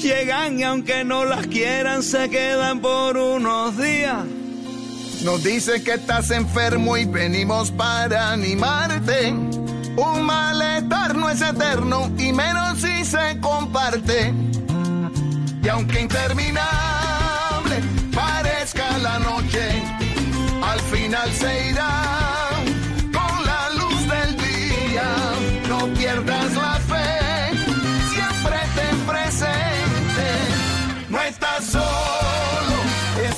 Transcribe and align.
llegan 0.00 0.58
y 0.58 0.62
aunque 0.62 1.04
no 1.04 1.24
las 1.24 1.46
quieran 1.46 2.02
se 2.02 2.28
quedan 2.30 2.80
por 2.80 3.16
unos 3.16 3.76
días. 3.76 4.24
Nos 5.22 5.42
dice 5.44 5.82
que 5.82 5.94
estás 5.94 6.30
enfermo 6.30 6.96
y 6.96 7.04
venimos 7.04 7.70
para 7.70 8.32
animarte. 8.32 9.32
Un 9.32 10.22
malestar 10.22 11.14
no 11.14 11.28
es 11.28 11.42
eterno 11.42 12.10
y 12.18 12.32
menos 12.32 12.78
si 12.78 13.04
se 13.04 13.38
comparte. 13.40 14.32
Y 15.62 15.68
aunque 15.68 16.00
interminable 16.00 16.60
parezca 18.14 18.96
la 18.98 19.18
noche, 19.18 19.82
al 20.62 20.80
final 20.80 21.30
se 21.32 21.70
irá 21.70 22.19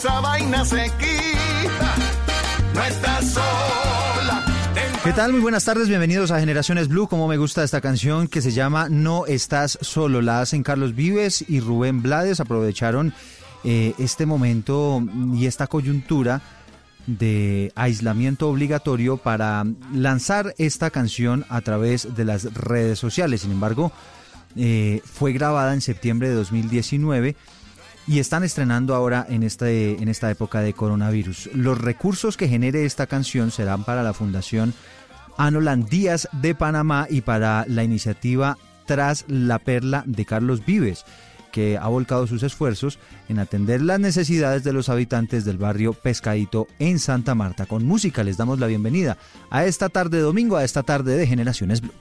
esa 0.02 0.20
vaina 0.20 0.64
se 0.64 0.90
quita, 0.98 1.94
no 2.74 2.82
estás 2.82 3.24
sola. 3.34 4.44
¿Qué 5.04 5.12
tal? 5.12 5.30
Muy 5.30 5.40
buenas 5.40 5.64
tardes, 5.64 5.86
bienvenidos 5.86 6.32
a 6.32 6.40
Generaciones 6.40 6.88
Blue. 6.88 7.06
Como 7.06 7.28
me 7.28 7.36
gusta 7.36 7.62
esta 7.62 7.80
canción 7.80 8.26
que 8.26 8.42
se 8.42 8.50
llama 8.50 8.88
No 8.88 9.26
estás 9.26 9.78
solo. 9.80 10.20
La 10.20 10.40
hacen 10.40 10.64
Carlos 10.64 10.96
Vives 10.96 11.44
y 11.48 11.60
Rubén 11.60 12.02
Blades. 12.02 12.40
Aprovecharon 12.40 13.14
eh, 13.62 13.94
este 13.96 14.26
momento 14.26 15.00
y 15.34 15.46
esta 15.46 15.68
coyuntura 15.68 16.42
de 17.06 17.70
aislamiento 17.76 18.48
obligatorio 18.48 19.18
para 19.18 19.64
lanzar 19.94 20.52
esta 20.58 20.90
canción 20.90 21.46
a 21.48 21.60
través 21.60 22.16
de 22.16 22.24
las 22.24 22.52
redes 22.54 22.98
sociales. 22.98 23.42
Sin 23.42 23.52
embargo, 23.52 23.92
eh, 24.56 25.00
fue 25.04 25.32
grabada 25.32 25.72
en 25.74 25.80
septiembre 25.80 26.28
de 26.28 26.34
2019 26.34 27.36
y 28.06 28.18
están 28.18 28.44
estrenando 28.44 28.94
ahora 28.94 29.26
en, 29.28 29.42
este, 29.42 30.02
en 30.02 30.08
esta 30.08 30.30
época 30.30 30.60
de 30.60 30.72
coronavirus. 30.72 31.50
Los 31.54 31.78
recursos 31.80 32.36
que 32.36 32.48
genere 32.48 32.84
esta 32.84 33.06
canción 33.06 33.50
serán 33.50 33.84
para 33.84 34.02
la 34.02 34.12
Fundación 34.12 34.74
Anolan 35.36 35.86
Díaz 35.86 36.28
de 36.32 36.54
Panamá 36.54 37.06
y 37.08 37.20
para 37.20 37.64
la 37.68 37.84
iniciativa 37.84 38.58
Tras 38.86 39.24
la 39.28 39.58
Perla 39.58 40.02
de 40.06 40.24
Carlos 40.24 40.64
Vives 40.64 41.04
que 41.52 41.78
ha 41.78 41.86
volcado 41.86 42.26
sus 42.26 42.42
esfuerzos 42.42 42.98
en 43.28 43.38
atender 43.38 43.82
las 43.82 44.00
necesidades 44.00 44.64
de 44.64 44.72
los 44.72 44.88
habitantes 44.88 45.44
del 45.44 45.58
barrio 45.58 45.92
Pescadito 45.92 46.66
en 46.78 46.98
Santa 46.98 47.34
Marta. 47.34 47.66
Con 47.66 47.84
música 47.84 48.24
les 48.24 48.38
damos 48.38 48.58
la 48.58 48.66
bienvenida 48.66 49.18
a 49.50 49.66
esta 49.66 49.90
tarde 49.90 50.18
domingo, 50.20 50.56
a 50.56 50.64
esta 50.64 50.82
tarde 50.82 51.16
de 51.16 51.26
Generaciones 51.26 51.82
Blue. 51.82 51.92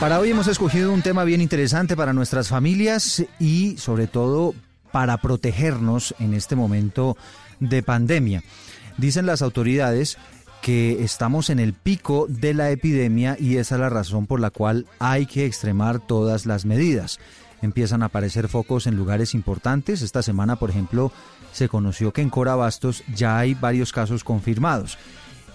Para 0.00 0.20
hoy 0.20 0.30
hemos 0.30 0.46
escogido 0.46 0.92
un 0.92 1.02
tema 1.02 1.24
bien 1.24 1.40
interesante 1.40 1.96
para 1.96 2.12
nuestras 2.12 2.46
familias 2.48 3.24
y 3.40 3.76
sobre 3.78 4.06
todo 4.06 4.54
para 4.92 5.16
protegernos 5.16 6.14
en 6.20 6.34
este 6.34 6.54
momento 6.54 7.16
de 7.58 7.82
pandemia. 7.82 8.44
Dicen 8.96 9.26
las 9.26 9.42
autoridades 9.42 10.16
que 10.62 11.02
estamos 11.02 11.50
en 11.50 11.58
el 11.58 11.72
pico 11.72 12.26
de 12.28 12.54
la 12.54 12.70
epidemia 12.70 13.36
y 13.40 13.56
esa 13.56 13.74
es 13.74 13.80
la 13.80 13.90
razón 13.90 14.28
por 14.28 14.38
la 14.38 14.50
cual 14.50 14.86
hay 15.00 15.26
que 15.26 15.46
extremar 15.46 15.98
todas 15.98 16.46
las 16.46 16.64
medidas. 16.64 17.18
Empiezan 17.60 18.04
a 18.04 18.06
aparecer 18.06 18.46
focos 18.46 18.86
en 18.86 18.94
lugares 18.94 19.34
importantes. 19.34 20.02
Esta 20.02 20.22
semana, 20.22 20.54
por 20.54 20.70
ejemplo, 20.70 21.10
se 21.52 21.68
conoció 21.68 22.12
que 22.12 22.22
en 22.22 22.30
Corabastos 22.30 23.02
ya 23.16 23.36
hay 23.36 23.54
varios 23.54 23.92
casos 23.92 24.22
confirmados. 24.22 24.96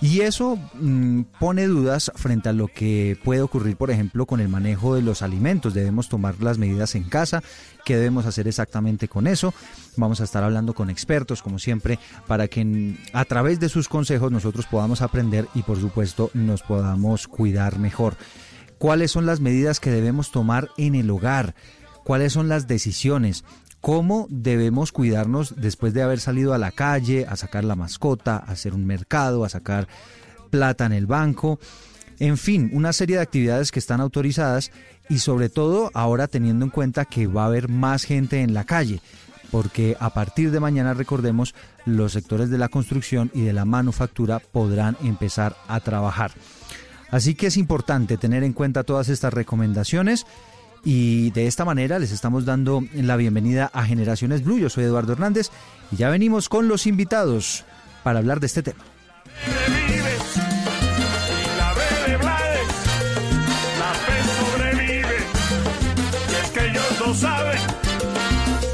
Y 0.04 0.20
eso 0.20 0.60
mm, 0.74 1.22
pone 1.40 1.66
dudas 1.66 2.12
frente 2.16 2.50
a 2.50 2.54
lo 2.54 2.68
que 2.68 3.18
puede 3.24 3.42
ocurrir, 3.42 3.78
por 3.78 3.90
ejemplo, 3.90 4.26
con 4.26 4.42
el 4.42 4.50
manejo 4.50 4.96
de 4.96 5.02
los 5.02 5.22
alimentos. 5.22 5.74
Debemos 5.74 6.10
tomar 6.10 6.44
las 6.44 6.58
medidas 6.58 6.96
en 6.96 7.06
casa. 7.06 7.42
¿Qué 7.86 7.96
debemos 7.96 8.26
hacer 8.26 8.50
exactamente 8.50 9.08
con 9.08 9.28
eso? 9.28 9.54
Vamos 9.96 10.20
a 10.20 10.26
estar 10.26 10.44
hablando 10.44 10.74
con 10.74 10.90
expertos, 10.90 11.42
como 11.42 11.58
siempre, 11.58 12.00
para 12.28 12.50
que 12.50 12.66
mm, 12.66 12.98
a 13.14 13.24
través 13.24 13.62
de 13.62 13.70
sus 13.70 13.88
consejos 13.88 14.30
nosotros 14.30 14.66
podamos 14.66 15.02
aprender 15.02 15.48
y, 15.56 15.62
por 15.62 15.80
supuesto, 15.80 16.32
nos 16.34 16.64
podamos 16.64 17.30
cuidar 17.30 17.80
mejor. 17.80 18.18
¿Cuáles 18.80 19.10
son 19.10 19.26
las 19.26 19.40
medidas 19.40 19.80
que 19.80 19.90
debemos 19.90 20.32
tomar 20.32 20.68
en 20.78 20.96
el 20.96 21.10
hogar? 21.12 21.56
¿Cuáles 22.04 22.34
son 22.34 22.50
las 22.50 22.68
decisiones? 22.68 23.46
Cómo 23.84 24.28
debemos 24.30 24.94
cuidarnos 24.94 25.56
después 25.58 25.94
de 25.94 26.02
haber 26.02 26.22
salido 26.22 26.54
a 26.54 26.58
la 26.58 26.72
calle, 26.72 27.26
a 27.28 27.36
sacar 27.36 27.66
la 27.66 27.76
mascota, 27.76 28.38
a 28.38 28.54
hacer 28.54 28.74
un 28.74 28.86
mercado, 28.86 29.44
a 29.44 29.50
sacar 29.50 29.90
plata 30.50 30.86
en 30.86 30.94
el 30.94 31.06
banco. 31.06 31.60
En 32.18 32.38
fin, 32.38 32.70
una 32.72 32.94
serie 32.94 33.18
de 33.18 33.22
actividades 33.22 33.74
que 33.74 33.80
están 33.80 34.00
autorizadas 34.00 34.72
y 35.10 35.18
sobre 35.18 35.50
todo 35.50 35.92
ahora 35.94 36.30
teniendo 36.30 36.64
en 36.64 36.72
cuenta 36.72 37.04
que 37.04 37.28
va 37.28 37.44
a 37.44 37.48
haber 37.48 37.68
más 37.68 38.06
gente 38.06 38.40
en 38.40 38.54
la 38.54 38.64
calle, 38.64 39.02
porque 39.52 39.98
a 40.00 40.12
partir 40.12 40.52
de 40.52 40.62
mañana, 40.62 40.94
recordemos, 40.94 41.54
los 41.86 42.14
sectores 42.14 42.50
de 42.50 42.60
la 42.60 42.70
construcción 42.70 43.32
y 43.34 43.42
de 43.42 43.52
la 43.52 43.66
manufactura 43.66 44.40
podrán 44.40 44.96
empezar 45.04 45.58
a 45.68 45.82
trabajar. 45.82 46.32
Así 47.12 47.36
que 47.36 47.48
es 47.48 47.58
importante 47.58 48.16
tener 48.16 48.46
en 48.46 48.54
cuenta 48.54 48.86
todas 48.86 49.10
estas 49.10 49.34
recomendaciones. 49.34 50.26
Y 50.84 51.32
de 51.32 51.48
esta 51.48 51.64
manera 51.64 51.98
les 52.00 52.12
estamos 52.12 52.46
dando 52.46 52.84
la 52.94 53.16
bienvenida 53.16 53.70
a 53.74 53.86
Generaciones 53.86 54.44
Blue. 54.44 54.60
Yo 54.60 54.70
soy 54.70 54.84
Eduardo 54.84 55.14
Hernández 55.14 55.50
y 55.92 55.96
ya 55.96 56.10
venimos 56.10 56.50
con 56.50 56.68
los 56.68 56.88
invitados 56.88 57.64
para 58.04 58.20
hablar 58.20 58.40
de 58.40 58.48
este 58.48 58.64
tema. 58.64 58.84
saben 67.14 67.60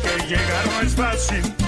que 0.02 0.28
llegar 0.28 0.66
no 0.68 0.82
es 0.82 0.94
fácil. 0.94 1.60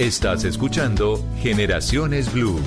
Estás 0.00 0.44
escuchando 0.44 1.22
Generaciones 1.42 2.32
Blue. 2.32 2.58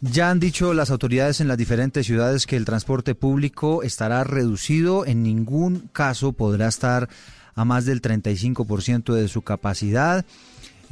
Ya 0.00 0.30
han 0.30 0.38
dicho 0.38 0.72
las 0.72 0.92
autoridades 0.92 1.40
en 1.40 1.48
las 1.48 1.58
diferentes 1.58 2.06
ciudades 2.06 2.46
que 2.46 2.54
el 2.54 2.64
transporte 2.64 3.16
público 3.16 3.82
estará 3.82 4.22
reducido, 4.22 5.04
en 5.06 5.24
ningún 5.24 5.90
caso 5.92 6.34
podrá 6.34 6.68
estar 6.68 7.08
a 7.56 7.64
más 7.64 7.84
del 7.84 8.00
35% 8.00 9.12
de 9.12 9.26
su 9.26 9.42
capacidad. 9.42 10.24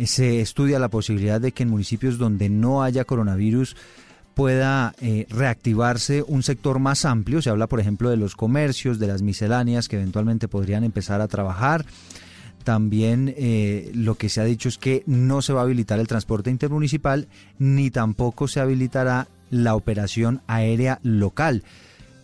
Se 0.05 0.41
estudia 0.41 0.81
la 0.81 0.89
posibilidad 0.89 1.41
de 1.41 1.53
que 1.53 1.63
en 1.63 1.71
municipios 1.71 2.19
donde 2.19 2.49
no 2.49 2.83
haya 2.83 3.05
coronavirus 3.05 3.77
pueda 4.37 4.95
eh, 5.01 5.27
reactivarse 5.31 6.23
un 6.23 6.43
sector 6.43 6.79
más 6.79 7.07
amplio. 7.07 7.41
Se 7.41 7.49
habla, 7.49 7.69
por 7.69 7.81
ejemplo, 7.81 8.11
de 8.11 8.19
los 8.19 8.37
comercios, 8.37 8.99
de 8.99 9.07
las 9.07 9.23
misceláneas 9.23 9.89
que 9.89 9.97
eventualmente 9.97 10.47
podrían 10.47 10.85
empezar 10.85 11.23
a 11.23 11.27
trabajar. 11.27 11.87
También 12.63 13.33
eh, 13.39 13.91
lo 13.95 14.17
que 14.17 14.29
se 14.29 14.43
ha 14.43 14.45
dicho 14.45 14.69
es 14.69 14.77
que 14.77 15.03
no 15.07 15.41
se 15.41 15.55
va 15.55 15.61
a 15.61 15.65
habilitar 15.65 15.99
el 16.01 16.07
transporte 16.07 16.51
intermunicipal 16.51 17.29
ni 17.59 17.91
tampoco 17.91 18.47
se 18.47 18.61
habilitará 18.61 19.27
la 19.49 19.75
operación 19.75 20.43
aérea 20.47 21.01
local 21.03 21.63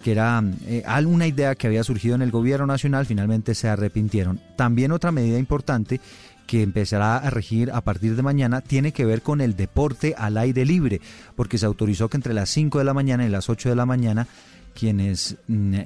que 0.03 0.11
era 0.11 0.43
eh, 0.67 0.83
alguna 0.85 1.27
idea 1.27 1.55
que 1.55 1.69
había 1.69 1.85
surgido 1.85 2.17
en 2.17 2.23
el 2.23 2.33
gobierno 2.33 2.67
nacional, 2.67 3.07
finalmente 3.07 3.55
se 3.55 3.69
arrepintieron. 3.69 4.41
También 4.57 4.93
otra 4.93 5.13
medida 5.13 5.39
importante 5.39 6.01
que 6.47 6.63
empezará 6.63 7.17
a 7.17 7.31
regir 7.31 7.71
a 7.73 7.81
partir 7.81 8.17
de 8.17 8.23
mañana 8.23 8.61
tiene 8.61 8.93
que 8.93 9.05
ver 9.05 9.23
con 9.23 9.41
el 9.41 9.57
deporte 9.57 10.15
al 10.17 10.37
aire 10.37 10.65
libre, 10.65 11.01
porque 11.37 11.59
se 11.59 11.67
autorizó 11.67 12.09
que 12.09 12.17
entre 12.17 12.35
las 12.35 12.51
5 12.51 12.79
de 12.79 12.85
la 12.85 12.95
mañana 12.95 13.25
y 13.25 13.29
las 13.29 13.49
8 13.49 13.69
de 13.69 13.77
la 13.77 13.87
mañana 13.87 14.27
quienes 14.75 15.37
mm, 15.49 15.77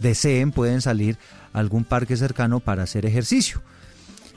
deseen 0.00 0.52
pueden 0.52 0.80
salir 0.80 1.18
a 1.52 1.58
algún 1.58 1.84
parque 1.84 2.16
cercano 2.16 2.60
para 2.60 2.84
hacer 2.84 3.06
ejercicio. 3.06 3.62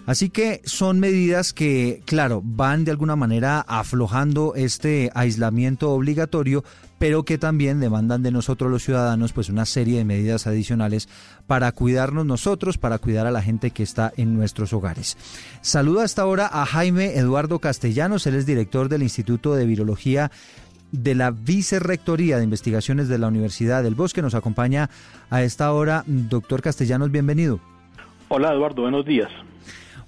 Así 0.05 0.29
que 0.29 0.61
son 0.65 0.99
medidas 0.99 1.53
que, 1.53 2.01
claro, 2.05 2.41
van 2.43 2.83
de 2.83 2.91
alguna 2.91 3.15
manera 3.15 3.59
aflojando 3.67 4.55
este 4.55 5.11
aislamiento 5.13 5.91
obligatorio, 5.91 6.63
pero 6.99 7.23
que 7.23 7.37
también 7.37 7.79
demandan 7.79 8.21
de 8.21 8.31
nosotros 8.31 8.69
los 8.69 8.83
ciudadanos 8.83 9.33
pues 9.33 9.49
una 9.49 9.65
serie 9.65 9.97
de 9.97 10.05
medidas 10.05 10.45
adicionales 10.45 11.09
para 11.47 11.71
cuidarnos 11.71 12.25
nosotros, 12.25 12.77
para 12.77 12.99
cuidar 12.99 13.25
a 13.25 13.31
la 13.31 13.41
gente 13.41 13.71
que 13.71 13.81
está 13.81 14.13
en 14.17 14.35
nuestros 14.35 14.73
hogares. 14.73 15.17
Saludo 15.61 16.01
hasta 16.01 16.21
ahora 16.21 16.49
a 16.51 16.65
Jaime 16.65 17.17
Eduardo 17.17 17.59
Castellanos, 17.59 18.27
él 18.27 18.35
es 18.35 18.45
director 18.45 18.89
del 18.89 19.01
Instituto 19.01 19.55
de 19.55 19.65
Virología 19.65 20.29
de 20.91 21.15
la 21.15 21.31
Vicerrectoría 21.31 22.37
de 22.37 22.43
Investigaciones 22.43 23.07
de 23.07 23.19
la 23.19 23.27
Universidad 23.27 23.83
del 23.83 23.95
Bosque. 23.95 24.21
Nos 24.21 24.33
acompaña 24.33 24.89
a 25.29 25.43
esta 25.43 25.71
hora, 25.71 26.03
doctor 26.07 26.61
Castellanos, 26.61 27.11
bienvenido. 27.11 27.59
Hola 28.27 28.53
Eduardo, 28.53 28.83
buenos 28.83 29.05
días. 29.05 29.29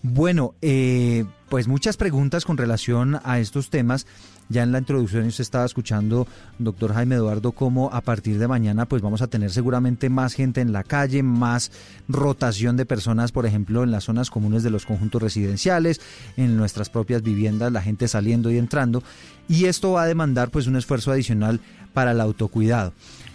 Bueno, 0.04 0.56
eh, 0.62 1.26
pues 1.50 1.68
muchas 1.68 1.98
preguntas 1.98 2.46
con 2.46 2.58
relación 2.58 3.20
a 3.24 3.40
estos 3.40 3.70
temas. 3.70 4.08
Ya 4.52 4.64
en 4.64 4.74
la 4.74 4.80
introducción 4.80 5.26
usted 5.26 5.44
estaba 5.44 5.64
escuchando, 5.64 6.28
doctor 6.60 6.94
Jaime 6.94 7.16
Eduardo, 7.16 7.54
cómo 7.54 7.90
a 7.94 8.02
partir 8.02 8.38
de 8.38 8.50
mañana 8.50 8.86
pues 8.86 9.02
vamos 9.02 9.22
a 9.22 9.28
tener 9.28 9.50
seguramente 9.50 10.10
más 10.10 10.34
gente 10.34 10.60
en 10.60 10.74
la 10.74 10.84
calle, 10.84 11.24
más 11.24 11.72
rotación 12.10 12.76
de 12.76 12.86
personas, 12.86 13.32
por 13.32 13.46
ejemplo, 13.46 13.82
en 13.82 13.92
las 13.92 14.04
zonas 14.04 14.30
comunes 14.30 14.62
de 14.64 14.70
los 14.70 14.86
conjuntos 14.86 15.22
residenciales, 15.22 16.02
en 16.36 16.58
nuestras 16.58 16.90
propias 16.90 17.24
viviendas, 17.24 17.72
la 17.72 17.82
gente 17.82 18.10
saliendo 18.10 18.52
y 18.52 18.58
entrando. 18.58 19.04
Y 19.48 19.66
esto 19.66 19.94
va 19.94 20.04
a 20.04 20.08
demandar 20.08 20.50
pues 20.50 20.68
un 20.68 20.76
esfuerzo 20.76 21.14
adicional 21.14 21.62
para 21.94 22.12
el 22.12 22.20
autocuidado. 22.20 22.92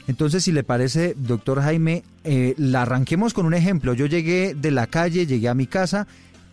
Entonces, 0.09 0.45
si 0.45 0.53
le 0.53 0.65
parece, 0.65 1.15
doctor 1.17 1.63
Jaime, 1.63 2.03
eh, 2.25 2.55
la 2.59 2.83
arranquemos 2.83 3.33
con 3.33 3.47
un 3.47 3.55
ejemplo. 3.55 3.95
Yo 3.95 4.05
llegué 4.05 4.55
de 4.55 4.71
la 4.71 4.87
calle, 4.87 5.27
llegué 5.27 5.49
a 5.49 5.55
mi 5.55 5.67
casa 5.67 6.07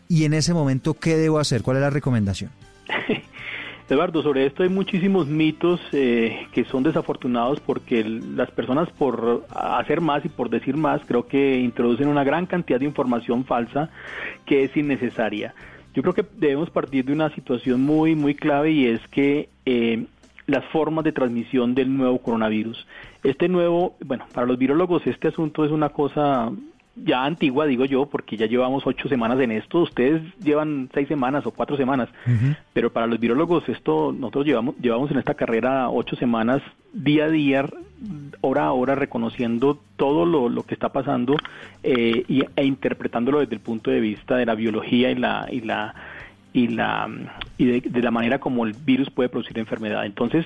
y 0.07 0.24
en 0.24 0.33
ese 0.33 0.54
momento, 0.54 0.94
¿qué 0.94 1.18
debo 1.18 1.39
hacer? 1.39 1.63
¿Cuál 1.63 1.77
es 1.77 1.81
la 1.81 1.89
recomendación? 1.89 2.50
Eduardo, 3.89 4.24
sobre 4.24 4.45
esto 4.45 4.63
hay 4.63 4.69
muchísimos 4.69 5.27
mitos 5.27 5.80
eh, 5.91 6.47
que 6.53 6.63
son 6.63 6.83
desafortunados 6.83 7.59
porque 7.59 8.03
las 8.03 8.50
personas 8.50 8.89
por 8.91 9.45
hacer 9.53 10.00
más 10.00 10.24
y 10.24 10.30
por 10.30 10.50
decir 10.50 10.77
más 10.77 11.01
creo 11.06 11.27
que 11.27 11.59
introducen 11.59 12.07
una 12.07 12.24
gran 12.24 12.45
cantidad 12.45 12.80
de 12.80 12.85
información 12.85 13.44
falsa 13.44 13.89
que 14.45 14.63
es 14.63 14.75
innecesaria. 14.77 15.53
Yo 15.94 16.01
creo 16.01 16.13
que 16.13 16.25
debemos 16.38 16.69
partir 16.69 17.06
de 17.06 17.13
una 17.13 17.30
situación 17.35 17.81
muy, 17.81 18.15
muy 18.15 18.35
clave 18.35 18.71
y 18.71 18.88
es 18.88 19.01
que 19.09 19.50
eh, 19.65 20.06
las 20.47 20.65
formas 20.71 21.03
de 21.03 21.12
transmisión 21.12 21.75
del 21.75 21.95
nuevo 21.95 22.19
coronavirus. 22.19 22.88
Este 23.24 23.50
nuevo, 23.50 23.95
bueno, 24.03 24.25
para 24.33 24.47
los 24.47 24.57
virólogos 24.57 25.06
este 25.06 25.27
asunto 25.27 25.65
es 25.65 25.71
una 25.71 25.89
cosa 25.89 26.51
ya 26.95 27.25
antigua, 27.25 27.65
digo 27.65 27.85
yo, 27.85 28.05
porque 28.05 28.37
ya 28.37 28.45
llevamos 28.45 28.85
ocho 28.85 29.07
semanas 29.09 29.39
en 29.39 29.51
esto, 29.51 29.79
ustedes 29.79 30.21
llevan 30.39 30.89
seis 30.93 31.07
semanas 31.07 31.45
o 31.45 31.51
cuatro 31.51 31.75
semanas, 31.75 32.09
pero 32.73 32.91
para 32.91 33.07
los 33.07 33.19
virólogos 33.19 33.67
esto, 33.67 34.11
nosotros 34.11 34.45
llevamos, 34.45 34.75
llevamos 34.79 35.09
en 35.11 35.17
esta 35.17 35.33
carrera 35.33 35.89
ocho 35.89 36.15
semanas, 36.15 36.61
día 36.93 37.25
a 37.25 37.29
día, 37.29 37.65
hora 38.41 38.65
a 38.65 38.73
hora, 38.73 38.95
reconociendo 38.95 39.79
todo 39.95 40.25
lo, 40.25 40.49
lo 40.49 40.63
que 40.63 40.75
está 40.75 40.89
pasando 40.89 41.35
eh, 41.81 42.23
y, 42.27 42.43
e 42.55 42.65
interpretándolo 42.65 43.39
desde 43.39 43.55
el 43.55 43.61
punto 43.61 43.89
de 43.89 43.99
vista 43.99 44.35
de 44.35 44.45
la 44.45 44.55
biología 44.55 45.09
y 45.09 45.15
la, 45.15 45.47
y 45.49 45.61
la 45.61 45.95
y 46.53 46.67
la 46.67 47.09
y 47.57 47.81
de, 47.81 48.01
la 48.01 48.11
manera 48.11 48.39
como 48.39 48.65
el 48.65 48.73
virus 48.73 49.09
puede 49.09 49.27
producir 49.27 49.57
enfermedad. 49.57 50.05
Entonces, 50.05 50.45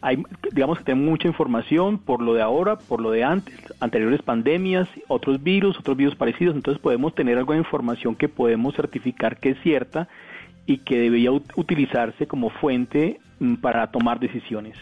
hay 0.00 0.22
digamos 0.52 0.78
que 0.78 0.84
tenemos 0.84 1.10
mucha 1.10 1.28
información 1.28 1.98
por 1.98 2.22
lo 2.22 2.34
de 2.34 2.42
ahora, 2.42 2.78
por 2.78 3.00
lo 3.00 3.10
de 3.10 3.24
antes, 3.24 3.54
anteriores 3.80 4.22
pandemias, 4.22 4.88
otros 5.08 5.42
virus, 5.42 5.78
otros 5.78 5.96
virus 5.96 6.14
parecidos, 6.14 6.54
entonces 6.54 6.80
podemos 6.80 7.14
tener 7.14 7.36
algo 7.36 7.52
de 7.52 7.58
información 7.58 8.14
que 8.14 8.28
podemos 8.28 8.76
certificar 8.76 9.38
que 9.38 9.50
es 9.50 9.60
cierta 9.62 10.08
y 10.66 10.78
que 10.78 10.98
debería 11.00 11.32
utilizarse 11.32 12.28
como 12.28 12.50
fuente 12.50 13.18
mm, 13.40 13.56
para 13.56 13.88
tomar 13.88 14.20
decisiones. 14.20 14.78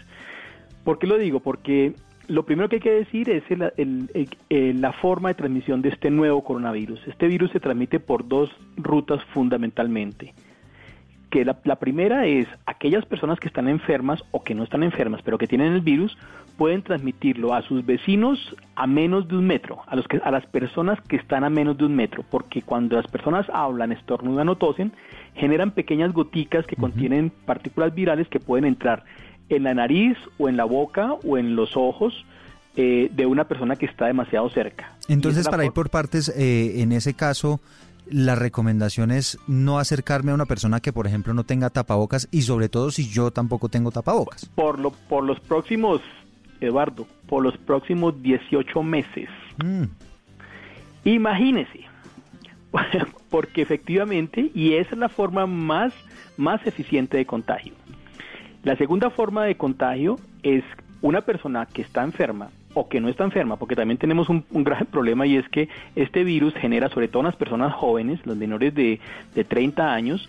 ¿Por 0.85 0.99
qué 0.99 1.07
lo 1.07 1.17
digo? 1.17 1.41
Porque 1.41 1.95
lo 2.27 2.45
primero 2.45 2.69
que 2.69 2.77
hay 2.77 2.83
que 2.83 2.91
decir 2.91 3.31
es 3.31 3.43
la 3.49 4.93
forma 4.93 5.31
de 5.31 5.35
transmisión 5.35 5.81
de 5.81 5.89
este 5.89 6.11
nuevo 6.11 6.45
coronavirus. 6.45 7.01
Este 7.07 7.27
virus 7.27 7.51
se 7.53 7.61
transmite 7.61 8.01
por 8.01 8.29
dos 8.29 8.51
rutas 8.77 9.23
fundamentalmente 9.33 10.35
que 11.31 11.45
la, 11.45 11.77
primera 11.77 12.27
es 12.27 12.47
aquellas 12.67 13.05
personas 13.05 13.39
que 13.39 13.49
están 13.49 13.69
enfermas 13.69 14.23
o 14.31 14.43
que 14.43 14.55
no 14.55 14.65
están 14.65 14.83
enfermas, 14.83 15.21
pero 15.23 15.39
que 15.39 15.47
tienen 15.47 15.75
el 15.75 15.81
virus, 15.81 16.17
pueden 16.57 16.83
transmitirlo 16.83 17.55
a 17.55 17.63
sus 17.63 17.85
vecinos 17.85 18.57
a 18.75 18.87
menos 18.87 19.29
de 19.29 19.37
un 19.37 19.47
metro, 19.47 19.81
a, 19.87 19.95
los 19.95 20.09
que, 20.09 20.21
a 20.25 20.31
las 20.31 20.47
personas 20.47 21.01
que 21.03 21.17
están 21.17 21.45
a 21.45 21.51
menos 21.51 21.77
de 21.77 21.85
un 21.85 21.95
metro, 21.95 22.25
porque 22.31 22.63
cuando 22.63 22.97
las 22.97 23.07
personas 23.07 23.47
hablan, 23.53 23.93
estornudan 23.93 24.49
o 24.49 24.57
tosen, 24.57 24.93
generan 25.35 25.73
pequeñas 25.73 26.13
goticas 26.13 26.67
que 26.67 26.77
contienen 26.77 27.31
partículas 27.47 27.95
virales 27.95 28.29
que 28.29 28.41
pueden 28.41 28.65
entrar 28.65 29.05
en 29.49 29.63
la 29.65 29.75
nariz 29.75 30.17
o 30.39 30.49
en 30.49 30.57
la 30.57 30.65
boca 30.65 31.15
o 31.25 31.39
en 31.39 31.57
los 31.57 31.77
ojos 31.77 32.25
eh, 32.77 33.11
de 33.13 33.27
una 33.27 33.49
persona 33.49 33.77
que 33.77 33.87
está 33.87 34.07
demasiado 34.07 34.49
cerca. 34.51 34.93
Entonces, 35.09 35.49
para 35.49 35.65
ir 35.65 35.73
por 35.73 35.91
partes, 35.91 36.29
eh, 36.29 36.81
en 36.81 36.93
ese 36.93 37.15
caso, 37.15 37.61
la 38.11 38.35
recomendación 38.35 39.11
es 39.11 39.39
no 39.47 39.79
acercarme 39.79 40.31
a 40.31 40.35
una 40.35 40.47
persona 40.47 40.81
que, 40.81 40.93
por 40.93 41.07
ejemplo, 41.07 41.35
no 41.35 41.45
tenga 41.45 41.71
tapabocas 41.71 42.29
y 42.31 42.43
sobre 42.43 42.69
todo 42.69 42.91
si 42.91 43.09
yo 43.09 43.31
tampoco 43.31 43.69
tengo 43.69 43.91
tapabocas. 43.91 44.47
Por, 44.55 44.79
lo, 44.79 44.91
por 44.91 45.25
los 45.25 45.41
próximos, 45.41 46.01
Eduardo, 46.61 47.07
por 47.29 47.43
los 47.43 47.57
próximos 47.59 48.21
18 48.23 48.83
meses. 48.83 49.29
Mm. 49.63 49.85
Imagínese, 51.05 51.85
porque 53.31 53.63
efectivamente, 53.63 54.51
y 54.55 54.75
esa 54.75 54.93
es 54.93 54.99
la 54.99 55.09
forma 55.09 55.47
más, 55.47 55.93
más 56.37 56.67
eficiente 56.67 57.17
de 57.17 57.27
contagio. 57.27 57.75
La 58.65 58.77
segunda 58.77 59.11
forma 59.11 59.45
de 59.45 59.57
contagio 59.57 60.19
es 60.43 60.65
una 61.01 61.21
persona 61.23 61.67
que 61.67 61.83
está 61.83 62.03
enferma 62.03 62.51
o 62.79 62.89
que 62.89 63.01
no 63.01 63.09
está 63.09 63.25
enferma, 63.25 63.57
porque 63.57 63.75
también 63.75 63.99
tenemos 63.99 64.29
un, 64.29 64.45
gran 64.51 64.87
problema 64.91 65.27
y 65.27 65.37
es 65.37 65.49
que 65.49 65.69
este 65.97 66.25
virus 66.25 66.55
genera, 66.55 66.89
sobre 66.89 67.09
todo 67.09 67.21
en 67.21 67.27
las 67.27 67.37
personas 67.37 67.75
jóvenes, 67.75 68.25
los 68.25 68.37
menores 68.37 68.75
de, 68.75 69.01
de 69.35 69.45
30 69.45 69.93
años, 69.93 70.29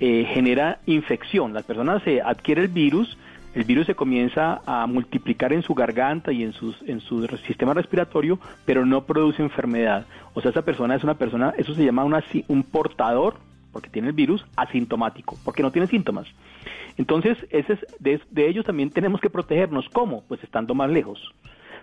eh, 0.00 0.26
genera 0.32 0.78
infección. 0.86 1.52
Las 1.52 1.64
personas 1.64 2.02
se 2.02 2.22
adquiere 2.22 2.62
el 2.62 2.68
virus, 2.68 3.18
el 3.54 3.64
virus 3.64 3.86
se 3.86 3.94
comienza 3.94 4.62
a 4.64 4.86
multiplicar 4.86 5.52
en 5.52 5.62
su 5.62 5.74
garganta 5.74 6.32
y 6.32 6.42
en, 6.42 6.52
sus, 6.52 6.80
en 6.86 7.00
su 7.00 7.26
sistema 7.46 7.74
respiratorio, 7.74 8.38
pero 8.64 8.86
no 8.86 9.04
produce 9.04 9.42
enfermedad. 9.42 10.06
O 10.32 10.40
sea, 10.40 10.52
esa 10.52 10.62
persona 10.62 10.94
es 10.94 11.04
una 11.04 11.14
persona, 11.14 11.52
eso 11.58 11.74
se 11.74 11.84
llama 11.84 12.04
un 12.04 12.62
portador, 12.62 13.34
porque 13.72 13.90
tiene 13.90 14.08
el 14.08 14.14
virus, 14.14 14.44
asintomático, 14.56 15.36
porque 15.44 15.62
no 15.62 15.70
tiene 15.70 15.86
síntomas. 15.86 16.26
Entonces, 16.96 17.38
ese 17.50 17.74
es, 17.74 18.20
de 18.30 18.48
ellos 18.48 18.64
también 18.64 18.90
tenemos 18.90 19.20
que 19.20 19.30
protegernos. 19.30 19.88
¿Cómo? 19.90 20.22
Pues 20.28 20.42
estando 20.42 20.74
más 20.74 20.90
lejos. 20.90 21.32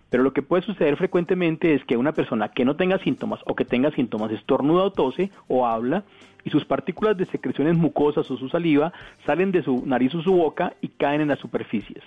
Pero 0.09 0.23
lo 0.23 0.33
que 0.33 0.41
puede 0.41 0.63
suceder 0.63 0.95
frecuentemente 0.97 1.73
es 1.73 1.83
que 1.85 1.97
una 1.97 2.13
persona 2.13 2.49
que 2.49 2.65
no 2.65 2.75
tenga 2.75 2.97
síntomas 2.99 3.41
o 3.45 3.55
que 3.55 3.65
tenga 3.65 3.91
síntomas 3.91 4.31
estornuda 4.31 4.83
o 4.83 4.91
tose 4.91 5.31
o 5.47 5.65
habla 5.65 6.03
y 6.47 6.49
sus 6.49 6.63
partículas 6.63 7.17
de 7.17 7.25
secreciones 7.25 7.75
mucosas 7.75 8.31
o 8.31 8.37
su 8.37 8.47
saliva 8.47 8.93
salen 9.25 9.51
de 9.51 9.63
su 9.63 9.85
nariz 9.85 10.15
o 10.15 10.21
su 10.21 10.31
boca 10.31 10.73
y 10.79 10.87
caen 10.87 11.19
en 11.19 11.27
las 11.27 11.39
superficies. 11.39 12.01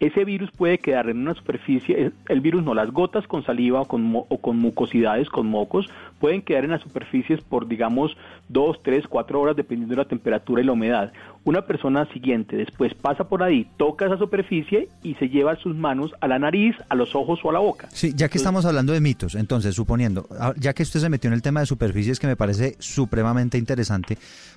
Ese 0.00 0.24
virus 0.24 0.50
puede 0.50 0.78
quedar 0.78 1.08
en 1.08 1.18
una 1.18 1.34
superficie, 1.34 2.10
el 2.28 2.40
virus 2.40 2.64
no, 2.64 2.74
las 2.74 2.90
gotas 2.90 3.28
con 3.28 3.44
saliva 3.44 3.82
o 3.82 3.84
con, 3.84 4.12
o 4.14 4.38
con 4.38 4.58
mucosidades, 4.58 5.28
con 5.28 5.46
mocos, 5.46 5.88
pueden 6.18 6.42
quedar 6.42 6.64
en 6.64 6.72
las 6.72 6.82
superficies 6.82 7.40
por 7.40 7.68
digamos 7.68 8.16
dos, 8.48 8.82
tres, 8.82 9.06
cuatro 9.06 9.40
horas 9.40 9.54
dependiendo 9.54 9.94
de 9.94 10.02
la 10.02 10.08
temperatura 10.08 10.60
y 10.60 10.64
la 10.64 10.72
humedad. 10.72 11.12
Una 11.44 11.62
persona 11.62 12.06
siguiente 12.12 12.56
después 12.56 12.94
pasa 12.94 13.28
por 13.28 13.42
ahí, 13.42 13.68
toca 13.76 14.06
esa 14.06 14.16
superficie 14.16 14.88
y 15.02 15.14
se 15.14 15.28
lleva 15.28 15.54
sus 15.56 15.76
manos 15.76 16.12
a 16.20 16.26
la 16.26 16.38
nariz, 16.38 16.74
a 16.88 16.94
los 16.94 17.14
ojos 17.14 17.40
o 17.44 17.50
a 17.50 17.52
la 17.52 17.58
boca. 17.58 17.88
Sí, 17.92 18.12
ya 18.16 18.28
que 18.28 18.38
estamos 18.38 18.64
hablando 18.64 18.92
de 18.92 19.00
mitos, 19.00 19.34
entonces 19.34 19.74
suponiendo, 19.74 20.26
ah, 20.40 20.54
ya 20.56 20.72
que 20.72 20.82
usted 20.82 21.00
se 21.00 21.08
metió 21.08 21.28
en 21.28 21.34
el 21.34 21.42
tema 21.42 21.60
de 21.60 21.66
superficies 21.66 22.18
que 22.18 22.26
me 22.26 22.34
parece 22.34 22.76
supremamente 22.78 23.58
interesante, 23.58 23.83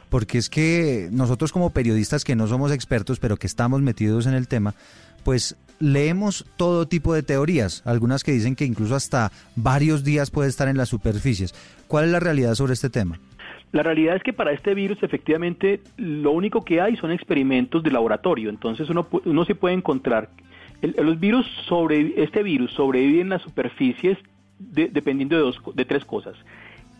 porque 0.10 0.38
es 0.38 0.50
que 0.50 1.10
nosotros 1.12 1.51
como 1.51 1.72
periodistas 1.72 2.24
que 2.24 2.36
no 2.36 2.48
somos 2.48 2.72
expertos, 2.72 3.19
pero 3.19 3.38
que 3.38 3.48
estamos 3.48 3.81
metidos 3.81 4.25
en 4.25 4.34
el 4.34 4.48
tema, 4.48 4.74
pues 5.24 5.57
leemos 5.79 6.46
todo 6.57 6.88
tipo 6.88 7.13
de 7.13 7.24
teorías, 7.24 7.84
algunas 7.86 8.24
que 8.24 8.31
dicen 8.31 8.55
que 8.55 8.65
incluso 8.65 8.96
hasta 8.96 9.31
varios 9.55 10.03
días 10.03 10.31
puede 10.31 10.50
estar 10.50 10.67
en 10.67 10.77
las 10.77 10.89
superficies. 10.89 11.53
¿Cuál 11.88 12.05
es 12.05 12.12
la 12.12 12.19
realidad 12.19 12.55
sobre 12.55 12.74
este 12.74 12.89
tema? 12.89 13.19
La 13.74 13.84
realidad 13.84 14.15
es 14.15 14.24
que 14.24 14.34
para 14.34 14.53
este 14.53 14.74
virus 14.74 15.03
efectivamente 15.03 15.81
lo 15.98 16.31
único 16.31 16.63
que 16.63 16.79
hay 16.79 16.96
son 16.96 17.12
experimentos 17.12 17.84
de 17.84 17.91
laboratorio, 17.91 18.50
entonces 18.50 18.89
uno, 18.89 19.07
uno 19.25 19.46
se 19.46 19.55
puede 19.55 19.75
encontrar, 19.75 20.29
los 20.81 21.19
virus 21.19 21.46
sobre, 21.67 22.24
este 22.24 22.43
virus 22.43 22.72
sobrevive 22.72 23.22
en 23.22 23.29
las 23.29 23.41
superficies 23.41 24.17
dependiendo 24.60 25.36
de, 25.36 25.41
dos, 25.41 25.60
de 25.75 25.86
tres 25.86 26.05
cosas. 26.05 26.36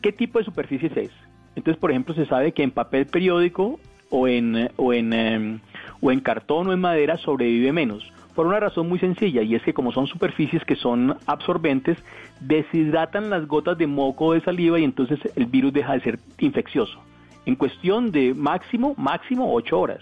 ¿Qué 0.02 0.12
tipo 0.12 0.40
de 0.40 0.46
superficies 0.46 0.96
es? 0.96 1.12
Entonces, 1.58 1.80
por 1.80 1.90
ejemplo, 1.90 2.14
se 2.14 2.28
sabe 2.28 2.52
que 2.52 2.62
en 2.62 2.70
papel 2.70 3.08
periódico 3.08 3.80
o 4.12 4.28
en, 4.28 4.70
o 4.78 4.94
en, 4.94 5.12
em, 5.12 5.60
o 6.00 6.12
en 6.12 6.20
cartón 6.20 6.68
o 6.68 6.74
en 6.74 6.80
madera 6.80 7.18
sobrevive 7.18 7.74
menos. 7.74 8.14
Por 8.36 8.46
una 8.46 8.60
razón 8.60 8.88
muy 8.88 9.00
sencilla, 9.00 9.42
y 9.42 9.56
es 9.56 9.64
que 9.64 9.74
como 9.74 9.92
son 9.92 10.06
superficies 10.06 10.64
que 10.64 10.76
son 10.76 11.18
absorbentes, 11.26 11.98
deshidratan 12.40 13.32
las 13.32 13.48
gotas 13.48 13.76
de 13.80 13.88
moco 13.88 14.26
o 14.26 14.34
de 14.34 14.42
saliva 14.42 14.80
y 14.80 14.84
entonces 14.84 15.20
el 15.36 15.48
virus 15.48 15.74
deja 15.74 15.94
de 15.94 16.02
ser 16.02 16.20
infeccioso. 16.38 17.00
En 17.48 17.56
cuestión 17.56 18.12
de 18.12 18.36
máximo, 18.36 18.94
máximo 18.96 19.52
8 19.52 19.80
horas. 19.80 20.02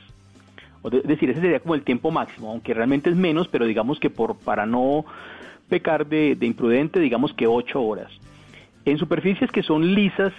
Es 0.91 1.03
decir, 1.03 1.29
ese 1.29 1.39
sería 1.39 1.61
como 1.61 1.75
el 1.75 1.83
tiempo 1.83 2.11
máximo, 2.11 2.51
aunque 2.51 2.73
realmente 2.73 3.09
es 3.09 3.15
menos, 3.15 3.47
pero 3.47 3.65
digamos 3.65 3.97
que 3.99 4.09
por 4.09 4.37
para 4.37 4.65
no 4.65 5.05
pecar 5.69 6.05
de, 6.05 6.37
imprudente, 6.41 6.99
digamos 6.99 7.31
que 7.33 7.47
8 7.47 7.81
horas. 7.81 8.11
En 8.83 8.97
superficies 8.97 9.49
que 9.51 9.63
son 9.63 9.95
lisas 9.95 10.33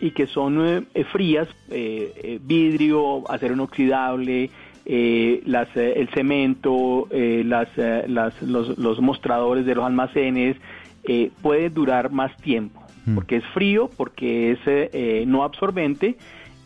y 0.00 0.12
que 0.12 0.26
son 0.26 0.86
eh, 0.94 1.04
frías, 1.04 1.48
eh, 1.70 2.12
eh, 2.22 2.38
vidrio, 2.42 3.30
acero 3.30 3.54
inoxidable, 3.54 4.50
eh, 4.86 5.42
las, 5.44 5.68
eh, 5.76 5.92
el 5.96 6.08
cemento, 6.08 7.06
eh, 7.10 7.42
las, 7.44 7.68
las, 7.76 8.40
los, 8.42 8.78
los, 8.78 9.00
mostradores 9.00 9.66
de 9.66 9.74
los 9.74 9.84
almacenes, 9.84 10.56
puede 11.42 11.70
durar 11.70 12.10
más 12.10 12.36
tiempo, 12.38 12.80
mm. 13.06 13.14
porque 13.14 13.36
es 13.36 13.44
frío, 13.54 13.90
porque 13.96 14.52
es 14.52 15.26
no 15.26 15.44
absorbente 15.44 16.16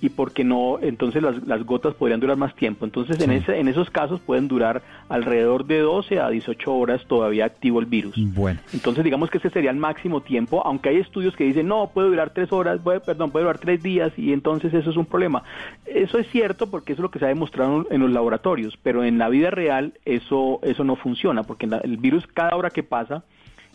y 0.04 0.10
porque 0.10 0.44
no, 0.44 0.78
entonces 0.82 1.22
las, 1.22 1.46
las 1.46 1.64
gotas 1.64 1.94
podrían 1.94 2.20
durar 2.20 2.36
más 2.36 2.54
tiempo. 2.54 2.84
Entonces 2.84 3.18
en, 3.22 3.30
ese, 3.30 3.58
en 3.58 3.68
esos 3.68 3.88
casos 3.88 4.20
pueden 4.20 4.48
durar 4.48 4.82
alrededor 5.08 5.64
de 5.64 5.78
12 5.80 6.20
a 6.20 6.28
18 6.28 6.74
horas 6.74 7.06
todavía 7.06 7.46
activo 7.46 7.80
el 7.80 7.86
virus. 7.86 8.14
Bueno. 8.34 8.60
Entonces 8.74 9.02
digamos 9.02 9.30
que 9.30 9.38
ese 9.38 9.48
sería 9.48 9.70
el 9.70 9.78
máximo 9.78 10.20
tiempo, 10.20 10.60
aunque 10.66 10.90
hay 10.90 10.98
estudios 10.98 11.34
que 11.36 11.44
dicen, 11.44 11.68
no, 11.68 11.90
puede 11.94 12.08
durar 12.08 12.34
3 12.34 12.52
horas, 12.52 12.80
puede, 12.84 13.00
perdón, 13.00 13.30
puede 13.30 13.46
durar 13.46 13.58
3 13.58 13.82
días 13.82 14.12
y 14.18 14.34
entonces 14.34 14.74
eso 14.74 14.90
es 14.90 14.96
un 14.98 15.06
problema. 15.06 15.42
Eso 15.86 16.18
es 16.18 16.28
cierto 16.28 16.66
porque 16.70 16.92
eso 16.92 17.00
es 17.00 17.04
lo 17.04 17.10
que 17.10 17.18
se 17.18 17.24
ha 17.24 17.28
demostrado 17.28 17.86
en 17.90 18.02
los 18.02 18.10
laboratorios, 18.10 18.76
pero 18.82 19.04
en 19.04 19.16
la 19.16 19.30
vida 19.30 19.50
real 19.50 19.94
eso, 20.04 20.60
eso 20.64 20.84
no 20.84 20.96
funciona, 20.96 21.44
porque 21.44 21.66
el 21.82 21.96
virus 21.96 22.26
cada 22.26 22.54
hora 22.56 22.68
que 22.68 22.82
pasa, 22.82 23.24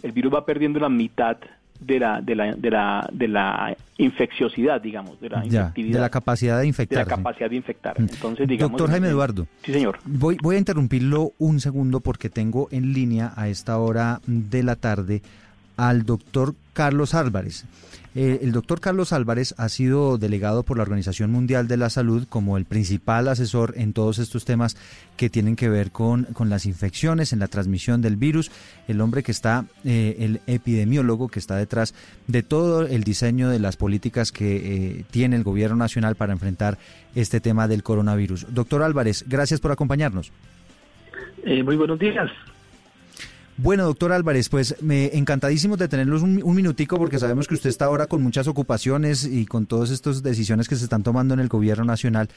el 0.03 0.11
virus 0.11 0.31
va 0.31 0.45
perdiendo 0.45 0.79
la 0.79 0.89
mitad 0.89 1.37
de 1.79 1.99
la, 1.99 2.21
de 2.21 2.35
la, 2.35 2.53
de 2.55 2.69
la, 2.69 3.09
de 3.11 3.27
la 3.27 3.77
infecciosidad, 3.97 4.81
digamos, 4.81 5.19
de 5.19 5.29
la 5.29 5.41
de 5.41 5.99
la 5.99 6.09
capacidad 6.09 6.59
de 6.59 6.67
infectar. 6.67 7.05
De 7.05 7.09
la 7.09 7.17
capacidad 7.17 7.49
de 7.49 7.55
infectar. 7.55 7.99
Mm. 7.99 8.03
Entonces, 8.03 8.47
digamos, 8.47 8.71
Doctor 8.71 8.91
Jaime 8.91 9.07
Eduardo. 9.07 9.47
Sí, 9.63 9.73
señor. 9.73 9.99
Voy, 10.05 10.37
voy 10.41 10.55
a 10.55 10.59
interrumpirlo 10.59 11.33
un 11.37 11.59
segundo 11.59 12.01
porque 12.01 12.29
tengo 12.29 12.67
en 12.71 12.93
línea 12.93 13.33
a 13.35 13.47
esta 13.47 13.77
hora 13.77 14.21
de 14.25 14.63
la 14.63 14.75
tarde 14.75 15.21
al 15.79 16.03
doctor 16.03 16.55
Carlos 16.73 17.13
Álvarez. 17.13 17.65
Eh, 18.15 18.39
el 18.41 18.51
doctor 18.51 18.81
Carlos 18.81 19.13
Álvarez 19.13 19.55
ha 19.57 19.69
sido 19.69 20.17
delegado 20.17 20.63
por 20.63 20.75
la 20.75 20.83
Organización 20.83 21.31
Mundial 21.31 21.69
de 21.69 21.77
la 21.77 21.89
Salud 21.89 22.27
como 22.27 22.57
el 22.57 22.65
principal 22.65 23.29
asesor 23.29 23.75
en 23.77 23.93
todos 23.93 24.19
estos 24.19 24.43
temas 24.43 24.75
que 25.15 25.29
tienen 25.29 25.55
que 25.55 25.69
ver 25.69 25.91
con, 25.91 26.25
con 26.33 26.49
las 26.49 26.65
infecciones, 26.65 27.31
en 27.31 27.39
la 27.39 27.47
transmisión 27.47 28.01
del 28.01 28.17
virus, 28.17 28.51
el 28.89 28.99
hombre 28.99 29.23
que 29.23 29.31
está, 29.31 29.65
eh, 29.85 30.17
el 30.19 30.41
epidemiólogo 30.47 31.29
que 31.29 31.39
está 31.39 31.55
detrás 31.55 31.93
de 32.27 32.43
todo 32.43 32.85
el 32.85 33.05
diseño 33.05 33.49
de 33.49 33.59
las 33.59 33.77
políticas 33.77 34.33
que 34.33 34.57
eh, 34.57 35.05
tiene 35.11 35.37
el 35.37 35.43
gobierno 35.43 35.77
nacional 35.77 36.15
para 36.15 36.33
enfrentar 36.33 36.77
este 37.15 37.39
tema 37.39 37.69
del 37.69 37.83
coronavirus. 37.83 38.47
Doctor 38.53 38.83
Álvarez, 38.83 39.23
gracias 39.29 39.61
por 39.61 39.71
acompañarnos. 39.71 40.33
muy 41.45 41.77
buenos 41.77 41.99
días. 41.99 42.29
Bueno, 43.61 43.83
doctor 43.83 44.13
Álvarez, 44.13 44.47
pues 44.47 44.81
me 44.81 45.17
encantadísimo 45.17 45.75
de 45.75 45.89
tenerlos 45.89 46.21
un, 46.21 46.55
minutico 46.55 46.97
porque 46.97 47.19
sabemos 47.19 47.45
que 47.45 47.55
usted 47.55 47.69
está 47.69 47.85
ahora 47.85 48.07
con 48.07 48.23
muchas 48.23 48.47
ocupaciones 48.47 49.25
y 49.25 49.45
con 49.45 49.65
todas 49.65 49.89
estas 49.91 50.23
decisiones 50.23 50.69
que 50.69 50.77
se 50.77 50.85
están 50.85 51.03
tomando 51.03 51.33
en 51.33 51.41
el 51.41 51.49
gobierno 51.49 51.83
nacional. 51.83 52.29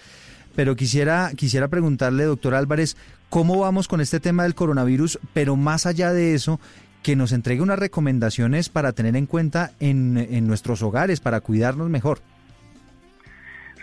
Pero 0.56 0.74
quisiera, 0.74 1.30
quisiera 1.36 1.68
preguntarle, 1.68 2.24
doctor 2.24 2.56
Álvarez, 2.56 2.96
¿cómo 3.30 3.60
vamos 3.60 3.86
con 3.86 4.00
este 4.00 4.18
tema 4.18 4.42
del 4.42 4.56
coronavirus? 4.56 5.20
Pero 5.32 5.54
más 5.54 5.86
allá 5.86 6.12
de 6.12 6.34
eso, 6.34 6.58
que 7.04 7.14
nos 7.14 7.30
entregue 7.30 7.62
unas 7.62 7.78
recomendaciones 7.78 8.68
para 8.68 8.92
tener 8.92 9.14
en 9.14 9.26
cuenta 9.26 9.70
en, 9.78 10.16
en 10.16 10.48
nuestros 10.48 10.82
hogares, 10.82 11.20
para 11.20 11.40
cuidarnos 11.40 11.88
mejor. 11.88 12.18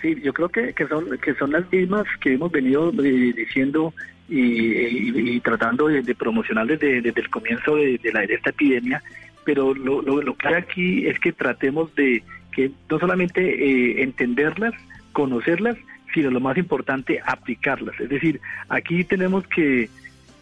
Sí, 0.02 0.14
yo 0.22 0.34
creo 0.34 0.50
que, 0.50 0.74
que, 0.74 0.88
son, 0.88 1.06
que 1.24 1.34
son 1.36 1.54
las 1.54 1.72
mismas 1.72 2.04
que 2.22 2.34
hemos 2.34 2.52
venido 2.52 2.92
diciendo 2.92 3.94
y, 4.30 5.40
tratando 5.42 5.88
de, 5.88 6.16
promocionar 6.16 6.68
desde, 6.68 6.98
el 6.98 7.30
comienzo 7.30 7.76
de, 7.76 8.00
la, 8.14 8.22
de 8.22 8.36
esta 8.36 8.52
epidemia, 8.52 9.02
pero 9.44 9.74
lo, 9.74 10.02
lo, 10.02 10.36
que 10.36 10.48
hay 10.48 10.54
aquí 10.56 11.08
es 11.08 11.20
que 11.20 11.32
tratemos 11.32 11.94
de 11.96 12.24
que 12.52 12.72
no 12.90 13.00
solamente 13.00 13.42
eh, 13.42 14.04
entenderlas, 14.04 14.74
conocerlas, 15.14 15.78
sino 16.14 16.30
lo 16.32 16.40
más 16.40 16.58
importante, 16.58 17.20
aplicarlas. 17.26 18.00
Es 18.00 18.10
decir, 18.10 18.40
aquí 18.68 19.04
tenemos 19.04 19.48
que 19.48 19.90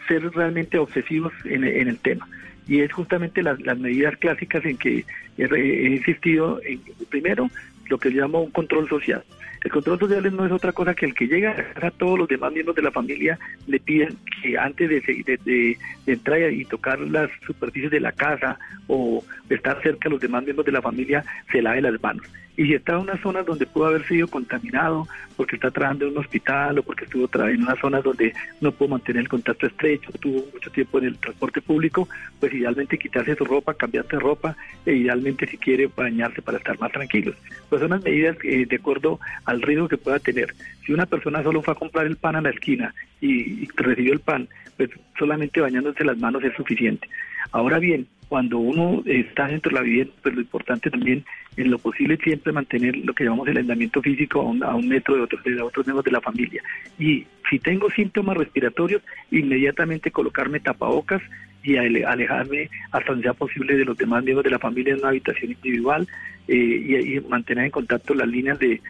ser 0.08 0.30
realmente 0.32 0.78
obsesivos 0.78 1.34
en, 1.46 1.64
el 1.64 1.98
tema. 2.00 2.28
Y 2.68 2.82
es 2.82 2.92
justamente 2.92 3.44
las, 3.44 3.60
medidas 3.78 4.18
clásicas 4.18 4.64
en 4.66 4.78
que 4.78 5.06
he, 5.38 5.44
he 5.44 5.96
insistido, 5.96 6.60
en, 6.64 6.82
primero, 7.10 7.50
lo 7.90 7.98
que 7.98 8.10
llamo 8.10 8.42
un 8.42 8.52
control 8.52 8.88
social. 8.88 9.24
El 9.64 9.72
control 9.72 10.00
social 10.00 10.36
no 10.36 10.46
es 10.46 10.52
otra 10.52 10.72
cosa 10.72 10.94
que 10.94 11.06
el 11.06 11.16
que 11.16 11.28
llega 11.28 11.74
a 11.82 11.92
todos 11.92 12.18
los 12.18 12.28
demás 12.28 12.54
miembros 12.54 12.76
de 12.76 12.84
la 12.84 12.92
familia 12.92 13.40
le 13.66 13.80
piden 13.80 14.16
que 14.42 14.58
antes 14.58 14.90
de, 14.90 15.40
de, 15.44 15.78
entrar 16.06 16.52
y 16.52 16.64
tocar 16.66 17.00
las 17.00 17.30
superficies 17.46 17.92
de 17.92 18.00
la 18.00 18.12
casa 18.12 18.60
o 18.88 19.24
estar 19.50 19.82
cerca 19.82 20.10
de 20.10 20.12
los 20.12 20.22
demás 20.22 20.44
miembros 20.44 20.66
de 20.66 20.72
la 20.72 20.82
familia 20.82 21.26
se 21.52 21.62
lave 21.62 21.82
las 21.82 22.02
manos. 22.02 22.28
Y 22.58 22.66
si 22.66 22.74
está 22.74 22.94
en 22.94 23.00
una 23.02 23.22
zona 23.22 23.44
donde 23.44 23.68
pudo 23.68 23.86
haber 23.86 24.06
sido 24.08 24.28
contaminado 24.28 25.08
porque 25.36 25.56
está 25.56 25.70
trabajando 25.70 26.06
en 26.06 26.14
un 26.14 26.18
hospital 26.18 26.80
o 26.80 26.84
porque 26.84 27.06
estuvo 27.06 27.30
en 27.46 27.62
una 27.62 27.76
zona 27.76 28.02
donde 28.02 28.34
no 28.60 28.72
pudo 28.72 28.90
mantener 28.90 29.22
el 29.22 29.30
contacto 29.30 29.68
estrecho, 29.68 30.12
tuvo 30.20 30.44
mucho 30.52 30.72
tiempo 30.72 30.98
en 30.98 31.06
el 31.06 31.18
transporte 31.20 31.62
público, 31.62 32.10
pues 32.40 32.52
idealmente 32.54 32.98
quitarse 32.98 33.36
su 33.36 33.46
ropa, 33.46 33.76
cambiarse 33.76 34.16
de 34.16 34.20
ropa 34.20 34.58
e 34.88 34.94
idealmente 34.94 35.46
si 35.46 35.58
quiere 35.58 35.88
bañarse 35.96 36.42
para 36.42 36.58
estar 36.58 36.80
más 36.80 36.92
tranquilos. 36.92 37.36
Pues 37.70 37.80
son 37.80 37.92
las 37.92 38.04
medidas 38.04 38.36
eh, 38.44 38.66
de 38.66 38.76
acuerdo 38.76 39.20
al 39.46 39.62
riesgo 39.62 39.88
que 39.88 39.98
pueda 39.98 40.18
tener. 40.18 40.56
Si 40.84 40.92
una 40.92 41.06
persona 41.06 41.44
solo 41.44 41.62
fue 41.62 41.74
a 41.74 41.78
comprar 41.78 42.08
el 42.08 42.18
pan 42.18 42.38
a 42.38 42.42
la 42.42 42.50
esquina 42.50 42.94
y 43.22 43.68
recibió 43.76 44.14
el 44.14 44.20
pan, 44.20 44.50
pues 44.78 44.90
solamente 45.18 45.62
bañándose 45.62 46.04
las 46.04 46.18
manos 46.18 46.44
es 46.44 46.56
suficiente. 46.56 47.08
Ahora 47.52 47.78
bien, 47.78 48.08
cuando 48.30 48.58
uno 48.60 49.04
está 49.06 49.48
dentro 49.48 49.70
de 49.70 49.76
la 49.76 49.82
vivienda, 49.82 50.14
pues 50.22 50.36
lo 50.36 50.42
importante 50.42 50.90
también, 50.90 51.24
en 51.56 51.72
lo 51.72 51.80
posible, 51.80 52.18
siempre 52.18 52.52
mantener 52.52 52.98
lo 52.98 53.14
que 53.14 53.24
llamamos 53.24 53.48
el 53.48 53.58
aislamiento 53.58 54.02
físico 54.02 54.42
a 54.42 54.76
un, 54.76 54.88
metro 54.88 55.16
de 55.16 55.22
otros, 55.22 55.44
de 55.44 55.62
otros 55.62 55.86
miembros 55.86 56.04
de 56.04 56.12
la 56.12 56.22
familia. 56.22 56.62
Y 57.00 57.26
si 57.50 57.60
tengo 57.60 57.90
síntomas 57.92 58.38
respiratorios, 58.38 59.02
inmediatamente 59.32 60.12
colocarme 60.12 60.60
tapabocas 60.60 61.22
y 61.64 61.78
alejarme 61.78 62.70
hasta 62.92 63.12
donde 63.12 63.24
sea 63.24 63.34
posible 63.34 63.76
de 63.76 63.86
los 63.86 63.98
demás 63.98 64.24
miembros 64.24 64.44
de 64.44 64.52
la 64.52 64.60
familia 64.60 64.94
en 64.94 65.00
una 65.00 65.10
habitación 65.10 65.52
individual 65.52 66.08
eh, 66.48 67.22
y, 67.24 67.30
mantener 67.30 67.66
en 67.66 67.72
contacto 67.72 68.14
las 68.14 68.28
líneas 68.28 68.60
de, 68.60 68.82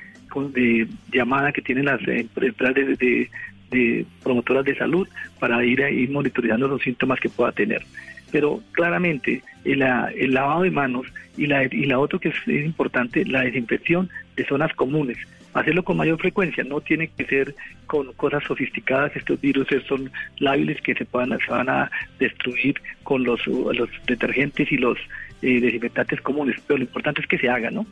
de 0.54 0.88
llamada 1.12 1.52
que 1.52 1.62
tienen 1.62 1.86
las 1.86 2.00
empresas 2.08 2.76
de, 2.76 4.06
promotoras 4.24 4.66
de 4.66 4.76
salud 4.76 5.08
para 5.40 5.64
ir, 5.64 5.84
a, 5.84 5.90
ir 5.90 6.10
monitoreando 6.10 6.68
los 6.68 6.82
síntomas 6.82 7.20
que 7.20 7.30
pueda 7.30 7.52
tener 7.52 7.84
pero 8.32 8.62
claramente 8.72 9.42
el, 9.64 9.82
el 9.82 10.34
lavado 10.34 10.64
de 10.64 10.72
manos 10.72 11.08
y 11.38 11.48
la, 11.48 11.64
y 11.64 11.86
la 11.86 12.00
otra 12.00 12.20
que 12.20 12.30
es, 12.30 12.48
importante, 12.48 13.26
la 13.26 13.42
desinfección 13.42 14.10
de 14.36 14.46
zonas 14.46 14.74
comunes. 14.74 15.18
Hacerlo 15.54 15.84
con 15.84 15.98
mayor 15.98 16.20
frecuencia, 16.20 16.64
no 16.64 16.82
tiene 16.82 17.10
que 17.10 17.26
ser 17.26 17.56
con 17.88 18.14
cosas 18.14 18.44
sofisticadas, 18.44 19.16
estos 19.16 19.42
virus 19.42 19.68
son 19.88 20.12
lábiles 20.38 20.80
que 20.82 20.94
se, 20.94 21.06
puedan, 21.06 21.38
se 21.40 21.52
van 21.52 21.70
a 21.70 21.90
destruir 22.20 22.80
con 23.04 23.24
los, 23.24 23.46
los 23.48 23.90
detergentes 24.06 24.72
y 24.72 24.78
los 24.78 24.98
eh, 25.42 25.60
desinfectantes 25.60 26.22
comunes, 26.22 26.58
pero 26.68 26.78
lo 26.78 26.84
importante 26.84 27.22
es 27.22 27.28
que 27.28 27.40
se 27.40 27.50
haga, 27.50 27.72
¿no? 27.72 27.88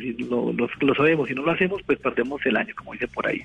Si 0.00 0.12
lo, 0.24 0.52
lo, 0.52 0.94
sabemos, 0.94 1.28
si 1.28 1.34
no 1.34 1.42
lo 1.42 1.52
hacemos, 1.52 1.82
pues 1.84 1.98
perdemos 1.98 2.44
el 2.46 2.56
año, 2.56 2.74
como 2.76 2.92
dice 2.92 3.08
por 3.08 3.26
ahí. 3.26 3.42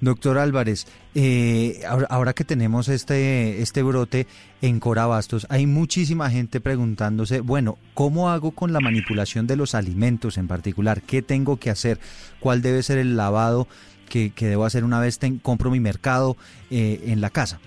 Doctor 0.00 0.38
Álvarez, 0.38 0.86
eh, 1.14 1.80
ahora, 1.86 2.32
que 2.32 2.44
tenemos 2.44 2.88
este, 2.88 3.62
este 3.62 3.82
brote 3.82 4.26
en 4.60 4.80
Corabastos, 4.80 5.46
hay 5.50 5.66
muchísima 5.66 6.30
gente 6.30 6.60
preguntándose, 6.60 7.40
bueno, 7.40 7.78
¿cómo 7.94 8.30
hago 8.30 8.50
con 8.50 8.72
la 8.72 8.80
manipulación 8.80 9.46
de 9.46 9.56
los 9.56 9.74
alimentos 9.74 10.36
en 10.36 10.48
particular? 10.48 11.00
¿Qué 11.02 11.22
tengo 11.22 11.58
que 11.58 11.70
hacer? 11.70 11.98
¿Cuál 12.40 12.60
debe 12.60 12.82
ser 12.82 12.98
el 12.98 13.16
lavado 13.16 13.68
que, 14.08 14.32
debo 14.36 14.64
hacer 14.64 14.84
una 14.84 15.00
vez 15.00 15.18
compro 15.42 15.70
mi 15.70 15.80
mercado 15.80 16.36
eh, 16.70 17.00
en 17.06 17.20
la 17.20 17.30
casa? 17.30 17.60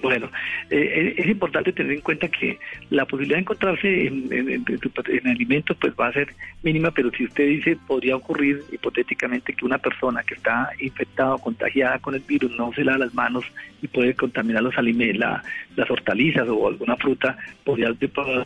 Bueno, 0.00 0.30
eh, 0.70 1.14
es 1.16 1.26
importante 1.26 1.72
tener 1.72 1.92
en 1.92 2.00
cuenta 2.00 2.28
que 2.28 2.58
la 2.90 3.04
posibilidad 3.04 3.36
de 3.36 3.42
encontrarse 3.42 4.06
en, 4.06 4.32
en, 4.32 5.26
alimentos 5.28 5.76
pues 5.80 5.92
va 5.98 6.08
a 6.08 6.12
ser 6.12 6.34
mínima, 6.62 6.90
pero 6.90 7.10
si 7.10 7.24
usted 7.24 7.46
dice 7.46 7.76
podría 7.86 8.16
ocurrir 8.16 8.62
hipotéticamente 8.72 9.52
que 9.52 9.64
una 9.64 9.78
persona 9.78 10.22
que 10.22 10.34
está 10.34 10.70
infectada 10.80 11.34
o 11.34 11.38
contagiada 11.38 11.98
con 11.98 12.14
el 12.14 12.20
virus 12.20 12.56
no 12.56 12.72
se 12.72 12.84
lava 12.84 12.98
las 12.98 13.14
manos 13.14 13.44
y 13.82 13.88
puede 13.88 14.14
contaminar 14.14 14.62
los 14.62 14.76
alimentos, 14.76 15.42
las 15.76 15.90
hortalizas 15.90 16.48
o 16.48 16.68
alguna 16.68 16.96
fruta, 16.96 17.36
podría 17.64 17.92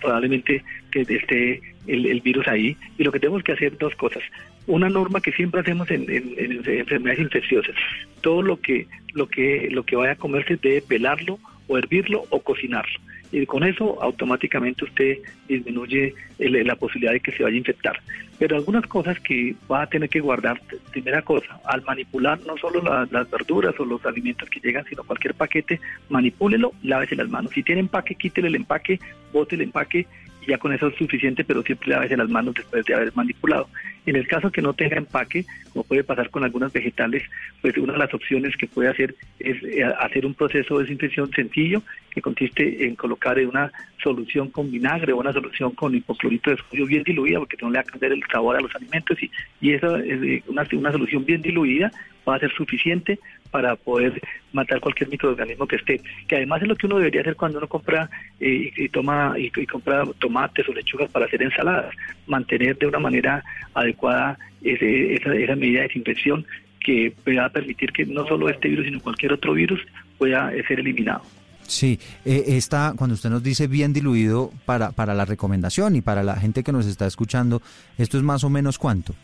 probablemente 0.01 0.63
que 0.93 1.01
esté 1.01 1.61
el, 1.89 2.07
el, 2.07 2.21
virus 2.21 2.47
ahí. 2.47 2.77
Y 2.99 3.03
lo 3.03 3.11
que 3.11 3.19
tenemos 3.19 3.43
que 3.43 3.53
hacer 3.53 3.77
dos 3.79 3.95
cosas. 3.97 4.23
Una 4.69 4.89
norma 4.89 5.21
que 5.21 5.33
siempre 5.33 5.61
hacemos 5.61 5.91
en, 5.91 6.09
en 6.09 6.63
enfermedades 6.65 7.21
infecciosas. 7.21 7.75
Todo 8.21 8.43
lo 8.43 8.61
que 8.61 8.87
lo 9.15 9.27
que 9.27 9.69
lo 9.71 9.83
que 9.85 9.97
vaya 9.97 10.13
a 10.13 10.17
comerse 10.17 10.57
debe 10.57 10.83
pelarlo 10.83 11.41
o 11.67 11.79
hervirlo 11.79 12.25
o 12.31 12.41
cocinarlo. 12.41 13.01
Y 13.33 13.47
con 13.47 13.65
eso 13.65 14.01
automáticamente 14.03 14.85
usted 14.85 15.17
disminuye 15.49 16.15
la 16.39 16.77
posibilidad 16.77 17.13
de 17.13 17.21
que 17.21 17.33
se 17.33 17.43
vaya 17.43 17.55
a 17.55 17.59
infectar. 17.59 18.01
Pero 18.39 18.57
algunas 18.57 18.87
cosas 18.87 19.19
que 19.21 19.55
va 19.71 19.83
a 19.83 19.87
tener 19.87 20.11
que 20.11 20.21
guardar, 20.21 20.61
primera 20.91 21.23
cosa, 21.23 21.59
al 21.65 21.83
manipular 21.83 22.39
no 22.47 22.59
solo 22.59 22.83
las 23.11 23.31
verduras 23.31 23.75
o 23.81 23.87
los 23.87 24.05
alimentos 24.05 24.51
que 24.51 24.61
llegan, 24.61 24.85
sino 24.85 25.03
cualquier 25.05 25.33
paquete, 25.33 25.81
manipúlelo, 26.11 26.73
lávese 26.83 27.17
las 27.17 27.31
manos. 27.31 27.53
Si 27.55 27.63
tiene 27.63 27.81
empaque, 27.81 28.17
quítele 28.17 28.49
el 28.49 28.57
empaque, 28.57 29.01
bote 29.33 29.55
el 29.55 29.63
empaque 29.63 30.07
ya 30.47 30.59
con 30.59 30.73
eso 30.73 30.89
es 30.89 30.97
suficiente, 30.97 31.45
pero 31.45 31.63
siempre 31.63 31.91
lávese 31.91 32.17
las 32.17 32.29
manos 32.29 32.55
después 32.55 32.85
de 32.85 32.95
haber 32.95 33.15
manipulado. 33.15 33.69
En 34.05 34.17
el 34.17 34.27
caso 34.27 34.51
que 34.51 34.63
no 34.63 34.73
tenga 34.75 34.97
empaque, 34.97 35.45
como 35.73 35.85
puede 35.85 36.05
pasar 36.05 36.31
con 36.31 36.43
algunas 36.43 36.73
vegetales, 36.73 37.23
pues 37.61 37.77
una 37.79 37.93
de 37.93 38.01
las 38.01 38.13
opciones 38.13 38.57
que 38.57 38.67
puede 38.67 38.89
hacer 38.89 39.15
es 39.39 39.63
eh, 39.63 39.85
hacer 39.85 40.27
un 40.27 40.35
proceso 40.35 40.77
de 40.77 40.85
desinfección 40.85 41.31
sencillo 41.33 41.83
que 42.11 42.21
consiste 42.21 42.85
en 42.85 42.97
colocar 42.97 43.39
una 43.47 43.73
solución 44.03 44.51
con 44.51 44.71
vinagre 44.71 45.13
o 45.13 45.19
una 45.19 45.33
solución 45.33 45.71
con 45.73 45.95
hipoclorito 45.95 46.51
de 46.51 46.57
sodio 46.57 46.87
bien 46.87 47.05
diluida, 47.05 47.39
porque 47.39 47.57
no 47.63 47.71
le 47.71 47.79
va 47.79 47.83
a 47.83 47.85
cambiar 47.85 48.13
el 48.13 48.23
sabor 48.31 48.57
a 48.57 48.61
los 48.61 48.75
alimentos 48.75 49.23
y, 49.23 49.31
y 49.61 49.73
esa 49.73 49.99
es 50.01 50.23
eh, 50.23 50.43
una, 50.49 50.67
una 50.73 50.93
solución 50.93 51.25
bien 51.25 51.41
diluida 51.41 51.93
va 52.29 52.37
a 52.37 52.41
ser 52.41 52.53
suficiente 52.53 53.19
para 53.51 53.77
poder 53.77 54.21
matar 54.53 54.81
cualquier 54.81 55.11
microorganismo 55.11 55.67
que 55.67 55.77
esté, 55.77 56.01
que 56.27 56.37
además 56.37 56.63
es 56.63 56.69
lo 56.69 56.77
que 56.77 56.87
uno 56.87 56.99
debería 56.99 57.21
hacer 57.21 57.37
cuando 57.37 57.59
uno 57.59 57.69
compra 57.69 58.09
eh, 58.41 58.73
y, 58.77 58.89
toma 58.89 59.35
y, 59.37 59.51
compra 59.67 60.05
tomates 60.19 60.69
o 60.69 60.73
lechugas 60.73 61.11
para 61.11 61.27
hacer 61.27 61.43
ensaladas, 61.43 61.95
mantener 62.27 62.79
de 62.79 62.87
una 62.87 62.99
manera 62.99 63.45
adecuada 63.75 64.39
esa, 64.63 65.35
esa 65.35 65.57
medida 65.57 65.81
de 65.81 65.89
desinfección 65.89 66.47
que 66.81 67.13
pueda 67.25 67.49
permitir 67.51 67.93
que 67.93 68.07
no 68.07 68.27
solo 68.27 68.49
este 68.49 68.69
virus, 68.69 68.87
sino 68.87 69.01
cualquier 69.01 69.35
otro 69.35 69.53
virus 69.53 69.81
pueda 70.19 70.51
ser 70.67 70.81
eliminado. 70.81 71.23
Sí, 71.67 71.99
eh, 72.25 72.45
está, 72.49 72.95
cuando 72.97 73.15
usted 73.15 73.31
nos 73.31 73.43
dice 73.43 73.67
bien 73.67 73.93
diluido 73.93 74.51
para, 74.67 74.93
para 74.93 75.15
la 75.15 75.25
recomendación 75.25 75.97
y 75.97 76.01
para 76.01 76.23
la 76.23 76.37
gente 76.37 76.63
que 76.63 76.73
nos 76.73 76.87
está 76.87 77.07
escuchando, 77.07 77.63
¿esto 77.99 78.19
es 78.19 78.23
más 78.23 78.45
o 78.45 78.51
menos 78.51 78.79
cuánto? 78.79 79.15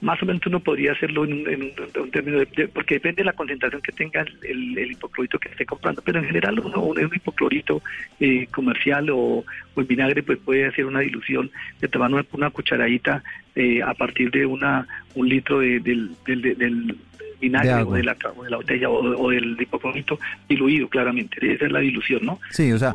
Más 0.00 0.22
o 0.22 0.26
menos 0.26 0.46
uno 0.46 0.60
podría 0.60 0.92
hacerlo 0.92 1.24
en 1.24 1.72
un, 1.98 2.10
término 2.10 2.38
de, 2.38 2.68
porque 2.68 2.94
depende 2.94 3.22
de 3.22 3.24
la 3.24 3.32
concentración 3.32 3.82
que 3.82 3.92
tenga 3.92 4.24
el, 4.42 4.90
hipoclorito 4.90 5.38
que 5.38 5.48
esté 5.48 5.66
comprando, 5.66 6.02
pero 6.02 6.20
en 6.20 6.26
general 6.26 6.60
uno, 6.60 6.80
un, 6.80 6.98
un 6.98 7.14
hipoclorito 7.14 7.82
eh, 8.20 8.46
comercial 8.50 9.10
o, 9.10 9.44
o, 9.74 9.82
vinagre 9.82 10.22
pues 10.22 10.38
puede 10.38 10.66
hacer 10.66 10.86
una 10.86 11.00
dilución 11.00 11.50
de 11.80 11.88
tomar 11.88 12.10
una, 12.32 12.50
cucharadita 12.50 13.22
eh, 13.54 13.82
a 13.82 13.94
partir 13.94 14.30
de 14.30 14.46
una 14.46 14.86
un 15.14 15.28
litro 15.28 15.60
de, 15.60 15.80
del, 15.80 16.16
del 16.24 16.96
vinagre 17.40 17.82
o 17.82 17.92
de, 17.92 18.02
la, 18.02 18.14
de 18.14 18.50
la 18.50 18.56
botella 18.56 18.90
o, 18.90 19.30
del 19.30 19.56
hipoclorito 19.60 20.18
diluido 20.48 20.88
claramente. 20.88 21.36
Esa 21.54 21.66
es 21.66 21.72
la 21.72 21.80
dilución, 21.80 22.24
¿no? 22.24 22.40
Sí, 22.50 22.72
o 22.72 22.78
sea, 22.78 22.94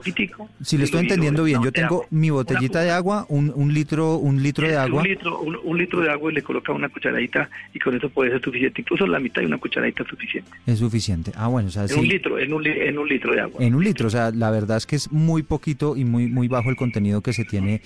si 0.61 0.77
le 0.77 0.83
estoy 0.85 1.01
entendiendo 1.01 1.43
bien, 1.43 1.61
yo 1.63 1.71
tengo 1.71 2.05
mi 2.09 2.29
botellita 2.29 2.81
de 2.81 2.91
agua, 2.91 3.25
un, 3.29 3.51
un 3.55 3.73
litro 3.73 4.17
un 4.17 4.41
litro 4.41 4.67
de 4.67 4.77
agua. 4.77 5.01
Un 5.01 5.07
litro, 5.07 5.39
un, 5.41 5.77
litro 5.77 6.01
de 6.01 6.09
agua 6.09 6.31
y 6.31 6.35
le 6.35 6.41
coloca 6.41 6.71
una 6.71 6.89
cucharadita 6.89 7.49
y 7.73 7.79
con 7.79 7.95
eso 7.95 8.09
puede 8.09 8.31
ser 8.31 8.41
suficiente. 8.41 8.81
Incluso 8.81 9.07
la 9.07 9.19
mitad 9.19 9.41
de 9.41 9.47
una 9.47 9.57
cucharadita 9.57 10.03
es 10.03 10.09
suficiente. 10.09 10.51
Es 10.65 10.79
suficiente. 10.79 11.31
Ah, 11.35 11.47
bueno, 11.47 11.69
o 11.69 11.71
sea, 11.71 11.85
en 11.85 11.99
un 11.99 12.07
litro, 12.07 12.39
en 12.39 12.53
un, 12.53 12.65
en 12.65 12.97
un 12.97 13.07
litro 13.07 13.33
de 13.33 13.41
agua. 13.41 13.63
En 13.63 13.75
un 13.75 13.83
litro, 13.83 14.07
o 14.07 14.09
sea, 14.09 14.31
la 14.31 14.51
verdad 14.51 14.77
es 14.77 14.85
que 14.85 14.95
es 14.95 15.11
muy 15.11 15.43
poquito 15.43 15.95
y 15.95 16.05
muy, 16.05 16.27
muy 16.27 16.47
bajo 16.47 16.69
el 16.69 16.75
contenido 16.75 17.21
que 17.21 17.33
se 17.33 17.45
tiene 17.45 17.81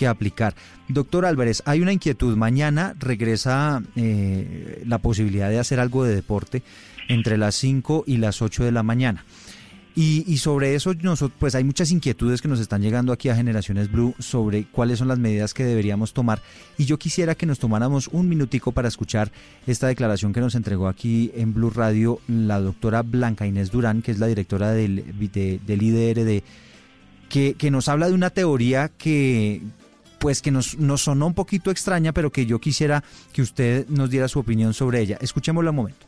que 0.00 0.06
aplicar. 0.06 0.54
Doctor 0.88 1.26
Álvarez, 1.26 1.62
hay 1.66 1.82
una 1.82 1.92
inquietud. 1.92 2.34
Mañana 2.34 2.94
regresa 2.98 3.82
eh, 3.96 4.82
la 4.86 4.96
posibilidad 4.96 5.50
de 5.50 5.58
hacer 5.58 5.78
algo 5.78 6.04
de 6.04 6.14
deporte 6.14 6.62
entre 7.08 7.36
las 7.36 7.54
5 7.56 8.04
y 8.06 8.16
las 8.16 8.40
8 8.40 8.64
de 8.64 8.72
la 8.72 8.82
mañana. 8.82 9.26
Y, 9.94 10.38
sobre 10.38 10.74
eso, 10.74 10.94
nosotros, 10.94 11.36
pues 11.38 11.54
hay 11.54 11.64
muchas 11.64 11.90
inquietudes 11.90 12.40
que 12.40 12.48
nos 12.48 12.60
están 12.60 12.80
llegando 12.80 13.12
aquí 13.12 13.28
a 13.28 13.36
Generaciones 13.36 13.92
Blue 13.92 14.14
sobre 14.18 14.64
cuáles 14.64 14.98
son 15.00 15.08
las 15.08 15.18
medidas 15.18 15.52
que 15.52 15.64
deberíamos 15.64 16.14
tomar. 16.14 16.40
Y 16.78 16.86
yo 16.86 16.98
quisiera 16.98 17.34
que 17.34 17.44
nos 17.44 17.58
tomáramos 17.58 18.08
un 18.08 18.26
minutico 18.26 18.72
para 18.72 18.88
escuchar 18.88 19.30
esta 19.66 19.88
declaración 19.88 20.32
que 20.32 20.40
nos 20.40 20.54
entregó 20.54 20.88
aquí 20.88 21.30
en 21.34 21.52
Blue 21.52 21.68
Radio 21.68 22.20
la 22.26 22.58
doctora 22.60 23.02
Blanca 23.02 23.46
Inés 23.46 23.70
Durán, 23.70 24.00
que 24.00 24.12
es 24.12 24.18
la 24.18 24.28
directora 24.28 24.70
del, 24.70 25.04
del 25.18 25.82
IDRD, 25.82 26.42
que 27.28 27.70
nos 27.70 27.88
habla 27.88 28.08
de 28.08 28.14
una 28.14 28.30
teoría 28.30 28.88
que, 28.88 29.60
pues 30.20 30.42
que 30.42 30.52
nos, 30.52 30.78
nos 30.78 31.00
sonó 31.00 31.26
un 31.26 31.34
poquito 31.34 31.70
extraña, 31.70 32.12
pero 32.12 32.30
que 32.30 32.46
yo 32.46 32.60
quisiera 32.60 33.02
que 33.32 33.42
usted 33.42 33.88
nos 33.88 34.10
diera 34.10 34.28
su 34.28 34.38
opinión 34.38 34.74
sobre 34.74 35.00
ella. 35.00 35.18
Escuchémosla 35.20 35.70
un 35.70 35.76
momento 35.76 36.06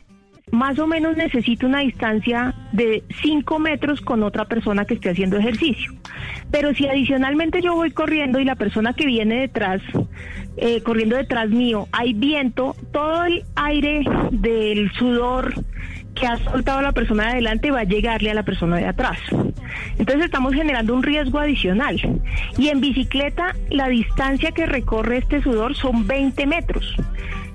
más 0.51 0.77
o 0.77 0.87
menos 0.87 1.15
necesito 1.17 1.65
una 1.65 1.79
distancia 1.79 2.53
de 2.73 3.03
5 3.21 3.59
metros 3.59 4.01
con 4.01 4.23
otra 4.23 4.45
persona 4.45 4.85
que 4.85 4.95
esté 4.95 5.09
haciendo 5.09 5.37
ejercicio. 5.37 5.93
Pero 6.51 6.73
si 6.75 6.87
adicionalmente 6.87 7.61
yo 7.61 7.75
voy 7.75 7.91
corriendo 7.91 8.39
y 8.39 8.45
la 8.45 8.55
persona 8.55 8.93
que 8.93 9.05
viene 9.05 9.41
detrás, 9.41 9.81
eh, 10.57 10.81
corriendo 10.83 11.15
detrás 11.15 11.49
mío, 11.49 11.87
hay 11.91 12.13
viento, 12.13 12.75
todo 12.91 13.25
el 13.25 13.43
aire 13.55 14.03
del 14.31 14.91
sudor 14.93 15.53
que 16.15 16.27
ha 16.27 16.37
soltado 16.37 16.81
la 16.81 16.91
persona 16.91 17.25
de 17.25 17.29
adelante 17.31 17.71
va 17.71 17.81
a 17.81 17.85
llegarle 17.85 18.31
a 18.31 18.33
la 18.33 18.43
persona 18.43 18.77
de 18.77 18.87
atrás. 18.87 19.17
Entonces 19.97 20.25
estamos 20.25 20.53
generando 20.53 20.93
un 20.93 21.03
riesgo 21.03 21.39
adicional. 21.39 21.99
Y 22.57 22.69
en 22.69 22.81
bicicleta 22.81 23.55
la 23.69 23.87
distancia 23.87 24.51
que 24.51 24.65
recorre 24.65 25.17
este 25.17 25.41
sudor 25.41 25.75
son 25.75 26.07
20 26.07 26.45
metros. 26.45 26.95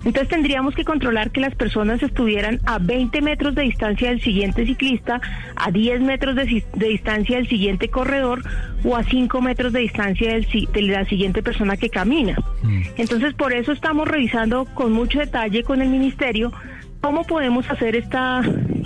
Entonces 0.04 0.28
tendríamos 0.28 0.74
que 0.74 0.84
controlar 0.84 1.30
que 1.32 1.40
las 1.40 1.54
personas 1.54 2.02
estuvieran 2.02 2.60
a 2.66 2.78
20 2.78 3.20
metros 3.20 3.54
de 3.54 3.62
distancia 3.62 4.10
del 4.10 4.22
siguiente 4.22 4.64
ciclista, 4.64 5.20
a 5.56 5.70
10 5.70 6.00
metros 6.02 6.36
de, 6.36 6.64
distancia 6.74 7.36
del 7.36 7.48
siguiente 7.48 7.88
corredor 7.88 8.42
o 8.84 8.96
a 8.96 9.02
5 9.02 9.40
metros 9.42 9.72
de 9.72 9.80
distancia 9.80 10.34
de 10.34 10.82
la 10.82 11.04
siguiente 11.06 11.42
persona 11.42 11.76
que 11.76 11.90
camina. 11.90 12.36
Mm. 12.62 12.82
Entonces 12.96 13.34
por 13.34 13.52
eso 13.52 13.72
estamos 13.72 14.06
revisando 14.06 14.66
con 14.66 14.92
mucho 14.92 15.18
detalle 15.18 15.64
con 15.64 15.82
el 15.82 15.88
ministerio 15.88 16.52
¿Cómo 17.00 17.24
podemos 17.24 17.68
hacer 17.70 17.96
esta, 17.96 18.42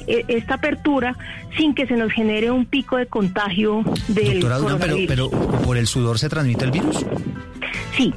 e, 0.07 0.25
esta 0.29 0.55
apertura 0.55 1.17
sin 1.57 1.75
que 1.75 1.87
se 1.87 1.97
nos 1.97 2.13
genere 2.13 2.51
un 2.51 2.67
pico 2.67 2.97
de 2.97 3.07
contagio 3.07 3.83
del 4.09 4.41
Doctora 4.41 4.77
pero, 4.79 4.97
pero 5.09 5.31
¿por 5.31 5.77
el 5.77 5.87
sudor 5.87 6.19
se 6.19 6.29
transmite 6.29 6.65
el 6.65 6.71
virus? 6.71 7.05
Sí, 7.97 8.13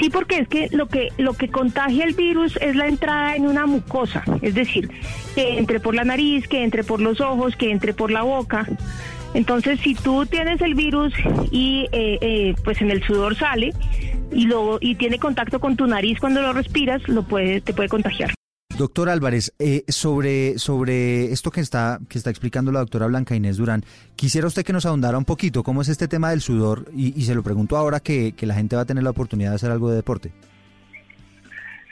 Sí, 0.00 0.08
porque 0.08 0.38
es 0.38 0.48
que 0.48 0.68
lo 0.70 0.88
que 0.88 1.10
lo 1.18 1.34
que 1.34 1.48
contagia 1.48 2.06
el 2.06 2.14
virus 2.14 2.56
es 2.62 2.74
la 2.74 2.88
entrada 2.88 3.36
en 3.36 3.46
una 3.46 3.66
mucosa, 3.66 4.24
es 4.40 4.54
decir, 4.54 4.90
que 5.34 5.58
entre 5.58 5.78
por 5.78 5.94
la 5.94 6.04
nariz, 6.04 6.48
que 6.48 6.64
entre 6.64 6.84
por 6.84 7.02
los 7.02 7.20
ojos, 7.20 7.54
que 7.54 7.70
entre 7.70 7.92
por 7.92 8.10
la 8.10 8.22
boca. 8.22 8.66
Entonces, 9.34 9.78
si 9.80 9.94
tú 9.94 10.24
tienes 10.24 10.62
el 10.62 10.74
virus 10.74 11.12
y 11.50 11.86
eh, 11.92 12.18
eh, 12.22 12.54
pues 12.64 12.80
en 12.80 12.90
el 12.90 13.02
sudor 13.02 13.36
sale 13.36 13.74
y 14.32 14.46
luego 14.46 14.78
y 14.80 14.94
tiene 14.94 15.18
contacto 15.18 15.60
con 15.60 15.76
tu 15.76 15.86
nariz 15.86 16.18
cuando 16.18 16.40
lo 16.40 16.54
respiras, 16.54 17.06
lo 17.06 17.22
puede 17.22 17.60
te 17.60 17.74
puede 17.74 17.90
contagiar. 17.90 18.32
Doctor 18.80 19.10
Álvarez, 19.10 19.52
eh, 19.58 19.84
sobre, 19.88 20.58
sobre 20.58 21.24
esto 21.32 21.50
que 21.50 21.60
está, 21.60 21.98
que 22.08 22.16
está 22.16 22.30
explicando 22.30 22.72
la 22.72 22.80
doctora 22.80 23.08
Blanca 23.08 23.36
Inés 23.36 23.58
Durán, 23.58 23.82
quisiera 24.16 24.46
usted 24.46 24.64
que 24.64 24.72
nos 24.72 24.86
ahondara 24.86 25.18
un 25.18 25.26
poquito 25.26 25.62
cómo 25.62 25.82
es 25.82 25.90
este 25.90 26.08
tema 26.08 26.30
del 26.30 26.40
sudor 26.40 26.86
y, 26.96 27.12
se 27.24 27.34
lo 27.34 27.42
pregunto 27.42 27.76
ahora 27.76 28.00
que, 28.00 28.32
que 28.32 28.46
la 28.46 28.54
gente 28.54 28.76
va 28.76 28.82
a 28.82 28.84
tener 28.86 29.04
la 29.04 29.10
oportunidad 29.10 29.50
de 29.50 29.56
hacer 29.56 29.70
algo 29.70 29.90
de 29.90 29.96
deporte. 29.96 30.32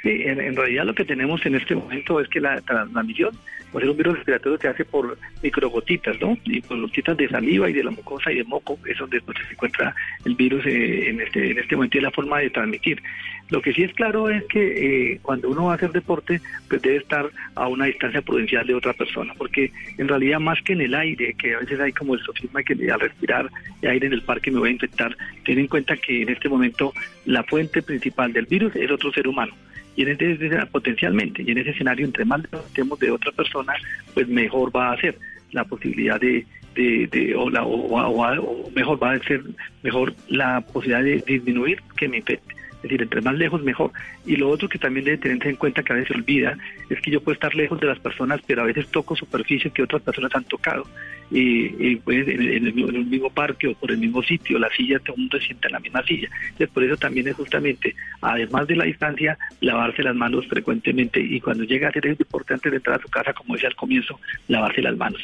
Sí, 0.03 0.23
en, 0.25 0.57
realidad 0.57 0.87
lo 0.87 0.95
que 0.95 1.05
tenemos 1.05 1.45
en 1.45 1.57
este 1.57 1.75
momento 1.75 2.21
es 2.21 2.29
que 2.29 2.41
la 2.41 2.59
transmisión, 2.63 3.35
por 3.73 3.83
ser 3.83 3.91
un 3.91 3.97
virus 3.97 4.17
respiratorio, 4.17 4.59
se 4.59 4.69
hace 4.69 4.85
por 4.85 5.19
microgotitas, 5.43 6.21
¿no? 6.21 6.37
Y 6.45 6.61
por 6.61 6.81
gotitas 6.81 7.17
de 7.17 7.29
saliva 7.29 7.69
y 7.69 7.73
de 7.73 7.85
la 7.85 7.91
mucosa 7.91 8.33
y 8.33 8.37
de 8.37 8.45
moco, 8.45 8.79
es 8.87 8.99
donde, 8.99 9.21
se 9.21 9.53
encuentra 9.53 9.95
el 10.25 10.35
virus 10.35 10.65
eh, 10.67 11.11
en, 11.11 11.21
este, 11.21 11.51
en 11.51 11.59
este 11.59 11.77
momento 11.77 11.99
y 11.99 12.01
la 12.01 12.11
forma 12.11 12.39
de 12.39 12.51
transmitir. 12.51 13.03
Lo 13.51 13.63
que 13.63 13.73
sí 13.73 13.83
es 13.83 13.95
claro 13.95 14.29
es 14.29 14.45
que 14.45 15.13
eh, 15.13 15.19
cuando 15.23 15.49
uno 15.49 15.67
va 15.67 15.73
a 15.73 15.77
hacer 15.77 15.91
deporte, 15.93 16.41
pues 16.69 16.83
debe 16.83 16.97
estar 16.97 17.31
a 17.55 17.69
una 17.69 17.87
distancia 17.87 18.21
prudencial 18.21 18.67
de 18.67 18.75
otra 18.75 18.93
persona, 18.93 19.33
porque 19.39 19.73
en 19.97 20.09
realidad 20.09 20.39
más 20.39 20.61
que 20.63 20.75
en 20.75 20.83
el 20.83 20.95
aire, 20.95 21.35
que 21.35 21.55
a 21.55 21.61
veces 21.61 21.81
hay 21.81 21.93
como 21.93 22.15
el 22.15 22.21
sofisma 22.21 22.63
que 22.63 22.75
al 22.91 23.01
respirar 23.01 23.51
aire 23.83 24.07
en 24.07 24.13
el 24.13 24.23
parque 24.23 24.51
me 24.51 24.59
voy 24.59 24.69
a 24.69 24.73
infectar, 24.73 25.17
ten 25.45 25.59
en 25.59 25.67
cuenta 25.67 25.97
que 25.97 26.23
en 26.23 26.29
este 26.29 26.49
momento 26.49 26.93
la 27.25 27.43
fuente 27.45 27.81
principal 27.81 28.33
del 28.33 28.47
virus 28.47 28.77
es 28.77 28.91
otro 28.91 29.13
ser 29.13 29.27
humano 29.27 29.55
y 29.99 30.03
en 30.03 30.11
ese, 30.11 30.67
potencialmente 30.67 31.43
y 31.43 31.51
en 31.51 31.59
ese 31.59 31.71
escenario 31.71 32.07
entre 32.07 32.25
más 32.25 32.41
tenemos 32.73 33.01
de 33.01 33.11
otra 33.11 33.33
persona 33.33 33.75
pues 34.15 34.29
mejor 34.29 34.75
va 34.75 34.93
a 34.93 35.01
ser 35.01 35.19
la 35.51 35.65
posibilidad 35.65 36.21
de, 36.21 36.47
de, 36.77 37.35
o, 37.37 37.51
la, 37.51 37.65
o, 37.65 38.71
mejor 38.75 39.03
va 39.03 39.13
a 39.13 39.19
ser 39.25 39.43
mejor 39.83 40.15
la 40.29 40.61
posibilidad 40.61 41.03
de 41.03 41.25
disminuir 41.27 41.83
que 41.97 42.09
me 42.09 42.19
infecte. 42.19 42.55
Es 42.79 42.83
decir, 42.83 43.03
entre 43.03 43.21
más 43.21 43.35
lejos 43.35 43.63
mejor. 43.63 43.93
Y 44.25 44.37
lo 44.37 44.49
otro 44.49 44.69
que 44.69 44.79
también 44.79 45.05
debe 45.05 45.19
tenerse 45.19 45.51
en 45.51 45.57
cuenta 45.57 45.83
que 45.83 45.93
a 45.93 45.97
veces 45.97 46.09
se 46.09 46.15
olvida 46.15 46.57
es 46.89 47.01
que 47.01 47.11
yo 47.11 47.21
puedo 47.21 47.35
estar 47.35 47.55
lejos 47.55 47.81
de 47.81 47.87
las 47.87 47.99
personas, 47.99 48.41
pero 48.47 48.63
a 48.63 48.67
veces 48.67 48.87
toco 48.89 49.17
superficies 49.17 49.73
que 49.73 49.83
otras 49.83 50.03
personas 50.03 50.35
han 50.35 50.45
tocado. 50.45 50.87
Y, 51.31 51.97
pues, 51.97 52.27
en, 52.27 52.41
el, 52.41 52.73
mismo 52.73 53.31
parque 53.31 53.69
o 53.69 53.75
por 53.75 53.91
el 53.91 53.99
mismo 53.99 54.23
sitio, 54.23 54.59
la 54.59 54.71
silla, 54.71 54.99
todo 55.01 55.15
el 55.17 55.23
mundo 55.23 55.39
se 55.39 55.47
sienta 55.47 55.69
en 55.69 55.73
la 55.73 55.81
misma 55.81 56.03
silla. 56.05 56.29
Entonces, 56.43 56.71
por 56.71 56.85
eso 56.85 56.97
también 56.97 57.29
es 57.29 57.37
justamente, 57.37 57.95
además 58.23 58.67
de 58.67 58.77
la 58.77 58.85
distancia, 58.85 59.37
lavarse 59.61 60.03
las 60.03 60.17
manos 60.17 60.47
frecuentemente. 60.47 61.21
Y 61.21 61.41
cuando 61.41 61.65
llega 61.65 61.89
a 61.89 61.93
ser 61.93 62.07
importante 62.07 62.71
de 62.71 62.77
entrar 62.77 62.99
a 62.99 63.03
su 63.03 63.09
casa, 63.09 63.33
como 63.35 63.55
decía 63.55 63.69
al 63.69 63.77
comienzo, 63.77 64.19
lavarse 64.49 64.81
las 64.81 64.97
manos. 64.97 65.21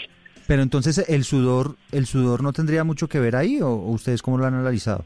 Pero 0.47 0.63
entonces 0.63 1.05
el 1.09 1.25
sudor, 1.25 1.77
el 1.93 2.07
sudor 2.07 2.43
no 2.43 2.53
tendría 2.53 2.85
mucho 2.85 3.09
que 3.09 3.21
ver 3.21 3.37
ahí 3.37 3.61
o, 3.63 3.71
ustedes 3.75 4.23
cómo 4.23 4.39
lo 4.39 4.47
han 4.47 4.55
analizado? 4.55 5.05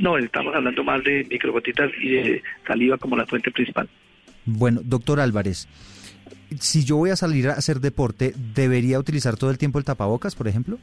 No, 0.00 0.16
estamos 0.16 0.54
hablando 0.54 0.82
más 0.82 1.04
de 1.04 1.26
microgotitas 1.30 1.90
y 2.00 2.08
de 2.08 2.42
saliva 2.66 2.96
como 2.96 3.16
la 3.16 3.26
fuente 3.26 3.50
principal. 3.50 3.86
Bueno, 4.46 4.80
doctor 4.82 5.20
Álvarez, 5.20 5.68
si 6.58 6.84
yo 6.84 6.96
voy 6.96 7.10
a 7.10 7.16
salir 7.16 7.48
a 7.48 7.52
hacer 7.52 7.80
deporte, 7.80 8.32
¿debería 8.54 8.98
utilizar 8.98 9.36
todo 9.36 9.50
el 9.50 9.58
tiempo 9.58 9.78
el 9.78 9.84
tapabocas, 9.84 10.34
por 10.34 10.48
ejemplo? 10.48 10.78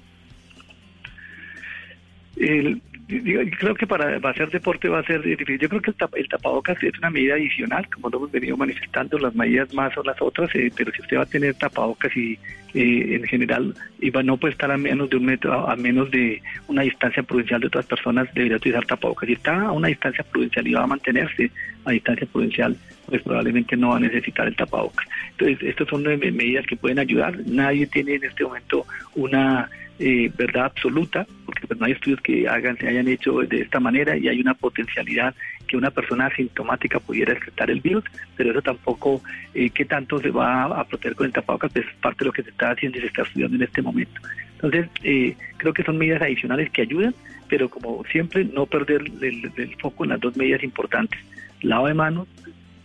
El, 2.35 2.83
creo 3.07 3.73
que 3.75 3.87
para, 3.87 4.17
hacer 4.17 4.49
deporte 4.49 4.89
va 4.89 4.99
a 4.99 5.03
ser 5.03 5.21
difícil. 5.21 5.57
Yo 5.59 5.69
creo 5.69 5.81
que 5.81 5.93
el, 6.15 6.27
tapabocas 6.27 6.81
es 6.83 6.97
una 6.97 7.09
medida 7.09 7.35
adicional, 7.35 7.87
como 7.89 8.09
lo 8.09 8.17
hemos 8.17 8.31
venido 8.31 8.57
manifestando, 8.57 9.17
las 9.17 9.33
medidas 9.33 9.73
más 9.73 9.97
o 9.97 10.03
las 10.03 10.21
otras, 10.21 10.53
eh, 10.55 10.69
pero 10.75 10.91
si 10.91 11.01
usted 11.01 11.17
va 11.17 11.23
a 11.23 11.25
tener 11.25 11.55
tapabocas 11.55 12.15
y 12.17 12.37
eh, 12.73 13.15
en 13.15 13.23
general 13.23 13.73
y 13.99 14.09
va, 14.09 14.23
no 14.23 14.35
puede 14.35 14.51
estar 14.51 14.69
a 14.71 14.77
menos 14.77 15.09
de 15.09 15.17
un 15.17 15.25
metro, 15.25 15.69
a, 15.69 15.75
menos 15.77 16.11
de 16.11 16.41
una 16.67 16.81
distancia 16.81 17.23
prudencial 17.23 17.61
de 17.61 17.67
otras 17.67 17.85
personas, 17.85 18.27
debería 18.33 18.57
utilizar 18.57 18.85
tapabocas. 18.85 19.27
Si 19.27 19.33
está 19.33 19.67
a 19.67 19.71
una 19.71 19.87
distancia 19.87 20.25
prudencial 20.25 20.67
y 20.67 20.73
va 20.73 20.83
a 20.83 20.87
mantenerse 20.87 21.49
a 21.85 21.91
distancia 21.91 22.27
prudencial, 22.27 22.75
pues 23.05 23.21
probablemente 23.21 23.77
no 23.77 23.89
va 23.91 23.97
a 23.97 24.01
necesitar 24.01 24.47
el 24.47 24.55
tapabocas. 24.57 25.07
Entonces, 25.31 25.63
estas 25.63 25.87
son 25.87 26.03
medidas 26.03 26.65
que 26.67 26.75
pueden 26.75 26.99
ayudar. 26.99 27.37
Nadie 27.45 27.87
tiene 27.87 28.15
en 28.15 28.25
este 28.25 28.43
momento 28.43 28.85
una 29.15 29.69
eh, 29.99 30.31
verdad 30.37 30.65
absoluta, 30.65 31.25
porque 31.45 31.67
pues, 31.67 31.79
no 31.79 31.85
hay 31.85 31.93
estudios 31.93 32.21
que 32.21 32.47
hagan, 32.47 32.77
se 32.77 32.87
hayan 32.87 33.07
hecho 33.07 33.39
de 33.39 33.61
esta 33.61 33.79
manera 33.79 34.17
y 34.17 34.27
hay 34.27 34.39
una 34.39 34.53
potencialidad 34.53 35.33
que 35.67 35.77
una 35.77 35.91
persona 35.91 36.27
asintomática 36.27 36.99
pudiera 36.99 37.33
excretar 37.33 37.69
el 37.69 37.81
virus, 37.81 38.03
pero 38.35 38.51
eso 38.51 38.61
tampoco, 38.61 39.21
eh, 39.53 39.69
¿qué 39.69 39.85
tanto 39.85 40.19
se 40.19 40.29
va 40.29 40.65
a 40.65 40.83
proteger 40.85 41.15
con 41.15 41.25
el 41.25 41.33
tapabocas? 41.33 41.71
Pues 41.71 41.85
es 41.85 41.93
parte 41.95 42.19
de 42.19 42.25
lo 42.25 42.31
que 42.31 42.43
se 42.43 42.49
está 42.51 42.71
haciendo 42.71 42.97
y 42.97 43.01
se 43.01 43.07
está 43.07 43.23
estudiando 43.23 43.55
en 43.55 43.63
este 43.63 43.81
momento. 43.81 44.21
Entonces, 44.53 44.87
eh, 45.03 45.35
creo 45.57 45.73
que 45.73 45.83
son 45.83 45.97
medidas 45.97 46.21
adicionales 46.21 46.69
que 46.71 46.83
ayudan, 46.83 47.13
pero 47.47 47.69
como 47.69 48.03
siempre, 48.05 48.45
no 48.45 48.65
perder 48.65 49.03
el 49.21 49.75
foco 49.79 50.03
en 50.03 50.11
las 50.11 50.19
dos 50.19 50.35
medidas 50.37 50.63
importantes, 50.63 51.19
lado 51.61 51.87
de 51.87 51.93
manos 51.93 52.27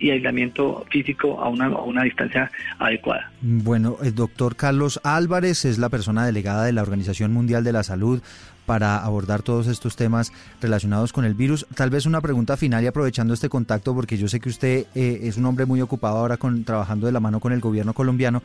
y 0.03 0.11
aislamiento 0.11 0.85
físico 0.91 1.41
a 1.41 1.49
una, 1.49 1.67
a 1.67 1.83
una 1.83 2.03
distancia 2.03 2.51
adecuada. 2.79 3.31
Bueno, 3.41 3.97
el 4.03 4.15
doctor 4.15 4.57
Carlos 4.57 5.01
Álvarez 5.05 5.65
es 5.65 5.79
la 5.79 5.89
persona 5.89 6.27
delegada 6.27 6.65
de 6.65 6.73
la 6.73 6.83
Organización 6.83 7.33
Mundial 7.33 7.63
de 7.63 7.73
la 7.73 7.85
Salud 7.85 8.21
para 8.67 8.99
abordar 8.99 9.43
todos 9.43 9.69
estos 9.69 9.97
temas 9.97 10.33
relacionados 10.61 11.13
con 11.13 11.25
el 11.25 11.35
virus. 11.35 11.67
Tal 11.75 11.91
vez 11.91 12.07
una 12.07 12.21
pregunta 12.21 12.57
final 12.57 12.83
y 12.83 12.89
aprovechando 12.89 13.33
este 13.35 13.49
contacto, 13.49 13.95
porque 13.95 14.19
yo 14.19 14.29
sé 14.29 14.41
que 14.41 14.49
usted 14.49 14.87
eh, 14.95 15.21
es 15.23 15.37
un 15.37 15.47
hombre 15.47 15.67
muy 15.67 15.81
ocupado 15.81 16.19
ahora 16.19 16.37
con, 16.37 16.65
trabajando 16.65 17.07
de 17.07 17.13
la 17.13 17.21
mano 17.21 17.41
con 17.41 17.53
el 17.53 17.61
gobierno 17.61 17.95
colombiano. 17.95 18.43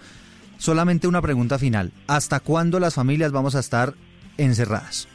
Solamente 0.57 1.07
una 1.07 1.21
pregunta 1.21 1.59
final. 1.59 1.91
¿Hasta 2.07 2.39
cuándo 2.39 2.79
las 2.79 2.95
familias 2.95 3.31
vamos 3.31 3.55
a 3.55 3.59
estar 3.59 3.93
encerradas? 4.37 5.07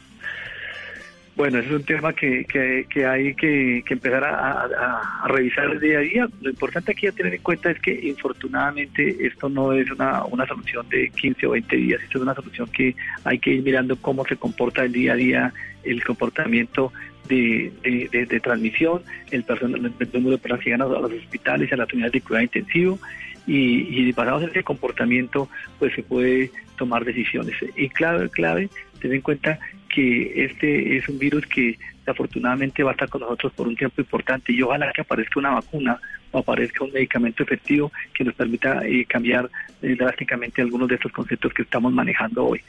Bueno, 1.35 1.59
ese 1.59 1.69
es 1.69 1.75
un 1.75 1.85
tema 1.85 2.13
que, 2.13 2.45
que, 2.45 3.07
hay 3.07 3.35
que, 3.35 3.83
empezar 3.89 4.23
a, 4.23 5.27
revisar 5.27 5.79
día 5.81 5.99
a 5.99 6.03
día. 6.03 6.29
Lo 6.43 6.51
importante 6.51 6.93
aquí 6.93 7.07
a 7.07 7.13
tener 7.13 7.35
en 7.35 7.43
cuenta 7.43 7.71
es 7.71 7.81
que 7.81 7.93
infortunadamente 8.07 9.17
esto 9.27 9.49
no 9.49 9.73
es 9.73 9.91
una, 9.91 10.25
una 10.27 10.47
solución 10.47 10.87
de 10.91 11.09
15 11.09 11.47
o 11.47 11.51
20 11.51 11.77
días, 11.77 12.03
esto 12.03 12.19
es 12.19 12.23
una 12.23 12.35
solución 12.35 12.69
que 12.69 12.95
hay 13.25 13.39
que 13.39 13.51
ir 13.51 13.63
mirando 13.63 13.97
cómo 13.97 14.27
se 14.27 14.37
comporta 14.37 14.85
el 14.85 14.93
día 14.93 15.15
a 15.15 15.17
día, 15.17 15.53
el 15.85 16.05
comportamiento 16.05 16.93
de, 17.29 17.73
de, 17.83 18.41
transmisión, 18.41 19.03
el, 19.31 19.45
personal, 19.45 19.93
el 19.99 20.09
número 20.13 20.33
de 20.33 20.39
personas 20.39 20.65
que 20.65 20.71
llegan 20.71 20.83
a 20.83 21.01
los 21.01 21.13
hospitales 21.13 21.73
a 21.73 21.77
las 21.77 21.91
unidades 21.93 22.13
de 22.13 22.21
cuidado 22.21 22.45
intensivo 22.45 22.99
y, 23.47 24.09
y 24.09 24.13
basados 24.13 24.43
en 24.43 24.51
ese 24.51 24.63
comportamiento 24.63 25.49
pues 25.79 25.95
se 25.95 26.03
puede 26.03 26.51
tomar 26.77 27.05
decisiones. 27.05 27.55
Y 27.77 27.89
clave, 27.89 28.29
clave, 28.29 28.69
tener 29.03 29.17
en 29.17 29.23
cuenta 29.23 29.59
que 29.93 30.45
este 30.45 30.97
es 30.97 31.09
un 31.09 31.19
virus 31.19 31.47
que 31.47 31.79
afortunadamente 32.07 32.83
va 32.83 32.91
a 32.91 32.95
estar 32.95 33.09
con 33.09 33.21
nosotros 33.21 33.53
por 33.53 33.69
un 33.69 33.77
tiempo 33.77 34.01
importante 34.01 34.53
y 34.53 34.63
ojalá 34.63 34.91
que 34.93 35.03
aparezca 35.03 35.39
una 35.39 35.51
vacuna 35.51 36.01
o 36.31 36.39
aparezca 36.39 36.85
un 36.85 36.93
medicamento 36.93 37.43
efectivo 37.43 37.93
que 38.15 38.25
nos 38.25 38.35
permita 38.35 38.85
eh, 38.87 39.05
cambiar 39.05 39.51
eh, 39.83 39.95
drásticamente 39.97 40.63
algunos 40.63 40.89
de 40.89 40.95
estos 40.95 41.13
conceptos 41.13 41.53
que 41.53 41.63
estamos 41.63 41.93
manejando 41.93 42.47
hoy. 42.47 42.61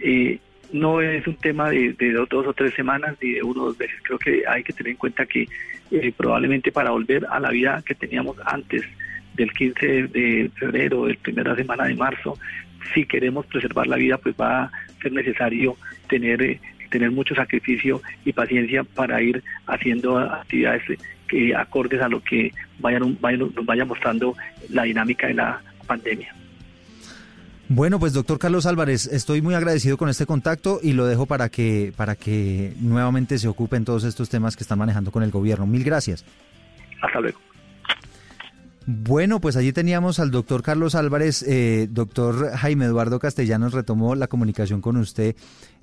Eh, 0.00 0.38
no 0.72 1.00
es 1.00 1.26
un 1.26 1.34
tema 1.34 1.68
de, 1.68 1.92
dos, 2.30 2.46
o 2.46 2.52
tres 2.52 2.72
semanas 2.74 3.16
ni 3.20 3.32
de 3.32 3.42
uno 3.42 3.62
o 3.62 3.66
dos 3.66 3.78
veces. 3.78 3.96
Creo 4.02 4.18
que 4.18 4.44
hay 4.46 4.62
que 4.62 4.72
tener 4.72 4.92
en 4.92 4.96
cuenta 4.96 5.26
que 5.26 5.48
probablemente 6.16 6.70
para 6.70 6.90
volver 6.90 7.26
a 7.28 7.40
la 7.40 7.50
vida 7.50 7.82
que 7.84 7.96
teníamos 7.96 8.36
antes 8.44 8.84
del 9.34 9.52
15 9.52 10.06
de 10.06 10.50
febrero, 10.54 11.06
del 11.06 11.16
primera 11.16 11.56
semana 11.56 11.86
de 11.86 11.94
marzo, 11.94 12.38
si 12.94 13.06
queremos 13.06 13.46
preservar 13.46 13.86
la 13.86 13.96
vida, 13.96 14.18
pues 14.18 14.34
va 14.40 14.64
a 14.64 14.70
ser 15.02 15.12
necesario 15.12 15.76
tener, 16.08 16.42
eh, 16.42 16.60
tener 16.90 17.10
mucho 17.10 17.34
sacrificio 17.34 18.02
y 18.24 18.32
paciencia 18.32 18.84
para 18.84 19.22
ir 19.22 19.42
haciendo 19.66 20.18
actividades 20.18 20.82
que 21.28 21.54
acordes 21.54 22.00
a 22.02 22.08
lo 22.08 22.22
que 22.22 22.52
vayan, 22.80 23.16
nos 23.22 23.66
vaya 23.66 23.84
mostrando 23.84 24.34
la 24.68 24.82
dinámica 24.82 25.28
de 25.28 25.34
la 25.34 25.60
pandemia. 25.86 26.34
Bueno, 27.68 28.00
pues 28.00 28.12
doctor 28.12 28.40
Carlos 28.40 28.66
Álvarez, 28.66 29.06
estoy 29.06 29.42
muy 29.42 29.54
agradecido 29.54 29.96
con 29.96 30.08
este 30.08 30.26
contacto 30.26 30.80
y 30.82 30.92
lo 30.92 31.06
dejo 31.06 31.26
para 31.26 31.50
que, 31.50 31.92
para 31.96 32.16
que 32.16 32.72
nuevamente 32.80 33.38
se 33.38 33.46
ocupen 33.46 33.84
todos 33.84 34.02
estos 34.02 34.28
temas 34.28 34.56
que 34.56 34.64
están 34.64 34.80
manejando 34.80 35.12
con 35.12 35.22
el 35.22 35.30
gobierno. 35.30 35.66
Mil 35.66 35.84
gracias. 35.84 36.24
Hasta 37.00 37.20
luego. 37.20 37.38
Bueno, 38.92 39.40
pues 39.40 39.56
allí 39.56 39.72
teníamos 39.72 40.18
al 40.18 40.32
doctor 40.32 40.64
Carlos 40.64 40.96
Álvarez. 40.96 41.44
Eh, 41.46 41.86
doctor 41.88 42.50
Jaime 42.56 42.86
Eduardo 42.86 43.20
Castellanos 43.20 43.72
retomó 43.72 44.16
la 44.16 44.26
comunicación 44.26 44.80
con 44.80 44.96
usted, 44.96 45.36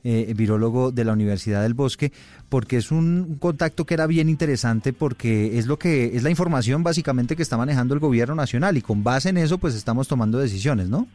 eh, 0.04 0.34
virólogo 0.36 0.92
de 0.92 1.06
la 1.06 1.14
Universidad 1.14 1.62
del 1.62 1.74
Bosque, 1.74 2.12
porque 2.50 2.76
es 2.76 2.92
un 2.92 3.38
contacto 3.40 3.86
que 3.86 3.94
era 3.94 4.08
bien 4.08 4.28
interesante 4.28 4.92
porque 4.92 5.58
es 5.58 5.68
lo 5.68 5.80
que 5.80 6.18
es 6.18 6.24
la 6.24 6.30
información 6.30 6.84
básicamente 6.84 7.38
que 7.38 7.44
está 7.44 7.56
manejando 7.56 7.94
el 7.94 8.02
gobierno 8.02 8.36
nacional 8.36 8.76
y 8.76 8.82
con 8.82 9.06
base 9.06 9.30
en 9.30 9.38
eso 9.38 9.58
pues 9.58 9.74
estamos 9.74 10.10
tomando 10.10 10.38
decisiones, 10.38 10.90
¿no? 10.90 11.08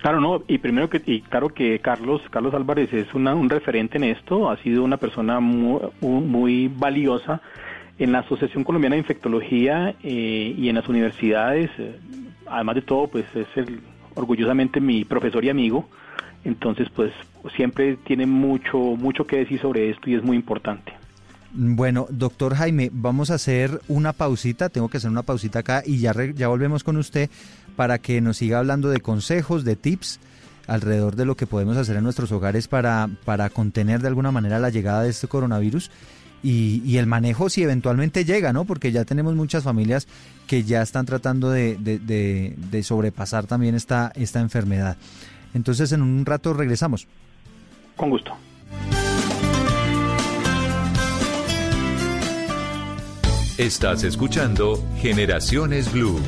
Claro, 0.00 0.20
no, 0.20 0.44
y 0.46 0.58
primero 0.58 0.88
que, 0.88 1.02
y 1.04 1.22
claro 1.22 1.48
que 1.48 1.80
Carlos, 1.80 2.22
Carlos 2.30 2.54
Álvarez 2.54 2.92
es 2.92 3.12
un 3.12 3.48
referente 3.50 3.96
en 3.96 4.04
esto, 4.04 4.48
ha 4.48 4.56
sido 4.62 4.84
una 4.84 4.98
persona 4.98 5.40
muy, 5.40 5.80
muy 6.00 6.68
valiosa 6.68 7.42
en 7.98 8.12
la 8.12 8.20
Asociación 8.20 8.64
Colombiana 8.64 8.94
de 8.94 9.00
Infectología 9.00 9.94
eh, 10.02 10.54
y 10.56 10.68
en 10.68 10.76
las 10.76 10.88
universidades, 10.88 11.70
eh, 11.78 11.98
además 12.46 12.76
de 12.76 12.82
todo, 12.82 13.08
pues 13.08 13.24
es 13.34 13.48
el, 13.56 13.80
orgullosamente 14.14 14.80
mi 14.80 15.04
profesor 15.04 15.44
y 15.44 15.50
amigo, 15.50 15.88
entonces 16.44 16.88
pues 16.94 17.12
siempre 17.56 17.96
tiene 17.96 18.26
mucho, 18.26 18.78
mucho 18.78 19.26
que 19.26 19.38
decir 19.38 19.60
sobre 19.60 19.90
esto 19.90 20.10
y 20.10 20.14
es 20.14 20.22
muy 20.22 20.36
importante. 20.36 20.92
Bueno, 21.50 22.06
doctor 22.10 22.54
Jaime, 22.54 22.90
vamos 22.92 23.30
a 23.30 23.34
hacer 23.34 23.80
una 23.88 24.12
pausita, 24.12 24.68
tengo 24.68 24.88
que 24.88 24.98
hacer 24.98 25.10
una 25.10 25.22
pausita 25.22 25.60
acá 25.60 25.82
y 25.84 25.98
ya, 25.98 26.12
ya 26.34 26.48
volvemos 26.48 26.84
con 26.84 26.98
usted 26.98 27.30
para 27.74 27.98
que 27.98 28.20
nos 28.20 28.36
siga 28.36 28.58
hablando 28.58 28.90
de 28.90 29.00
consejos, 29.00 29.64
de 29.64 29.74
tips 29.74 30.20
alrededor 30.66 31.16
de 31.16 31.24
lo 31.24 31.36
que 31.36 31.46
podemos 31.46 31.76
hacer 31.78 31.96
en 31.96 32.04
nuestros 32.04 32.30
hogares 32.30 32.68
para, 32.68 33.08
para 33.24 33.48
contener 33.48 34.02
de 34.02 34.08
alguna 34.08 34.30
manera 34.30 34.58
la 34.58 34.68
llegada 34.68 35.02
de 35.02 35.10
este 35.10 35.26
coronavirus 35.26 35.90
y, 36.42 36.96
el 36.96 37.06
manejo 37.06 37.48
si 37.48 37.62
eventualmente 37.62 38.24
llega, 38.24 38.52
¿no? 38.52 38.64
Porque 38.64 38.92
ya 38.92 39.04
tenemos 39.04 39.34
muchas 39.34 39.64
familias 39.64 40.06
que 40.46 40.64
ya 40.64 40.82
están 40.82 41.06
tratando 41.06 41.50
de, 41.50 41.76
de, 41.76 42.82
sobrepasar 42.82 43.46
también 43.46 43.74
esta, 43.74 44.12
esta 44.14 44.40
enfermedad. 44.40 44.96
Entonces 45.54 45.92
en 45.92 46.02
un 46.02 46.24
rato 46.24 46.52
regresamos. 46.52 47.06
Con 47.96 48.10
gusto. 48.10 48.32
Estás 53.58 54.04
escuchando 54.04 54.80
Generaciones 55.00 55.92
Blue. 55.92 56.20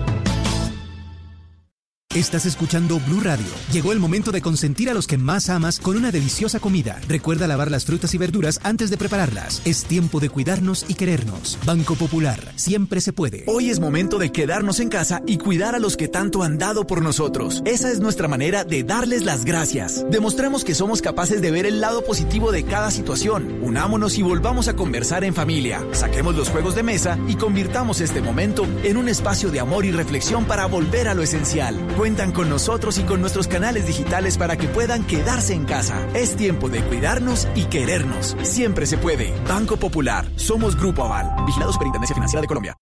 Estás 2.16 2.44
escuchando 2.44 2.98
Blue 2.98 3.20
Radio. 3.20 3.46
Llegó 3.70 3.92
el 3.92 4.00
momento 4.00 4.32
de 4.32 4.42
consentir 4.42 4.90
a 4.90 4.94
los 4.94 5.06
que 5.06 5.16
más 5.16 5.48
amas 5.48 5.78
con 5.78 5.96
una 5.96 6.10
deliciosa 6.10 6.58
comida. 6.58 7.00
Recuerda 7.06 7.46
lavar 7.46 7.70
las 7.70 7.84
frutas 7.84 8.12
y 8.14 8.18
verduras 8.18 8.58
antes 8.64 8.90
de 8.90 8.96
prepararlas. 8.96 9.62
Es 9.64 9.84
tiempo 9.84 10.18
de 10.18 10.28
cuidarnos 10.28 10.84
y 10.88 10.94
querernos. 10.94 11.56
Banco 11.64 11.94
Popular, 11.94 12.52
siempre 12.56 13.00
se 13.00 13.12
puede. 13.12 13.44
Hoy 13.46 13.70
es 13.70 13.78
momento 13.78 14.18
de 14.18 14.32
quedarnos 14.32 14.80
en 14.80 14.88
casa 14.88 15.22
y 15.24 15.38
cuidar 15.38 15.76
a 15.76 15.78
los 15.78 15.96
que 15.96 16.08
tanto 16.08 16.42
han 16.42 16.58
dado 16.58 16.84
por 16.84 17.00
nosotros. 17.00 17.62
Esa 17.64 17.92
es 17.92 18.00
nuestra 18.00 18.26
manera 18.26 18.64
de 18.64 18.82
darles 18.82 19.24
las 19.24 19.44
gracias. 19.44 20.04
Demostremos 20.10 20.64
que 20.64 20.74
somos 20.74 21.02
capaces 21.02 21.40
de 21.40 21.52
ver 21.52 21.64
el 21.64 21.80
lado 21.80 22.04
positivo 22.04 22.50
de 22.50 22.64
cada 22.64 22.90
situación. 22.90 23.60
Unámonos 23.62 24.18
y 24.18 24.22
volvamos 24.22 24.66
a 24.66 24.74
conversar 24.74 25.22
en 25.22 25.32
familia. 25.32 25.86
Saquemos 25.92 26.34
los 26.34 26.48
juegos 26.48 26.74
de 26.74 26.82
mesa 26.82 27.16
y 27.28 27.36
convirtamos 27.36 28.00
este 28.00 28.20
momento 28.20 28.66
en 28.82 28.96
un 28.96 29.08
espacio 29.08 29.52
de 29.52 29.60
amor 29.60 29.84
y 29.84 29.92
reflexión 29.92 30.44
para 30.44 30.66
volver 30.66 31.06
a 31.06 31.14
lo 31.14 31.22
esencial 31.22 31.78
Cuentan 32.00 32.32
con 32.32 32.48
nosotros 32.48 32.96
y 32.96 33.02
con 33.02 33.20
nuestros 33.20 33.46
canales 33.46 33.86
digitales 33.86 34.38
para 34.38 34.56
que 34.56 34.68
puedan 34.68 35.06
quedarse 35.06 35.52
en 35.52 35.66
casa. 35.66 36.08
Es 36.14 36.34
tiempo 36.34 36.70
de 36.70 36.80
cuidarnos 36.80 37.46
y 37.54 37.64
querernos. 37.64 38.38
Siempre 38.42 38.86
se 38.86 38.96
puede. 38.96 39.34
Banco 39.46 39.76
Popular. 39.76 40.26
Somos 40.36 40.76
Grupo 40.76 41.04
Aval. 41.04 41.44
Vigilado 41.44 41.74
Superintendencia 41.74 42.14
Financiera 42.14 42.40
de 42.40 42.46
Colombia. 42.46 42.74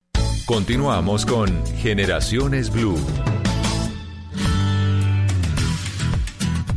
Continuamos 0.47 1.27
con 1.27 1.67
Generaciones 1.79 2.71
Blue. 2.71 2.97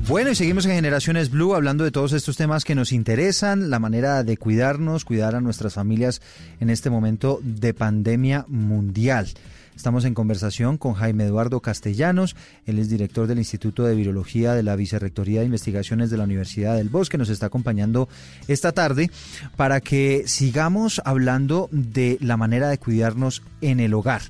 Bueno, 0.08 0.32
y 0.32 0.36
seguimos 0.36 0.66
en 0.66 0.72
Generaciones 0.72 1.30
Blue 1.30 1.54
hablando 1.54 1.84
de 1.84 1.92
todos 1.92 2.12
estos 2.12 2.38
temas 2.38 2.66
que 2.66 2.74
nos 2.74 2.92
interesan, 2.92 3.70
la 3.70 3.78
manera 3.78 4.24
de 4.24 4.38
cuidarnos, 4.38 5.06
cuidar 5.06 5.36
a 5.36 5.42
nuestras 5.42 5.76
familias 5.76 6.24
en 6.60 6.72
este 6.72 6.90
momento 6.90 7.40
de 7.44 7.76
pandemia 7.76 8.46
mundial. 8.48 9.28
Estamos 9.82 10.06
en 10.06 10.14
conversación 10.14 10.78
con 10.78 10.94
Jaime 10.94 11.24
Eduardo 11.24 11.60
Castellanos, 11.60 12.36
él 12.68 12.78
es 12.78 12.88
director 12.88 13.26
del 13.26 13.40
Instituto 13.40 13.84
de 13.84 13.96
Virología 13.96 14.54
de 14.54 14.62
la 14.62 14.76
Vicerrectoría 14.76 15.40
de 15.40 15.48
Investigaciones 15.48 16.12
de 16.12 16.18
la 16.18 16.26
Universidad 16.26 16.76
del 16.76 16.90
Bosque, 16.90 17.18
nos 17.18 17.30
está 17.30 17.48
acompañando 17.48 18.08
esta 18.48 18.74
tarde 18.74 19.10
para 19.56 19.82
que 19.82 20.26
sigamos 20.28 21.02
hablando 21.04 21.68
de 21.72 22.20
la 22.22 22.38
manera 22.38 22.70
de 22.70 22.78
cuidarnos 22.78 23.42
en 23.62 23.80
el 23.80 23.96
hogar. 23.96 24.22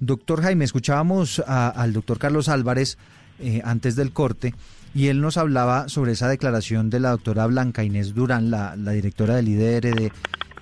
Doctor 0.00 0.40
Jaime, 0.40 0.64
escuchábamos 0.64 1.40
al 1.46 1.92
doctor 1.92 2.18
Carlos 2.18 2.48
Álvarez 2.48 2.96
eh, 3.40 3.60
antes 3.66 3.94
del 3.94 4.14
corte 4.14 4.54
y 4.94 5.08
él 5.08 5.20
nos 5.20 5.36
hablaba 5.36 5.88
sobre 5.88 6.12
esa 6.12 6.28
declaración 6.28 6.90
de 6.90 7.00
la 7.00 7.10
doctora 7.10 7.46
Blanca 7.46 7.84
Inés 7.84 8.14
Durán, 8.14 8.50
la, 8.50 8.76
la 8.76 8.92
directora 8.92 9.36
del 9.36 9.48
IDRD, 9.48 10.12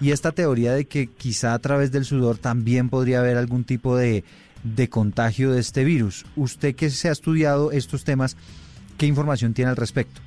y 0.01 0.13
esta 0.13 0.33
teoría 0.33 0.73
de 0.73 0.87
que 0.87 1.09
quizá 1.09 1.53
a 1.53 1.59
través 1.59 1.93
del 1.93 2.05
sudor 2.05 2.39
también 2.39 2.89
podría 2.89 3.21
haber 3.21 3.37
algún 3.37 3.65
tipo 3.65 3.97
de, 3.97 4.25
contagio 4.89 5.53
de 5.53 5.61
este 5.61 5.85
virus. 5.85 6.25
Usted 6.37 6.75
que 6.75 6.91
se 6.91 7.09
ha 7.09 7.13
estudiado 7.13 7.71
estos 7.71 8.05
temas, 8.05 8.37
¿qué 8.97 9.07
información 9.07 9.53
tiene 9.53 9.71
al 9.71 9.77
respecto? 9.77 10.21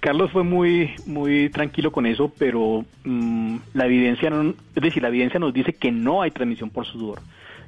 Carlos 0.00 0.30
fue 0.32 0.44
muy 0.44 0.92
muy 1.04 1.50
tranquilo 1.50 1.92
con 1.92 2.06
eso, 2.06 2.32
pero 2.38 2.86
mm, 3.04 3.56
la 3.74 3.84
evidencia 3.84 4.30
no, 4.30 4.54
es 4.74 4.82
decir, 4.82 5.02
la 5.02 5.08
evidencia 5.08 5.38
nos 5.38 5.52
dice 5.52 5.74
que 5.74 5.92
no 5.92 6.22
hay 6.22 6.30
transmisión 6.30 6.70
por 6.70 6.86
sudor. 6.86 7.20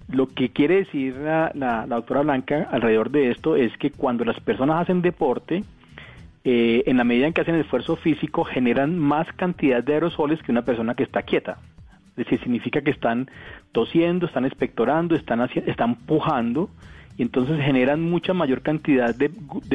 Lo 0.08 0.26
que 0.28 0.50
quiere 0.50 0.76
decir 0.76 1.16
la, 1.16 1.52
la 1.54 1.86
doctora 1.86 2.22
Blanca 2.22 2.68
alrededor 2.70 3.10
de 3.10 3.30
esto 3.30 3.56
es 3.56 3.76
que 3.78 3.90
cuando 3.90 4.24
las 4.24 4.38
personas 4.40 4.82
hacen 4.82 5.02
deporte, 5.02 5.64
eh, 6.44 6.82
en 6.86 6.96
la 6.96 7.04
medida 7.04 7.26
en 7.26 7.32
que 7.32 7.42
hacen 7.42 7.54
esfuerzo 7.54 7.96
físico, 7.96 8.44
generan 8.44 8.98
más 8.98 9.28
cantidad 9.34 9.82
de 9.82 9.94
aerosoles 9.94 10.42
que 10.42 10.50
una 10.50 10.64
persona 10.64 10.94
que 10.94 11.04
está 11.04 11.22
quieta. 11.22 11.58
Es 12.10 12.24
decir, 12.24 12.40
significa 12.40 12.82
que 12.82 12.90
están 12.90 13.30
tosiendo, 13.70 14.26
están 14.26 14.44
expectorando, 14.44 15.14
están, 15.14 15.40
están 15.66 15.94
pujando, 15.94 16.68
y 17.16 17.22
entonces 17.22 17.60
generan 17.60 18.02
mucha 18.02 18.34
mayor 18.34 18.62
cantidad 18.62 19.14
de, 19.14 19.28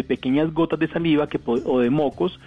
pequeñas 0.04 0.54
gotas 0.54 0.80
de 0.80 0.90
saliva 0.90 1.30
que, 1.30 1.40
o 1.46 1.80
de 1.80 1.90
mocos 1.90 2.40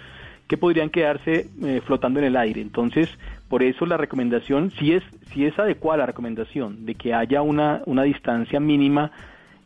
que 0.47 0.57
podrían 0.57 0.89
quedarse 0.89 1.47
eh, 1.63 1.81
flotando 1.85 2.19
en 2.19 2.25
el 2.25 2.37
aire. 2.37 2.61
Entonces, 2.61 3.09
por 3.51 3.63
eso 3.63 3.85
la 3.85 3.97
recomendación, 3.97 4.71
si 4.79 4.93
es, 4.93 5.03
si 5.33 5.45
es 5.45 5.59
adecuada 5.59 5.97
la 5.97 6.05
recomendación 6.05 6.85
de 6.85 6.95
que 6.95 7.13
haya 7.13 7.41
una, 7.41 7.81
una 7.85 8.03
distancia 8.03 8.61
mínima 8.61 9.11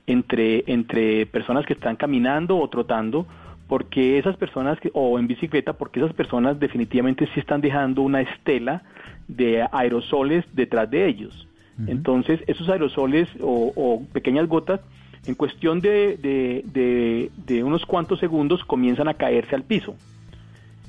entre, 0.08 0.64
entre 0.66 1.28
personas 1.28 1.68
que 1.68 1.74
están 1.74 1.96
caminando 1.96 2.58
o 2.58 2.68
trotando, 2.68 3.28
porque 3.68 4.18
esas 4.18 4.38
personas, 4.38 4.80
que, 4.80 4.90
o 4.96 5.20
en 5.20 5.28
bicicleta, 5.28 5.74
porque 5.74 6.00
esas 6.00 6.14
personas 6.14 6.60
definitivamente 6.60 7.30
sí 7.36 7.40
están 7.40 7.62
dejando 7.62 8.02
una 8.02 8.22
estela 8.22 8.82
de 9.28 9.64
aerosoles 9.72 10.44
detrás 10.54 10.90
de 10.90 11.08
ellos. 11.08 11.48
Entonces, 11.86 12.40
esos 12.48 12.68
aerosoles 12.70 13.30
o, 13.40 14.02
pequeñas 14.12 14.48
gotas, 14.48 14.80
en 15.28 15.36
cuestión 15.36 15.80
de, 15.80 16.18
de, 16.18 17.30
de, 17.46 17.64
unos 17.64 17.86
cuantos 17.86 18.20
segundos, 18.20 18.64
comienzan 18.64 19.10
a 19.10 19.14
caerse 19.14 19.54
al 19.54 19.64
piso. 19.64 19.96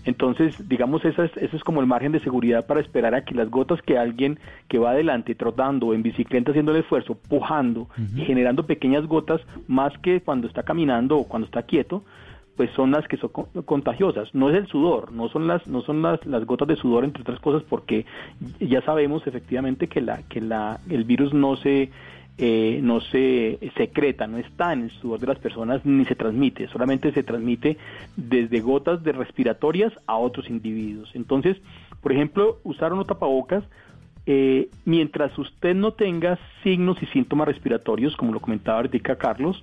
Entonces, 0.06 0.68
digamos, 0.68 1.04
ese 1.04 1.24
es, 1.24 1.52
es 1.52 1.64
como 1.64 1.80
el 1.80 1.86
margen 1.86 2.12
de 2.12 2.20
seguridad 2.20 2.64
para 2.66 2.80
esperar 2.80 3.14
a 3.14 3.24
que 3.24 3.34
las 3.34 3.50
gotas 3.50 3.82
que 3.82 3.98
alguien 3.98 4.38
que 4.68 4.78
va 4.78 4.92
adelante 4.92 5.34
trotando 5.34 5.92
en 5.92 6.02
bicicleta 6.02 6.52
haciendo 6.52 6.72
el 6.72 6.78
esfuerzo, 6.78 7.16
pujando 7.28 7.88
y 8.14 8.24
generando 8.24 8.66
pequeñas 8.66 9.04
gotas, 9.06 9.40
más 9.66 9.92
que 9.98 10.20
cuando 10.20 10.46
está 10.46 10.62
caminando 10.62 11.18
o 11.18 11.24
cuando 11.28 11.46
está 11.46 11.64
quieto, 11.64 12.04
pues 12.56 12.70
son 12.70 12.92
las 12.92 13.06
que 13.08 13.16
son 13.16 13.30
contagiosas. 13.64 14.32
No 14.32 14.48
es 14.48 14.56
el 14.56 14.68
sudor, 14.68 15.12
no 15.12 15.28
son 15.28 15.48
las 15.48 15.66
no 15.66 15.82
son 15.82 16.02
las, 16.02 16.24
las 16.24 16.44
gotas 16.46 16.68
de 16.68 16.76
sudor 16.76 17.04
entre 17.04 17.22
otras 17.22 17.40
cosas 17.40 17.62
porque 17.68 18.06
ya 18.60 18.80
sabemos 18.82 19.26
efectivamente 19.26 19.88
que 19.88 20.00
la 20.00 20.22
que 20.28 20.40
la 20.40 20.78
el 20.88 21.04
virus 21.04 21.34
no 21.34 21.56
se 21.56 21.90
eh, 22.38 22.80
no 22.82 23.00
se 23.00 23.58
secreta, 23.76 24.26
no 24.26 24.38
está 24.38 24.72
en 24.72 24.82
el 24.82 24.90
sudor 24.90 25.20
de 25.20 25.26
las 25.26 25.38
personas 25.38 25.84
ni 25.84 26.04
se 26.04 26.14
transmite, 26.14 26.68
solamente 26.68 27.12
se 27.12 27.22
transmite 27.22 27.78
desde 28.16 28.60
gotas 28.60 29.02
de 29.02 29.12
respiratorias 29.12 29.92
a 30.06 30.16
otros 30.16 30.50
individuos. 30.50 31.10
Entonces, 31.14 31.56
por 32.02 32.12
ejemplo, 32.12 32.58
usar 32.62 32.92
unos 32.92 33.06
tapabocas 33.06 33.64
eh, 34.28 34.68
mientras 34.84 35.38
usted 35.38 35.74
no 35.74 35.92
tenga 35.92 36.36
signos 36.64 37.00
y 37.00 37.06
síntomas 37.06 37.46
respiratorios, 37.46 38.16
como 38.16 38.32
lo 38.32 38.40
comentaba 38.40 38.78
ahorita 38.78 39.16
Carlos, 39.16 39.62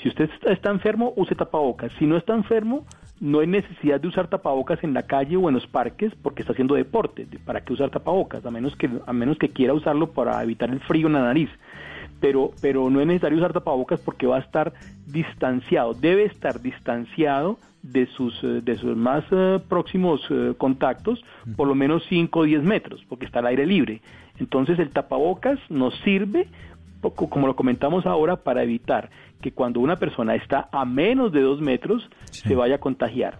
si 0.00 0.08
usted 0.08 0.30
está 0.46 0.70
enfermo, 0.70 1.12
use 1.16 1.34
tapabocas. 1.34 1.90
Si 1.98 2.06
no 2.06 2.16
está 2.16 2.34
enfermo, 2.34 2.84
no 3.20 3.40
hay 3.40 3.46
necesidad 3.46 4.00
de 4.00 4.08
usar 4.08 4.28
tapabocas 4.28 4.82
en 4.84 4.94
la 4.94 5.02
calle 5.02 5.36
o 5.36 5.48
en 5.48 5.54
los 5.54 5.66
parques 5.66 6.12
porque 6.22 6.42
está 6.42 6.52
haciendo 6.52 6.74
deporte. 6.74 7.26
¿Para 7.44 7.64
qué 7.64 7.72
usar 7.72 7.90
tapabocas? 7.90 8.44
A 8.46 8.50
menos 8.50 8.76
que, 8.76 8.88
a 9.06 9.12
menos 9.12 9.36
que 9.38 9.48
quiera 9.48 9.74
usarlo 9.74 10.12
para 10.12 10.42
evitar 10.42 10.70
el 10.70 10.80
frío 10.80 11.08
en 11.08 11.14
la 11.14 11.22
nariz. 11.22 11.50
Pero, 12.24 12.52
pero 12.62 12.88
no 12.88 13.02
es 13.02 13.06
necesario 13.06 13.36
usar 13.36 13.52
tapabocas 13.52 14.00
porque 14.00 14.26
va 14.26 14.36
a 14.36 14.40
estar 14.40 14.72
distanciado, 15.04 15.92
debe 15.92 16.24
estar 16.24 16.58
distanciado 16.62 17.58
de 17.82 18.06
sus, 18.06 18.32
eh, 18.42 18.62
de 18.62 18.78
sus 18.78 18.96
más 18.96 19.24
eh, 19.30 19.60
próximos 19.68 20.22
eh, 20.30 20.54
contactos 20.56 21.22
por 21.54 21.68
lo 21.68 21.74
menos 21.74 22.02
5 22.08 22.38
o 22.38 22.44
10 22.44 22.62
metros, 22.62 23.04
porque 23.10 23.26
está 23.26 23.40
al 23.40 23.48
aire 23.48 23.66
libre. 23.66 24.00
Entonces 24.38 24.78
el 24.78 24.88
tapabocas 24.88 25.58
nos 25.68 25.92
sirve, 26.02 26.48
como 27.02 27.46
lo 27.46 27.56
comentamos 27.56 28.06
ahora, 28.06 28.36
para 28.36 28.62
evitar 28.62 29.10
que 29.42 29.52
cuando 29.52 29.80
una 29.80 29.96
persona 29.96 30.34
está 30.34 30.70
a 30.72 30.86
menos 30.86 31.30
de 31.30 31.42
2 31.42 31.60
metros 31.60 32.08
se 32.30 32.54
vaya 32.54 32.76
a 32.76 32.78
contagiar. 32.78 33.38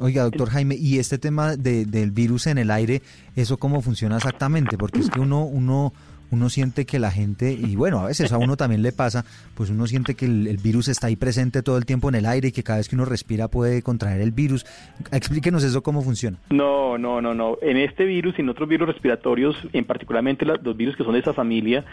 Oiga, 0.00 0.24
doctor 0.24 0.50
Jaime, 0.50 0.74
¿y 0.74 0.98
este 0.98 1.16
tema 1.16 1.54
de, 1.54 1.86
del 1.86 2.10
virus 2.10 2.48
en 2.48 2.58
el 2.58 2.72
aire, 2.72 3.02
eso 3.36 3.56
cómo 3.56 3.82
funciona 3.82 4.16
exactamente? 4.16 4.76
Porque 4.76 4.98
es 4.98 5.10
que 5.10 5.20
uno, 5.20 5.44
uno 5.44 5.92
uno 6.30 6.48
siente 6.48 6.86
que 6.86 6.98
la 6.98 7.10
gente, 7.10 7.52
y 7.52 7.76
bueno, 7.76 8.00
a 8.00 8.06
veces 8.06 8.32
a 8.32 8.38
uno 8.38 8.56
también 8.56 8.82
le 8.82 8.92
pasa, 8.92 9.24
pues 9.54 9.70
uno 9.70 9.86
siente 9.86 10.14
que 10.14 10.26
el, 10.26 10.58
virus 10.62 10.88
está 10.88 11.06
ahí 11.06 11.16
presente 11.16 11.62
todo 11.62 11.78
el 11.78 11.86
tiempo 11.86 12.08
en 12.08 12.16
el 12.16 12.26
aire 12.26 12.48
y 12.48 12.52
que 12.52 12.62
cada 12.62 12.78
vez 12.78 12.88
que 12.88 12.96
uno 12.96 13.04
respira 13.04 13.48
puede 13.48 13.82
contraer 13.82 14.20
el 14.20 14.32
virus. 14.32 14.66
Explíquenos 15.12 15.62
eso 15.64 15.82
cómo 15.82 16.02
funciona. 16.02 16.38
No, 16.50 16.98
no, 16.98 17.20
no, 17.20 17.34
no. 17.34 17.58
En 17.62 17.76
este 17.76 18.04
virus 18.04 18.38
y 18.38 18.42
en 18.42 18.48
otros 18.48 18.68
virus 18.68 18.88
respiratorios, 18.88 19.56
en 19.72 19.84
particularmente 19.84 20.44
los 20.44 20.76
virus 20.76 20.96
que 20.96 21.04
son 21.04 21.12
de 21.12 21.20
esa 21.20 21.32
familia, 21.32 21.84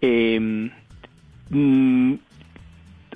eh, 0.00 0.70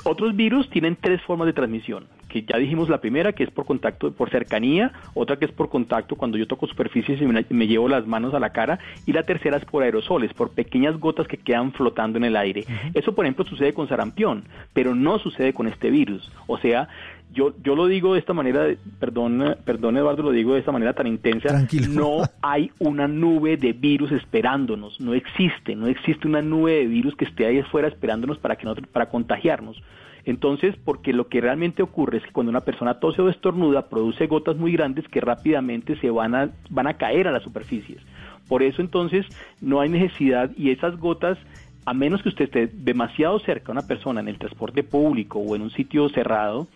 otros 0.05 0.37
virus 0.37 0.69
tienen 0.71 0.97
tres 1.01 1.23
formas 1.23 1.47
de 1.47 1.53
transmisión 1.53 2.07
que 2.33 2.43
ya 2.43 2.59
dijimos 2.59 2.89
la 2.89 3.01
primera, 3.01 3.33
que 3.33 3.45
es 3.45 3.51
por 3.51 3.67
contacto, 3.67 4.11
por 4.13 4.31
cercanía, 4.31 4.91
otra 5.13 5.37
que 5.37 5.45
es 5.45 5.53
por 5.53 5.69
contacto 5.69 6.17
cuando 6.17 6.39
yo 6.39 6.47
toco 6.47 6.67
superficies 6.67 7.21
y 7.21 7.27
me, 7.27 7.67
llevo 7.67 7.89
las 7.89 8.07
manos 8.07 8.33
a 8.33 8.41
la 8.41 8.51
cara, 8.51 8.79
y 9.05 9.13
la 9.13 9.25
tercera 9.25 9.59
es 9.59 9.65
por 9.67 9.83
aerosoles, 9.83 10.33
por 10.33 10.51
pequeñas 10.51 10.99
gotas 10.99 11.29
que 11.29 11.37
quedan 11.37 11.73
flotando 11.73 12.17
en 12.17 12.25
el 12.25 12.37
aire. 12.37 12.65
Eso, 12.95 13.15
por 13.15 13.27
ejemplo, 13.27 13.45
sucede 13.45 13.75
con 13.75 13.87
sarampión, 13.87 14.45
pero 14.73 14.95
no 14.95 15.19
sucede 15.19 15.53
con 15.53 15.69
este 15.69 15.91
virus. 15.91 16.33
O 16.47 16.57
sea, 16.57 16.89
yo, 17.35 17.55
yo 17.63 17.75
lo 17.77 17.87
digo 17.87 18.15
de 18.15 18.21
esta 18.21 18.33
manera, 18.33 18.67
perdón, 18.99 19.57
perdón 19.65 19.97
Eduardo, 19.99 20.23
lo 20.23 20.33
digo 20.33 20.55
de 20.55 20.61
esta 20.61 20.73
manera 20.73 20.95
tan 20.95 21.07
intensa, 21.07 21.49
Tranquilo. 21.49 21.89
no 21.89 22.23
hay 22.41 22.71
una 22.79 23.09
nube 23.09 23.59
de 23.59 23.73
virus 23.73 24.11
esperándonos, 24.13 25.01
no 25.01 25.13
existe, 25.15 25.75
no 25.75 25.87
existe 25.87 26.27
una 26.27 26.41
nube 26.41 26.73
de 26.73 26.87
virus 26.87 27.15
que 27.15 27.27
esté 27.27 27.47
ahí 27.47 27.59
afuera 27.59 27.89
esperándonos 27.89 28.39
para, 28.39 28.57
que 28.57 28.67
para 28.91 29.11
contagiarnos. 29.11 29.83
Entonces, 30.25 30.77
porque 30.85 31.13
lo 31.13 31.29
que 31.29 31.41
realmente 31.41 31.83
ocurre 31.83 32.19
es 32.19 32.25
que 32.25 32.33
cuando 32.33 32.51
una 32.51 32.61
persona 32.61 33.01
tose 33.01 33.23
o 33.23 33.29
estornuda, 33.29 33.89
produce 33.89 34.27
gotas 34.27 34.57
muy 34.57 34.73
grandes 34.73 35.09
que 35.09 35.21
rápidamente 35.21 35.97
se 35.97 36.11
van 36.11 36.35
a, 36.35 36.51
van 36.71 36.87
a 36.87 36.95
caer 36.95 37.27
a 37.27 37.33
las 37.33 37.43
superficies. 37.43 38.01
Por 38.49 38.63
eso 38.63 38.83
entonces 38.83 39.27
no 39.61 39.81
hay 39.81 39.89
necesidad 39.89 40.51
y 40.57 40.71
esas 40.71 40.99
gotas 40.99 41.39
a 41.85 41.95
menos 41.95 42.23
que 42.23 42.29
usted 42.29 42.45
esté 42.45 42.67
demasiado 42.69 43.39
cerca 43.41 43.73
a 43.73 43.73
una 43.73 43.87
persona 43.87 44.21
en 44.21 44.29
el 44.29 44.39
transporte 44.39 44.85
público 44.85 45.41
o 45.41 45.57
en 45.57 45.63
un 45.63 45.71
sitio 45.71 46.09
cerrado, 46.11 46.69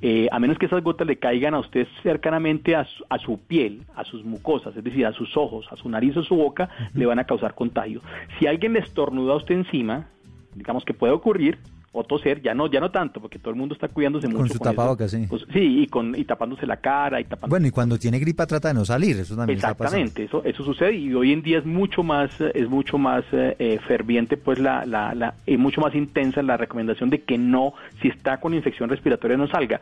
eh, 0.00 0.28
a 0.30 0.38
menos 0.38 0.58
que 0.58 0.66
esas 0.66 0.82
gotas 0.82 1.06
le 1.06 1.16
caigan 1.16 1.54
a 1.54 1.60
usted 1.60 1.88
cercanamente 2.02 2.76
a 2.76 2.84
su, 2.84 3.04
a 3.08 3.18
su, 3.18 3.38
piel, 3.38 3.82
a 3.96 4.04
sus 4.04 4.24
mucosas, 4.24 4.76
es 4.76 4.84
decir, 4.84 5.06
a 5.06 5.12
sus 5.12 5.36
ojos, 5.36 5.66
a 5.70 5.76
su 5.76 5.88
nariz 5.88 6.16
o 6.16 6.22
su 6.22 6.36
boca, 6.36 6.68
le 6.94 7.06
van 7.06 7.18
a 7.18 7.24
causar 7.24 7.54
contagio. 7.54 8.00
Si 8.38 8.46
alguien 8.46 8.74
le 8.74 8.80
estornuda 8.80 9.32
a 9.32 9.36
usted 9.36 9.54
encima, 9.54 10.06
digamos 10.54 10.84
que 10.84 10.94
puede 10.94 11.12
ocurrir, 11.12 11.58
o 11.96 12.02
toser, 12.02 12.42
ya 12.42 12.54
no, 12.54 12.66
ya 12.66 12.80
no 12.80 12.90
tanto, 12.90 13.20
porque 13.20 13.38
todo 13.38 13.50
el 13.50 13.56
mundo 13.56 13.72
está 13.74 13.86
cuidándose 13.86 14.26
mucho. 14.26 14.38
Con 14.38 14.48
su 14.48 14.58
tapabocas, 14.58 15.12
sí. 15.12 15.26
Pues, 15.28 15.46
sí, 15.52 15.82
y, 15.82 15.86
con, 15.86 16.14
y 16.18 16.24
tapándose 16.24 16.66
la 16.66 16.78
cara. 16.78 17.20
y 17.20 17.24
tapándose 17.24 17.50
Bueno, 17.50 17.68
y 17.68 17.70
cuando 17.70 17.96
tiene 17.98 18.18
gripa 18.18 18.46
trata 18.46 18.68
de 18.68 18.74
no 18.74 18.84
salir, 18.84 19.16
eso 19.16 19.36
también 19.36 19.58
Exactamente, 19.58 20.24
eso, 20.24 20.42
eso 20.44 20.64
sucede 20.64 20.96
y 20.96 21.14
hoy 21.14 21.32
en 21.32 21.42
día 21.42 21.58
es 21.58 21.64
mucho 21.64 22.02
más, 22.02 22.32
es 22.40 22.68
mucho 22.68 22.98
más 22.98 23.24
eh, 23.30 23.54
eh, 23.60 23.78
ferviente, 23.86 24.36
pues 24.36 24.58
la, 24.58 24.84
la, 24.84 25.14
la, 25.14 25.34
y 25.46 25.56
mucho 25.56 25.80
más 25.80 25.94
intensa 25.94 26.42
la 26.42 26.56
recomendación 26.56 27.10
de 27.10 27.22
que 27.22 27.38
no, 27.38 27.74
si 28.02 28.08
está 28.08 28.40
con 28.40 28.54
infección 28.54 28.90
respiratoria 28.90 29.36
no 29.36 29.46
salga. 29.46 29.80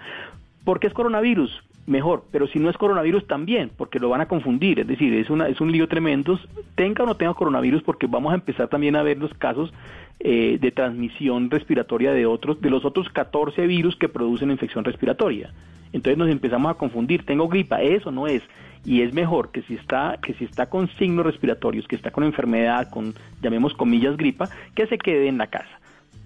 porque 0.64 0.88
es 0.88 0.92
coronavirus? 0.92 1.62
Mejor, 1.86 2.24
pero 2.30 2.46
si 2.46 2.60
no 2.60 2.70
es 2.70 2.76
coronavirus 2.76 3.26
también, 3.26 3.70
porque 3.76 3.98
lo 3.98 4.08
van 4.08 4.20
a 4.20 4.28
confundir, 4.28 4.78
es 4.78 4.86
decir, 4.86 5.12
es, 5.14 5.30
una, 5.30 5.48
es 5.48 5.60
un 5.60 5.72
lío 5.72 5.88
tremendo, 5.88 6.38
tenga 6.76 7.02
o 7.02 7.06
no 7.06 7.16
tenga 7.16 7.34
coronavirus, 7.34 7.82
porque 7.82 8.06
vamos 8.06 8.32
a 8.32 8.36
empezar 8.36 8.68
también 8.68 8.94
a 8.94 9.02
ver 9.02 9.18
los 9.18 9.34
casos 9.34 9.72
eh, 10.24 10.58
de 10.60 10.70
transmisión 10.70 11.50
respiratoria 11.50 12.12
de 12.12 12.26
otros, 12.26 12.60
de 12.60 12.70
los 12.70 12.84
otros 12.84 13.08
14 13.08 13.66
virus 13.66 13.96
que 13.96 14.08
producen 14.08 14.52
infección 14.52 14.84
respiratoria. 14.84 15.52
Entonces 15.92 16.16
nos 16.16 16.30
empezamos 16.30 16.70
a 16.70 16.78
confundir, 16.78 17.26
tengo 17.26 17.48
gripa, 17.48 17.82
eso 17.82 18.12
no 18.12 18.28
es, 18.28 18.40
y 18.84 19.02
es 19.02 19.12
mejor 19.12 19.50
que 19.50 19.62
si 19.62 19.74
está 19.74 20.18
que 20.22 20.34
si 20.34 20.44
está 20.44 20.66
con 20.66 20.88
signos 20.90 21.26
respiratorios, 21.26 21.88
que 21.88 21.96
está 21.96 22.12
con 22.12 22.22
enfermedad, 22.22 22.88
con 22.88 23.14
llamemos 23.42 23.74
comillas 23.74 24.16
gripa, 24.16 24.48
que 24.76 24.86
se 24.86 24.96
quede 24.96 25.26
en 25.26 25.38
la 25.38 25.48
casa, 25.48 25.80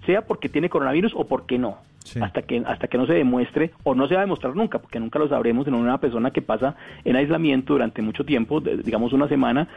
sea 0.05 0.21
porque 0.21 0.47
tiene 0.47 0.69
coronavirus 0.69 1.13
o 1.15 1.27
porque 1.27 1.57
no. 1.57 1.77
Sí. 2.07 2.19
hasta 2.21 2.41
que 2.41 2.63
hasta 2.65 2.87
que 2.87 2.97
no 2.97 3.05
se 3.05 3.13
demuestre 3.13 3.71
o 3.83 3.93
no 3.93 4.07
se 4.07 4.13
va 4.13 4.21
a 4.21 4.23
demostrar 4.23 4.55
nunca 4.55 4.79
porque 4.79 4.99
nunca 4.99 5.19
lo 5.19 5.27
sabremos 5.27 5.67
en 5.67 5.73
una 5.73 5.99
persona 5.99 6.31
que 6.31 6.41
pasa 6.41 6.75
en 7.03 7.17
aislamiento 7.17 7.73
durante 7.73 8.01
mucho 8.01 8.23
tiempo 8.23 8.61
digamos 8.61 9.11
una 9.11 9.27
semana 9.27 9.67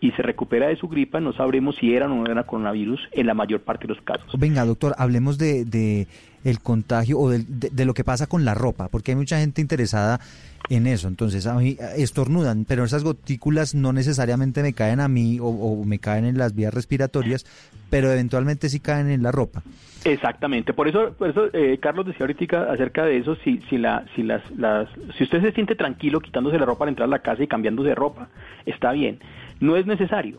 y 0.00 0.12
se 0.12 0.22
recupera 0.22 0.68
de 0.68 0.76
su 0.76 0.86
gripa 0.88 1.18
no 1.18 1.32
sabremos 1.32 1.74
si 1.76 1.92
era 1.92 2.06
o 2.06 2.08
no 2.08 2.30
era 2.30 2.44
coronavirus 2.44 3.00
en 3.12 3.26
la 3.26 3.34
mayor 3.34 3.62
parte 3.62 3.88
de 3.88 3.94
los 3.94 4.02
casos 4.04 4.32
venga 4.38 4.64
doctor 4.64 4.94
hablemos 4.98 5.36
de, 5.36 5.64
de 5.64 6.06
el 6.44 6.60
contagio 6.60 7.18
o 7.18 7.28
de, 7.28 7.44
de, 7.46 7.70
de 7.70 7.84
lo 7.84 7.92
que 7.92 8.04
pasa 8.04 8.28
con 8.28 8.44
la 8.44 8.54
ropa 8.54 8.88
porque 8.88 9.10
hay 9.10 9.16
mucha 9.16 9.38
gente 9.40 9.60
interesada 9.60 10.20
en 10.70 10.86
eso. 10.86 11.08
Entonces, 11.08 11.46
a 11.46 11.54
mí 11.54 11.76
estornudan, 11.96 12.64
pero 12.64 12.84
esas 12.84 13.02
gotículas 13.02 13.74
no 13.74 13.92
necesariamente 13.92 14.62
me 14.62 14.72
caen 14.72 15.00
a 15.00 15.08
mí 15.08 15.38
o, 15.40 15.46
o, 15.46 15.84
me 15.84 15.98
caen 15.98 16.24
en 16.24 16.38
las 16.38 16.54
vías 16.54 16.72
respiratorias, 16.72 17.44
pero 17.90 18.10
eventualmente 18.10 18.68
sí 18.68 18.80
caen 18.80 19.10
en 19.10 19.22
la 19.22 19.32
ropa. 19.32 19.62
Exactamente, 20.04 20.72
por 20.72 20.88
eso, 20.88 21.12
por 21.12 21.30
eso 21.30 21.48
eh, 21.52 21.78
Carlos 21.80 22.06
decía 22.06 22.24
ahorita 22.24 22.72
acerca 22.72 23.04
de 23.04 23.18
eso, 23.18 23.36
si, 23.36 23.58
si, 23.68 23.78
la, 23.78 24.04
si, 24.14 24.22
las, 24.22 24.42
las, 24.52 24.88
si 25.16 25.24
usted 25.24 25.42
se 25.42 25.52
siente 25.52 25.74
tranquilo 25.74 26.20
quitándose 26.20 26.58
la 26.58 26.64
ropa 26.64 26.84
al 26.84 26.90
entrar 26.90 27.06
a 27.06 27.10
la 27.10 27.18
casa 27.18 27.42
y 27.42 27.46
cambiándose 27.46 27.90
de 27.90 27.94
ropa, 27.94 28.28
está 28.64 28.92
bien. 28.92 29.20
No 29.60 29.76
es 29.76 29.84
necesario, 29.84 30.38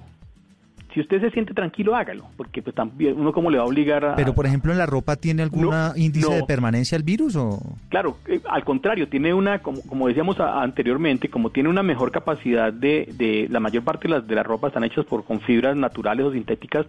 si 0.93 0.99
usted 0.99 1.21
se 1.21 1.31
siente 1.31 1.53
tranquilo, 1.53 1.95
hágalo, 1.95 2.25
porque 2.35 2.61
pues 2.61 2.75
también 2.75 3.17
uno 3.17 3.31
como 3.31 3.49
le 3.49 3.57
va 3.57 3.63
a 3.63 3.67
obligar 3.67 4.03
a... 4.03 4.15
Pero 4.15 4.33
por 4.33 4.45
ejemplo 4.45 4.71
en 4.71 4.77
la 4.77 4.85
ropa 4.85 5.15
tiene 5.15 5.41
algún 5.43 5.69
no, 5.69 5.95
índice 5.95 6.29
no. 6.29 6.35
de 6.35 6.43
permanencia 6.43 6.97
el 6.97 7.03
virus 7.03 7.35
o... 7.37 7.59
Claro, 7.89 8.17
eh, 8.27 8.41
al 8.49 8.65
contrario, 8.65 9.07
tiene 9.07 9.33
una, 9.33 9.59
como, 9.59 9.81
como 9.83 10.07
decíamos 10.07 10.39
a, 10.39 10.61
anteriormente, 10.61 11.29
como 11.29 11.49
tiene 11.49 11.69
una 11.69 11.81
mejor 11.81 12.11
capacidad 12.11 12.73
de, 12.73 13.07
de, 13.13 13.47
la 13.49 13.59
mayor 13.59 13.83
parte 13.83 14.07
de 14.07 14.15
las 14.15 14.27
de 14.27 14.35
la 14.35 14.43
ropa 14.43 14.67
están 14.67 14.83
hechas 14.83 15.05
por 15.05 15.23
con 15.23 15.39
fibras 15.39 15.77
naturales 15.77 16.25
o 16.25 16.33
sintéticas 16.33 16.85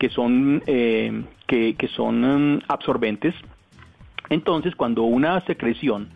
que 0.00 0.08
son 0.08 0.62
eh, 0.66 1.22
que, 1.46 1.74
que 1.74 1.86
son 1.88 2.24
um, 2.24 2.58
absorbentes. 2.68 3.34
Entonces, 4.30 4.74
cuando 4.74 5.02
una 5.02 5.44
secreción 5.44 6.08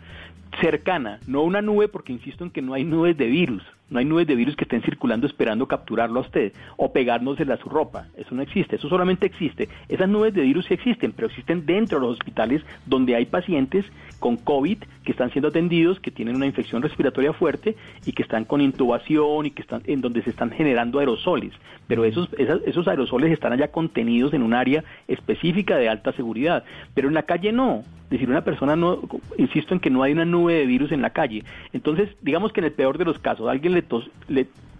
cercana, 0.59 1.19
no 1.27 1.43
una 1.43 1.61
nube, 1.61 1.87
porque 1.87 2.11
insisto 2.11 2.43
en 2.43 2.49
que 2.49 2.63
no 2.63 2.73
hay 2.73 2.83
nubes 2.83 3.15
de 3.15 3.27
virus, 3.27 3.61
no 3.89 3.99
hay 3.99 4.05
nubes 4.05 4.25
de 4.25 4.35
virus 4.35 4.55
que 4.55 4.63
estén 4.63 4.81
circulando 4.81 5.27
esperando 5.27 5.67
capturarlo 5.67 6.19
a 6.19 6.23
usted 6.23 6.53
o 6.75 6.91
pegárnosela 6.91 7.53
a 7.53 7.57
su 7.57 7.69
ropa. 7.69 8.07
Eso 8.17 8.33
no 8.33 8.41
existe, 8.41 8.77
eso 8.77 8.89
solamente 8.89 9.25
existe. 9.25 9.69
Esas 9.89 10.09
nubes 10.09 10.33
de 10.33 10.41
virus 10.41 10.65
sí 10.65 10.73
existen, 10.73 11.11
pero 11.11 11.27
existen 11.27 11.65
dentro 11.65 11.99
de 11.99 12.07
los 12.07 12.17
hospitales 12.17 12.63
donde 12.85 13.15
hay 13.15 13.25
pacientes 13.25 13.85
con 14.19 14.37
COVID 14.37 14.79
que 15.03 15.11
están 15.11 15.31
siendo 15.31 15.49
atendidos, 15.49 15.99
que 15.99 16.09
tienen 16.09 16.35
una 16.35 16.47
infección 16.47 16.81
respiratoria 16.81 17.33
fuerte 17.33 17.75
y 18.05 18.13
que 18.13 18.23
están 18.23 18.45
con 18.45 18.61
intubación 18.61 19.45
y 19.45 19.51
que 19.51 19.61
están 19.61 19.83
en 19.85 20.01
donde 20.01 20.23
se 20.23 20.31
están 20.31 20.49
generando 20.49 20.99
aerosoles. 20.99 21.53
Pero 21.87 22.05
esos, 22.05 22.27
esas, 22.39 22.61
esos 22.65 22.87
aerosoles 22.87 23.31
están 23.31 23.53
allá 23.53 23.71
contenidos 23.71 24.33
en 24.33 24.41
un 24.41 24.55
área 24.55 24.83
específica 25.07 25.77
de 25.77 25.89
alta 25.89 26.11
seguridad. 26.13 26.63
Pero 26.95 27.07
en 27.07 27.13
la 27.13 27.23
calle 27.23 27.51
no. 27.51 27.83
Es 28.05 28.11
decir, 28.11 28.29
una 28.29 28.43
persona 28.43 28.75
no, 28.75 28.99
insisto 29.37 29.73
en 29.73 29.79
que 29.79 29.89
no 29.89 30.03
hay 30.03 30.11
una 30.13 30.25
nube 30.25 30.53
de 30.53 30.65
virus 30.67 30.91
en 30.91 31.01
la 31.01 31.09
calle. 31.09 31.43
Entonces, 31.73 32.09
digamos 32.21 32.53
que 32.53 32.59
en 32.59 32.65
el 32.65 32.71
peor 32.71 32.99
de 32.99 33.05
los 33.05 33.17
casos, 33.17 33.49
alguien 33.49 33.73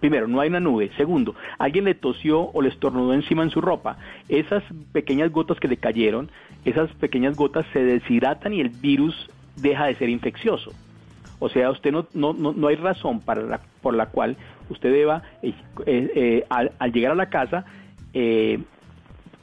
primero, 0.00 0.28
no 0.28 0.40
hay 0.40 0.48
una 0.48 0.60
nube. 0.60 0.90
Segundo, 0.96 1.34
alguien 1.58 1.84
le 1.84 1.94
tosió 1.94 2.50
o 2.52 2.62
le 2.62 2.68
estornudó 2.68 3.14
encima 3.14 3.42
en 3.42 3.50
su 3.50 3.60
ropa. 3.60 3.96
Esas 4.28 4.62
pequeñas 4.92 5.30
gotas 5.32 5.58
que 5.58 5.68
le 5.68 5.76
cayeron, 5.76 6.30
esas 6.64 6.90
pequeñas 6.94 7.36
gotas 7.36 7.66
se 7.72 7.82
deshidratan 7.82 8.52
y 8.52 8.60
el 8.60 8.68
virus 8.68 9.28
deja 9.56 9.86
de 9.86 9.94
ser 9.94 10.08
infeccioso. 10.08 10.72
O 11.38 11.48
sea, 11.48 11.70
usted 11.70 11.92
no, 11.92 12.06
no, 12.14 12.32
no, 12.32 12.52
no 12.52 12.68
hay 12.68 12.76
razón 12.76 13.20
para 13.20 13.42
la, 13.42 13.60
por 13.82 13.94
la 13.94 14.06
cual 14.06 14.36
usted 14.70 14.90
deba, 14.92 15.22
eh, 15.42 15.54
eh, 15.86 16.44
al, 16.48 16.72
al, 16.78 16.92
llegar 16.92 17.12
a 17.12 17.14
la 17.14 17.28
casa, 17.28 17.66
eh, 18.14 18.58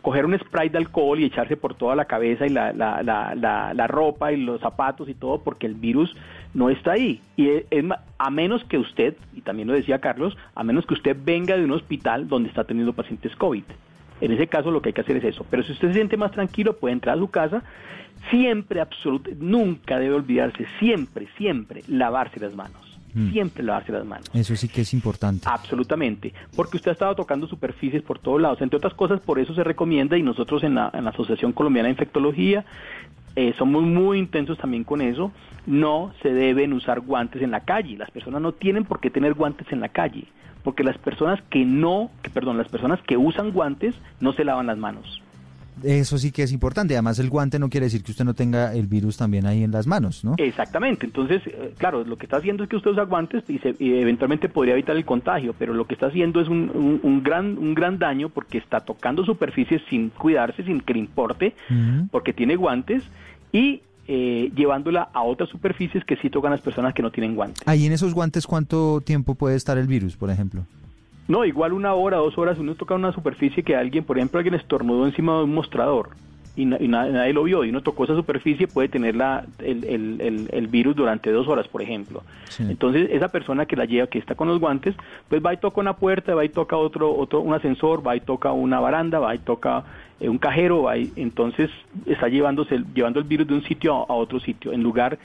coger 0.01 0.25
un 0.25 0.37
spray 0.37 0.69
de 0.69 0.79
alcohol 0.79 1.19
y 1.19 1.25
echarse 1.25 1.55
por 1.55 1.75
toda 1.75 1.95
la 1.95 2.05
cabeza 2.05 2.45
y 2.45 2.49
la, 2.49 2.73
la, 2.73 3.03
la, 3.03 3.73
la 3.73 3.87
ropa 3.87 4.31
y 4.31 4.37
los 4.37 4.59
zapatos 4.59 5.07
y 5.07 5.13
todo, 5.13 5.43
porque 5.43 5.67
el 5.67 5.75
virus 5.75 6.15
no 6.53 6.69
está 6.69 6.93
ahí. 6.93 7.21
Y 7.35 7.49
es, 7.49 7.65
es, 7.69 7.85
a 8.17 8.29
menos 8.29 8.63
que 8.65 8.77
usted, 8.77 9.15
y 9.33 9.41
también 9.41 9.67
lo 9.67 9.73
decía 9.73 9.99
Carlos, 9.99 10.37
a 10.55 10.63
menos 10.63 10.85
que 10.85 10.93
usted 10.93 11.17
venga 11.23 11.57
de 11.57 11.65
un 11.65 11.71
hospital 11.71 12.27
donde 12.27 12.49
está 12.49 12.63
teniendo 12.63 12.93
pacientes 12.93 13.35
COVID. 13.35 13.63
En 14.21 14.31
ese 14.31 14.47
caso 14.47 14.71
lo 14.71 14.81
que 14.81 14.89
hay 14.89 14.93
que 14.93 15.01
hacer 15.01 15.17
es 15.17 15.23
eso. 15.23 15.45
Pero 15.49 15.63
si 15.63 15.73
usted 15.73 15.89
se 15.89 15.95
siente 15.95 16.17
más 16.17 16.31
tranquilo, 16.31 16.77
puede 16.77 16.93
entrar 16.93 17.17
a 17.17 17.19
su 17.19 17.29
casa. 17.29 17.63
Siempre, 18.29 18.79
absolutamente, 18.79 19.43
nunca 19.43 19.99
debe 19.99 20.15
olvidarse, 20.15 20.65
siempre, 20.79 21.27
siempre, 21.37 21.83
lavarse 21.87 22.39
las 22.39 22.55
manos. 22.55 22.81
Mm. 23.13 23.31
Siempre 23.31 23.63
lavarse 23.63 23.91
las 23.91 24.05
manos. 24.05 24.29
Eso 24.33 24.55
sí 24.55 24.69
que 24.69 24.81
es 24.81 24.93
importante. 24.93 25.45
Absolutamente, 25.47 26.33
porque 26.55 26.77
usted 26.77 26.89
ha 26.89 26.93
estado 26.93 27.15
tocando 27.15 27.47
superficies 27.47 28.01
por 28.01 28.17
todos 28.19 28.41
lados. 28.41 28.61
Entre 28.61 28.77
otras 28.77 28.93
cosas, 28.93 29.19
por 29.19 29.39
eso 29.39 29.53
se 29.53 29.63
recomienda, 29.63 30.17
y 30.17 30.23
nosotros 30.23 30.63
en 30.63 30.75
la, 30.75 30.89
en 30.93 31.03
la 31.03 31.09
Asociación 31.09 31.51
Colombiana 31.51 31.87
de 31.87 31.91
Infectología 31.91 32.65
eh, 33.35 33.53
somos 33.57 33.83
muy 33.83 34.19
intensos 34.19 34.57
también 34.57 34.83
con 34.83 35.01
eso, 35.01 35.31
no 35.65 36.13
se 36.21 36.33
deben 36.33 36.73
usar 36.73 37.01
guantes 37.01 37.41
en 37.41 37.51
la 37.51 37.61
calle. 37.61 37.97
Las 37.97 38.11
personas 38.11 38.41
no 38.41 38.51
tienen 38.51 38.85
por 38.85 38.99
qué 38.99 39.09
tener 39.09 39.33
guantes 39.33 39.71
en 39.71 39.79
la 39.79 39.89
calle, 39.89 40.25
porque 40.63 40.83
las 40.83 40.97
personas 40.97 41.41
que 41.49 41.65
no, 41.65 42.11
que, 42.21 42.29
perdón, 42.29 42.57
las 42.57 42.69
personas 42.69 43.01
que 43.01 43.17
usan 43.17 43.51
guantes 43.51 43.95
no 44.19 44.33
se 44.33 44.43
lavan 44.43 44.67
las 44.67 44.77
manos. 44.77 45.21
Eso 45.81 46.17
sí 46.19 46.31
que 46.31 46.43
es 46.43 46.51
importante. 46.51 46.93
Además, 46.93 47.17
el 47.17 47.29
guante 47.29 47.57
no 47.57 47.67
quiere 47.69 47.87
decir 47.87 48.03
que 48.03 48.11
usted 48.11 48.25
no 48.25 48.35
tenga 48.35 48.73
el 48.75 48.85
virus 48.85 49.17
también 49.17 49.47
ahí 49.47 49.63
en 49.63 49.71
las 49.71 49.87
manos, 49.87 50.23
¿no? 50.23 50.35
Exactamente. 50.37 51.05
Entonces, 51.05 51.41
eh, 51.47 51.73
claro, 51.77 52.03
lo 52.03 52.15
que 52.15 52.27
está 52.27 52.37
haciendo 52.37 52.63
es 52.63 52.69
que 52.69 52.75
usted 52.75 52.91
usa 52.91 53.03
guantes 53.05 53.43
y, 53.47 53.57
se, 53.57 53.75
y 53.79 53.95
eventualmente 53.95 54.49
podría 54.49 54.75
evitar 54.75 54.95
el 54.95 55.03
contagio, 55.03 55.55
pero 55.57 55.73
lo 55.73 55.85
que 55.87 55.95
está 55.95 56.07
haciendo 56.07 56.39
es 56.41 56.47
un, 56.47 56.69
un, 56.73 56.99
un, 57.01 57.23
gran, 57.23 57.57
un 57.57 57.73
gran 57.73 57.97
daño 57.97 58.29
porque 58.29 58.59
está 58.59 58.81
tocando 58.81 59.25
superficies 59.25 59.81
sin 59.89 60.09
cuidarse, 60.09 60.63
sin 60.63 60.79
que 60.79 60.93
le 60.93 60.99
importe, 60.99 61.55
uh 61.69 61.73
-huh. 61.73 62.09
porque 62.11 62.33
tiene 62.33 62.55
guantes 62.55 63.03
y 63.53 63.81
eh, 64.09 64.51
llevándola 64.53 65.07
a 65.13 65.21
otras 65.21 65.47
superficies 65.47 66.03
que 66.03 66.17
sí 66.17 66.29
tocan 66.29 66.51
las 66.51 66.59
personas 66.59 66.93
que 66.93 67.01
no 67.01 67.11
tienen 67.11 67.35
guantes. 67.35 67.65
Ahí 67.65 67.85
en 67.85 67.93
esos 67.93 68.13
guantes, 68.13 68.45
¿cuánto 68.45 68.99
tiempo 68.99 69.35
puede 69.35 69.55
estar 69.55 69.77
el 69.77 69.87
virus, 69.87 70.17
por 70.17 70.29
ejemplo? 70.29 70.65
No, 71.29 71.45
igual 71.45 71.71
una 71.71 71.93
hora, 71.93 72.17
dos 72.17 72.37
horas, 72.37 72.59
uno 72.59 72.75
toca 72.75 72.95
una 72.95 73.13
superficie 73.13 73.63
que 73.63 73.77
alguien, 73.77 74.03
por 74.03 74.17
ejemplo, 74.17 74.39
alguien 74.39 74.55
estornudó 74.55 75.05
encima 75.05 75.37
de 75.37 75.43
un 75.45 75.53
mostrador 75.53 76.09
y, 76.55 76.63
y 76.63 76.87
nadie, 76.87 77.33
lo 77.33 77.43
vio 77.43 77.63
y 77.63 77.69
uno 77.69 77.81
tocó 77.81 78.03
esa 78.03 78.13
superficie, 78.13 78.67
puede 78.67 78.89
tener 78.89 79.15
la, 79.15 79.45
el, 79.59 79.85
el, 79.85 80.21
el, 80.21 80.49
el 80.51 80.67
virus 80.67 80.95
durante 80.95 81.31
dos 81.31 81.47
horas, 81.47 81.67
por 81.69 81.81
ejemplo. 81.81 82.23
Sí. 82.49 82.63
Entonces, 82.63 83.07
esa 83.09 83.29
persona 83.29 83.65
que 83.65 83.77
la 83.77 83.85
lleva, 83.85 84.07
que 84.07 84.19
está 84.19 84.35
con 84.35 84.49
los 84.49 84.59
guantes, 84.59 84.95
pues 85.29 85.41
va 85.43 85.53
y 85.53 85.57
toca 85.57 85.79
una 85.79 85.95
puerta, 85.95 86.35
va 86.35 86.43
y 86.43 86.49
toca 86.49 86.75
otro, 86.75 87.15
otro 87.15 87.39
un 87.39 87.53
ascensor, 87.53 88.05
va 88.05 88.17
y 88.17 88.19
toca 88.19 88.51
una 88.51 88.81
baranda, 88.81 89.19
va 89.19 89.33
y 89.33 89.39
toca 89.39 89.85
un 90.29 90.37
cajero, 90.37 90.85
y, 90.95 91.11
entonces 91.15 91.69
está 92.05 92.27
llevándose, 92.27 92.83
llevando 92.93 93.19
el 93.19 93.25
virus 93.25 93.47
de 93.47 93.55
un 93.55 93.63
sitio 93.63 93.95
a, 93.95 94.13
a 94.13 94.15
otro 94.15 94.39
sitio, 94.39 94.71
en 94.73 94.83
lugar 94.83 95.17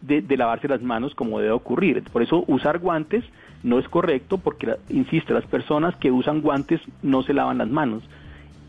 de, 0.00 0.20
de, 0.22 0.36
lavarse 0.36 0.68
las 0.68 0.82
manos 0.82 1.14
como 1.14 1.38
debe 1.38 1.52
ocurrir. 1.52 2.02
Por 2.04 2.22
eso 2.22 2.44
usar 2.46 2.78
guantes 2.78 3.24
no 3.62 3.78
es 3.78 3.88
correcto 3.88 4.38
porque, 4.38 4.76
insisto, 4.90 5.32
las 5.34 5.46
personas 5.46 5.96
que 5.96 6.10
usan 6.10 6.40
guantes 6.40 6.80
no 7.02 7.22
se 7.22 7.32
lavan 7.32 7.58
las 7.58 7.68
manos. 7.68 8.02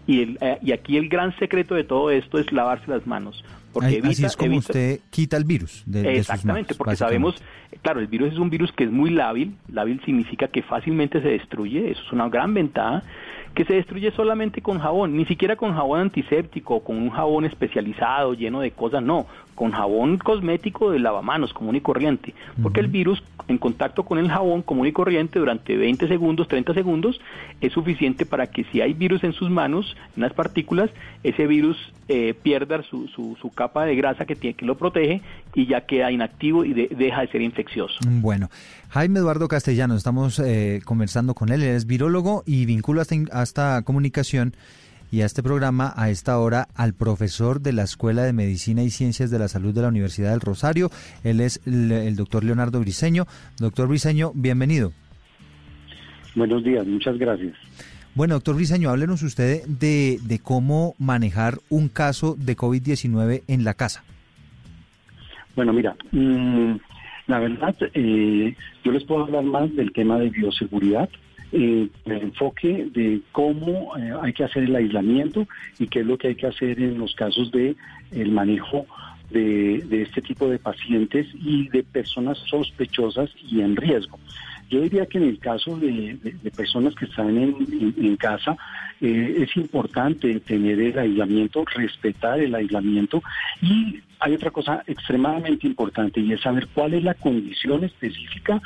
Y, 0.08 0.22
el, 0.22 0.38
eh, 0.42 0.60
y 0.62 0.72
aquí 0.72 0.98
el 0.98 1.10
gran 1.10 1.36
secreto 1.38 1.76
de 1.76 1.84
todo 1.84 2.12
esto 2.12 2.40
es 2.40 2.52
lavarse 2.52 2.90
las 2.90 3.06
manos. 3.06 3.44
Porque 3.74 3.88
Ahí, 3.88 3.96
evita, 3.96 4.10
así 4.10 4.26
es 4.26 4.38
como 4.38 4.52
evita, 4.52 4.60
usted 4.60 5.00
quita 5.10 5.36
el 5.36 5.44
virus. 5.44 5.84
De, 5.86 6.18
exactamente, 6.18 6.20
de 6.20 6.24
sus 6.24 6.46
manos, 6.46 6.78
porque 6.78 6.96
sabemos, 6.96 7.36
claro, 7.82 8.00
el 8.00 8.08
virus 8.08 8.32
es 8.32 8.40
un 8.40 8.50
virus 8.50 8.72
que 8.72 8.86
es 8.86 8.92
muy 8.92 9.10
lábil. 9.10 9.56
Lábil 9.68 10.00
significa 10.06 10.48
que 10.48 10.62
fácilmente 10.62 11.22
se 11.22 11.30
destruye, 11.30 11.92
eso 11.92 12.02
es 12.06 12.12
una 12.14 12.30
gran 12.30 12.54
ventaja 12.54 13.04
que 13.56 13.66
se 13.66 13.74
destruye 13.74 14.12
solamente 14.12 14.62
con 14.62 14.80
jabón, 14.80 15.16
ni 15.16 15.26
siquiera 15.26 15.56
con 15.56 15.74
jabón 15.74 16.02
antiséptico, 16.02 16.84
con 16.84 16.98
un 16.98 17.10
jabón 17.10 17.46
especializado 17.46 18.34
lleno 18.34 18.60
de 18.60 18.72
cosas, 18.72 19.02
no, 19.02 19.26
con 19.56 19.72
jabón 19.72 20.18
cosmético 20.18 20.92
de 20.92 21.00
lavamanos 21.00 21.54
común 21.54 21.76
y 21.78 21.82
corriente, 21.82 22.34
porque 22.62 22.82
el 22.82 22.88
virus 22.88 23.24
en 23.48 23.58
contacto 23.58 24.04
con 24.04 24.18
el 24.18 24.30
jabón 24.30 24.62
común 24.62 24.88
y 24.88 24.92
corriente 24.92 25.40
durante 25.40 25.78
20 25.78 26.08
segundos, 26.08 26.48
30 26.48 26.74
segundos, 26.74 27.20
es 27.62 27.72
suficiente 27.74 28.26
para 28.26 28.48
que 28.48 28.66
si 28.66 28.82
hay 28.82 28.94
virus 28.94 29.24
en 29.24 29.34
sus 29.34 29.50
manos, 29.50 29.96
en 30.16 30.24
las 30.24 30.34
partículas, 30.34 30.90
ese 31.24 31.48
virus 31.48 31.78
eh, 32.08 32.34
pierda 32.34 32.84
su, 32.84 33.08
su, 33.08 33.38
su, 33.42 33.50
capa 33.50 33.86
de 33.86 33.96
grasa 33.96 34.26
que, 34.26 34.36
tiene, 34.36 34.56
que 34.56 34.66
lo 34.66 34.78
protege 34.78 35.22
y 35.54 35.68
ya 35.68 35.82
queda 35.82 36.12
inactivo 36.12 36.66
y 36.66 36.74
deja 36.74 37.22
de 37.22 37.28
ser 37.28 37.42
infeccioso. 37.42 37.96
Bueno, 38.06 38.50
Jaime 38.90 39.20
Eduardo 39.20 39.48
Castellano, 39.48 39.96
estamos 39.96 40.40
eh, 40.40 40.82
conversando 40.84 41.34
con 41.34 41.50
él, 41.50 41.64
él 41.64 41.70
es 41.70 41.86
virólogo 41.86 42.44
y 42.46 42.66
vincula 42.66 43.04
hasta, 43.04 43.16
hasta 43.32 43.82
comunicación 43.84 44.54
y 45.16 45.22
a 45.22 45.26
este 45.26 45.42
programa 45.42 45.94
a 45.96 46.10
esta 46.10 46.38
hora 46.40 46.68
al 46.76 46.94
profesor 46.94 47.62
de 47.62 47.72
la 47.72 47.84
Escuela 47.84 48.24
de 48.24 48.34
Medicina 48.34 48.84
y 48.84 48.90
Ciencias 48.90 49.32
de 49.32 49.40
la 49.40 49.48
Salud 49.48 49.74
de 49.74 49.82
la 49.82 49.88
Universidad 49.88 50.32
del 50.32 50.42
Rosario. 50.42 50.90
Él 51.24 51.40
es 51.40 51.62
el, 51.66 52.18
doctor 52.18 52.44
Leonardo 52.44 52.82
Briseño. 52.82 53.24
Doctor 53.58 53.88
Briseño, 53.88 54.34
bienvenido. 54.36 54.92
Buenos 56.36 56.66
días, 56.66 56.86
muchas 56.86 57.18
gracias. 57.18 57.54
Bueno, 58.14 58.34
doctor 58.34 58.56
Briseño, 58.56 58.90
háblenos 58.90 59.24
usted 59.24 59.64
de, 59.68 60.20
de 60.22 60.40
cómo 60.40 60.96
manejar 61.00 61.60
un 61.70 61.88
caso 61.88 62.36
de 62.38 62.58
COVID-19 62.58 63.44
en 63.48 63.64
la 63.64 63.74
casa. 63.74 64.04
Bueno, 65.56 65.72
mira, 65.72 65.96
mmm, 66.12 66.76
la 67.28 67.40
verdad, 67.40 67.74
eh, 67.94 68.54
yo 68.84 68.92
les 68.92 69.06
puedo 69.06 69.24
hablar 69.24 69.46
más 69.46 69.74
del 69.78 69.94
tema 69.94 70.20
de 70.20 70.30
bioseguridad, 70.30 71.08
eh, 71.58 71.88
el 72.04 72.12
enfoque 72.12 72.90
de 72.94 73.22
cómo 73.32 73.96
eh, 73.96 74.12
hay 74.22 74.34
que 74.34 74.44
hacer 74.44 74.64
el 74.64 74.76
aislamiento 74.76 75.48
y 75.80 75.88
qué 75.88 76.02
es 76.02 76.06
lo 76.06 76.18
que 76.18 76.28
hay 76.28 76.36
que 76.36 76.48
hacer 76.48 76.82
en 76.82 76.98
los 76.98 77.16
casos 77.16 77.50
de 77.52 77.78
el 78.12 78.32
manejo 78.32 78.86
de, 79.30 79.82
de 79.88 80.02
este 80.02 80.22
tipo 80.22 80.50
de 80.50 80.60
pacientes 80.60 81.28
y 81.34 81.70
de 81.70 81.84
personas 81.84 82.38
sospechosas 82.40 83.30
y 83.50 83.62
en 83.62 83.78
riesgo. 83.78 84.20
Yo 84.70 84.82
diría 84.82 85.06
que 85.06 85.18
en 85.18 85.26
el 85.26 85.40
caso 85.40 85.78
de, 85.78 86.18
personas 86.56 86.96
que 86.96 87.06
están 87.06 87.38
en, 87.38 88.18
casa, 88.18 88.58
eh, 89.02 89.36
es 89.40 89.56
importante 89.58 90.40
tener 90.40 90.80
el 90.80 90.98
aislamiento, 90.98 91.66
respetar 91.66 92.40
el 92.40 92.56
aislamiento 92.56 93.22
y 93.62 94.00
hay 94.20 94.34
otra 94.34 94.52
cosa 94.52 94.84
extremadamente 94.88 95.68
importante 95.68 96.20
y 96.20 96.34
es 96.34 96.42
saber 96.42 96.68
cuál 96.74 96.94
es 96.94 97.04
la 97.04 97.14
condición 97.14 97.84
específica 97.84 98.62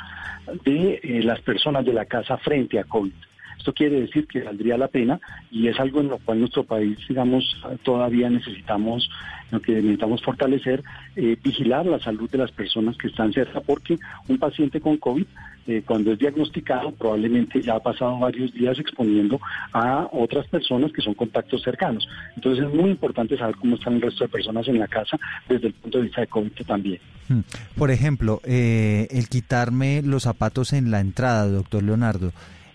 de 0.64 1.00
eh, 1.02 1.22
las 1.22 1.40
personas 1.40 1.84
de 1.84 1.92
la 1.92 2.04
casa 2.04 2.38
frente 2.38 2.78
a 2.78 2.84
COVID. 2.84 3.12
Esto 3.60 3.74
quiere 3.74 4.00
decir 4.00 4.26
que 4.26 4.42
valdría 4.42 4.78
la 4.78 4.88
pena 4.88 5.20
y 5.50 5.68
es 5.68 5.78
algo 5.78 6.00
en 6.00 6.08
lo 6.08 6.16
cual 6.16 6.40
nuestro 6.40 6.64
país, 6.64 6.96
digamos, 7.06 7.44
todavía 7.82 8.30
necesitamos, 8.30 9.10
lo 9.50 9.60
que 9.60 9.72
necesitamos 9.72 10.22
fortalecer, 10.22 10.82
eh, 11.14 11.36
vigilar 11.44 11.84
la 11.84 12.00
salud 12.00 12.30
de 12.30 12.38
las 12.38 12.50
personas 12.52 12.96
que 12.96 13.08
están 13.08 13.34
cerca, 13.34 13.60
porque 13.60 13.98
un 14.28 14.38
paciente 14.38 14.80
con 14.80 14.96
COVID, 14.96 15.26
eh, 15.66 15.82
cuando 15.86 16.12
es 16.12 16.18
diagnosticado, 16.18 16.90
probablemente 16.92 17.60
ya 17.60 17.74
ha 17.74 17.80
pasado 17.80 18.18
varios 18.18 18.50
días 18.54 18.78
exponiendo 18.78 19.38
a 19.74 20.08
otras 20.10 20.46
personas 20.46 20.90
que 20.90 21.02
son 21.02 21.12
contactos 21.12 21.62
cercanos. 21.62 22.08
Entonces 22.36 22.64
es 22.64 22.72
muy 22.72 22.88
importante 22.88 23.36
saber 23.36 23.56
cómo 23.56 23.76
están 23.76 23.96
el 23.96 24.00
resto 24.00 24.24
de 24.24 24.30
personas 24.30 24.66
en 24.68 24.78
la 24.78 24.88
casa 24.88 25.18
desde 25.50 25.66
el 25.66 25.74
punto 25.74 25.98
de 25.98 26.04
vista 26.04 26.22
de 26.22 26.28
COVID 26.28 26.52
también. 26.66 26.98
Hmm. 27.28 27.40
Por 27.76 27.90
ejemplo, 27.90 28.40
eh, 28.44 29.06
el 29.10 29.28
quitarme 29.28 30.00
los 30.00 30.22
zapatos 30.22 30.72
en 30.72 30.90
la 30.90 31.00
entrada, 31.00 31.46
doctor 31.46 31.82
Leonardo. 31.82 32.32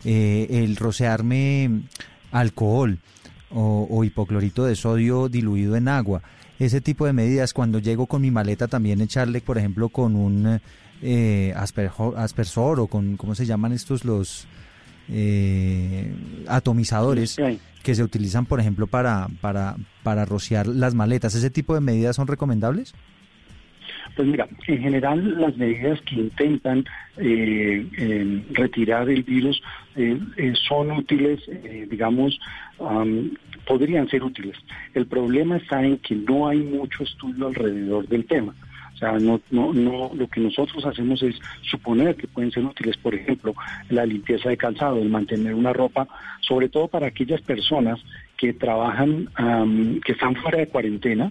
Eh, 0.08 0.64
el 0.64 0.76
rociarme 0.76 1.82
alcohol 2.32 3.00
o, 3.50 4.04
hipoclorito 4.04 4.66
de 4.66 4.76
sodio 4.76 5.30
diluido 5.30 5.76
en 5.76 5.88
agua. 5.88 6.22
Ese 6.60 6.80
tipo 6.80 7.06
de 7.08 7.14
medidas, 7.14 7.54
cuando 7.54 7.80
llego 7.80 8.06
con 8.06 8.22
mi 8.22 8.30
maleta, 8.30 8.68
también 8.68 9.02
echarle, 9.02 9.42
por 9.42 9.58
ejemplo, 9.58 9.90
con 9.90 10.16
un 10.16 10.62
eh, 11.02 11.54
aspersor 11.56 12.80
o 12.80 12.88
con, 12.88 13.18
¿cómo 13.18 13.34
se 13.34 13.48
llaman 13.48 13.72
estos 13.72 14.06
los 14.06 14.46
eh, 15.10 16.14
atomizadores 16.48 17.38
que 17.82 17.96
se 17.96 18.04
utilizan, 18.04 18.46
por 18.46 18.60
ejemplo, 18.60 18.88
para, 18.88 19.28
para, 19.42 19.76
para 20.04 20.26
rociar 20.26 20.68
las 20.68 20.94
maletas? 20.94 21.34
¿Ese 21.34 21.50
tipo 21.50 21.74
de 21.74 21.82
medidas 21.82 22.16
son 22.16 22.28
recomendables? 22.28 22.94
Pues 24.16 24.28
mira, 24.30 24.48
en 24.68 24.82
general 24.82 25.42
las 25.42 25.58
medidas 25.58 26.00
que 26.02 26.16
intentan 26.16 26.86
eh, 27.18 28.44
retirar 28.52 29.10
el 29.10 29.24
virus 29.24 29.62
eh, 29.96 30.18
eh, 30.38 30.54
son 30.68 30.92
útiles, 30.92 31.42
digamos, 31.90 32.40
podrían 33.66 34.08
ser 34.08 34.24
útiles. 34.24 34.56
El 34.94 35.06
problema 35.08 35.58
está 35.58 35.84
en 35.84 35.98
que 35.98 36.16
no 36.16 36.48
hay 36.48 36.60
mucho 36.60 37.04
estudio 37.04 37.48
alrededor 37.48 38.08
del 38.08 38.26
tema. 38.26 38.56
O 38.94 38.98
sea, 38.98 39.12
no, 39.20 39.42
no, 39.52 39.74
no, 39.74 40.12
lo 40.14 40.28
que 40.30 40.40
nosotros 40.40 40.86
hacemos 40.86 41.22
es 41.22 41.36
suponer 41.64 42.16
que 42.16 42.28
pueden 42.28 42.52
ser 42.52 42.64
útiles, 42.64 42.96
por 42.96 43.14
ejemplo, 43.14 43.54
la 43.90 44.06
limpieza 44.06 44.48
de 44.48 44.56
calzado, 44.56 45.02
el 45.02 45.10
mantener 45.10 45.54
una 45.54 45.74
ropa, 45.74 46.08
sobre 46.40 46.70
todo 46.70 46.88
para 46.88 47.08
aquellas 47.08 47.42
personas 47.42 48.00
que 48.38 48.54
trabajan, 48.54 49.30
que 50.06 50.14
están 50.14 50.36
fuera 50.38 50.60
de 50.60 50.68
cuarentena, 50.68 51.30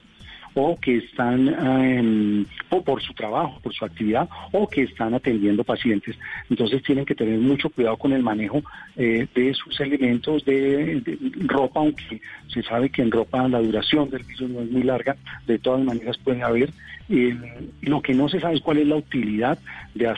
o 0.55 0.79
que 0.81 0.99
están 0.99 1.49
em, 1.49 2.47
o 2.71 2.83
por 2.83 3.03
su 3.03 3.13
trabajo, 3.13 3.61
por 3.63 3.75
su 3.75 3.85
actividad, 3.85 4.29
o 4.53 4.69
que 4.69 4.83
están 4.83 5.15
atendiendo 5.15 5.65
pacientes. 5.65 6.17
Entonces 6.49 6.83
tienen 6.83 7.05
que 7.05 7.15
tener 7.15 7.39
mucho 7.39 7.71
cuidado 7.71 7.97
con 7.97 8.13
el 8.13 8.23
manejo 8.23 8.63
eh, 8.97 9.27
de 9.35 9.55
sus 9.55 9.79
elementos 9.81 10.45
de, 10.45 11.03
ropa, 11.47 11.81
aunque 11.81 12.21
se 12.49 12.63
sabe 12.63 12.91
que 12.91 13.03
en 13.03 13.11
ropa 13.11 13.49
la 13.49 13.61
duración 13.61 14.11
del 14.11 14.23
virus 14.23 14.51
no 14.51 14.61
es 14.61 14.71
muy 14.71 14.83
larga, 14.83 15.17
de 15.47 15.59
todas 15.59 15.85
maneras 15.85 16.17
puede 16.19 16.43
haber. 16.43 16.71
Eh, 17.09 17.37
lo 17.83 18.01
que 18.01 18.15
no 18.15 18.29
se 18.29 18.41
sabe 18.41 18.55
es 18.55 18.63
cuál 18.63 18.79
es 18.79 18.87
la 18.87 18.97
utilidad 18.97 19.59
de, 19.95 20.09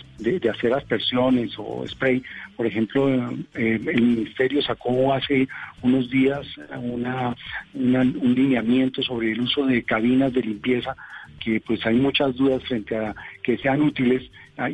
hacer 0.48 0.72
aspersiones 0.72 1.52
o 1.58 1.84
spray. 1.86 2.22
Por 2.56 2.66
ejemplo, 2.66 3.08
eh, 3.54 3.80
el 3.84 4.02
Ministerio 4.02 4.62
sacó 4.62 5.12
hace 5.12 5.48
unos 5.82 6.08
días 6.10 6.46
una, 6.80 7.34
un 7.74 8.34
lineamiento 8.36 9.02
sobre 9.02 9.32
el 9.32 9.40
uso 9.40 9.66
de 9.66 9.82
cabinas 9.82 10.32
de 10.32 10.42
limpieza 10.42 10.96
que 11.40 11.60
pues 11.60 11.84
hay 11.86 11.96
muchas 11.96 12.34
dudas 12.36 12.62
frente 12.64 12.96
a 12.96 13.14
que 13.42 13.58
sean 13.58 13.82
útiles 13.82 14.22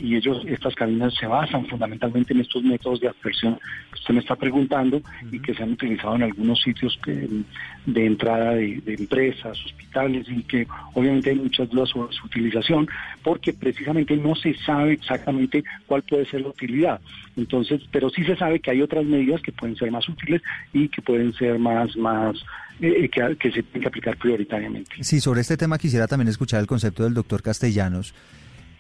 y 0.01 0.17
ellos 0.17 0.45
estas 0.47 0.75
cabinas 0.75 1.13
se 1.15 1.27
basan 1.27 1.67
fundamentalmente 1.67 2.33
en 2.33 2.41
estos 2.41 2.63
métodos 2.63 3.01
de 3.01 3.09
aspersión 3.09 3.59
que 3.91 3.99
usted 3.99 4.15
me 4.15 4.21
está 4.21 4.37
preguntando 4.37 5.03
y 5.31 5.41
que 5.41 5.55
se 5.55 5.63
han 5.63 5.73
utilizado 5.73 6.15
en 6.17 6.23
algunos 6.23 6.61
sitios 6.63 6.99
de 7.05 8.07
entrada 8.07 8.53
de, 8.53 8.81
empresas, 8.87 9.59
hospitales 9.65 10.27
y 10.29 10.43
que 10.45 10.67
obviamente 10.95 11.31
hay 11.31 11.37
muchas 11.37 11.69
dudas 11.69 11.89
sobre 11.89 12.13
su 12.15 12.27
utilización 12.27 12.87
porque 13.23 13.53
precisamente 13.53 14.17
no 14.17 14.35
se 14.37 14.55
sabe 14.65 14.93
exactamente 14.93 15.65
cuál 15.87 16.03
puede 16.03 16.27
ser 16.27 16.43
la 16.43 16.49
utilidad. 16.49 17.01
Entonces, 17.37 17.83
pero 17.91 18.09
sí 18.11 18.25
se 18.25 18.37
sabe 18.37 18.61
que 18.61 18.71
hay 18.71 18.83
otras 18.83 19.05
medidas 19.05 19.43
que 19.43 19.53
pueden 19.53 19.77
ser 19.77 19.91
más 19.91 20.09
útiles 20.09 20.43
y 20.73 20.89
que 20.89 21.03
pueden 21.03 21.33
ser 21.33 21.59
más 21.59 21.97
más 21.97 22.37
eh, 22.81 23.09
que, 23.09 23.53
se 23.53 23.63
tienen 23.63 23.83
que 23.83 23.89
aplicar 23.89 24.17
prioritariamente. 24.17 25.03
Sí, 25.03 25.21
sobre 25.21 25.41
este 25.41 25.57
tema 25.57 25.79
quisiera 25.79 26.07
también 26.07 26.29
escuchar 26.29 26.61
el 26.61 26.67
concepto 26.67 27.05
del 27.05 27.15
doctor 27.15 27.43
Castellanos. 27.43 28.15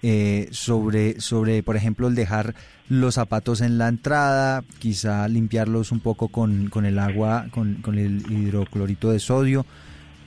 Eh, 0.04 0.48
sobre, 0.50 1.20
sobre, 1.20 1.62
por 1.62 1.76
ejemplo, 1.76 2.08
el 2.08 2.16
dejar 2.16 2.54
los 2.88 3.14
zapatos 3.14 3.60
en 3.60 3.78
la 3.78 3.86
entrada, 3.86 4.64
quizá 4.80 5.28
limpiarlos 5.28 5.92
un 5.92 6.00
poco 6.00 6.26
con, 6.26 6.68
con 6.70 6.84
el 6.86 6.98
agua, 6.98 7.46
con, 7.52 7.74
con, 7.76 7.98
el 7.98 8.20
hidroclorito 8.28 9.12
de 9.12 9.20
sodio. 9.20 9.64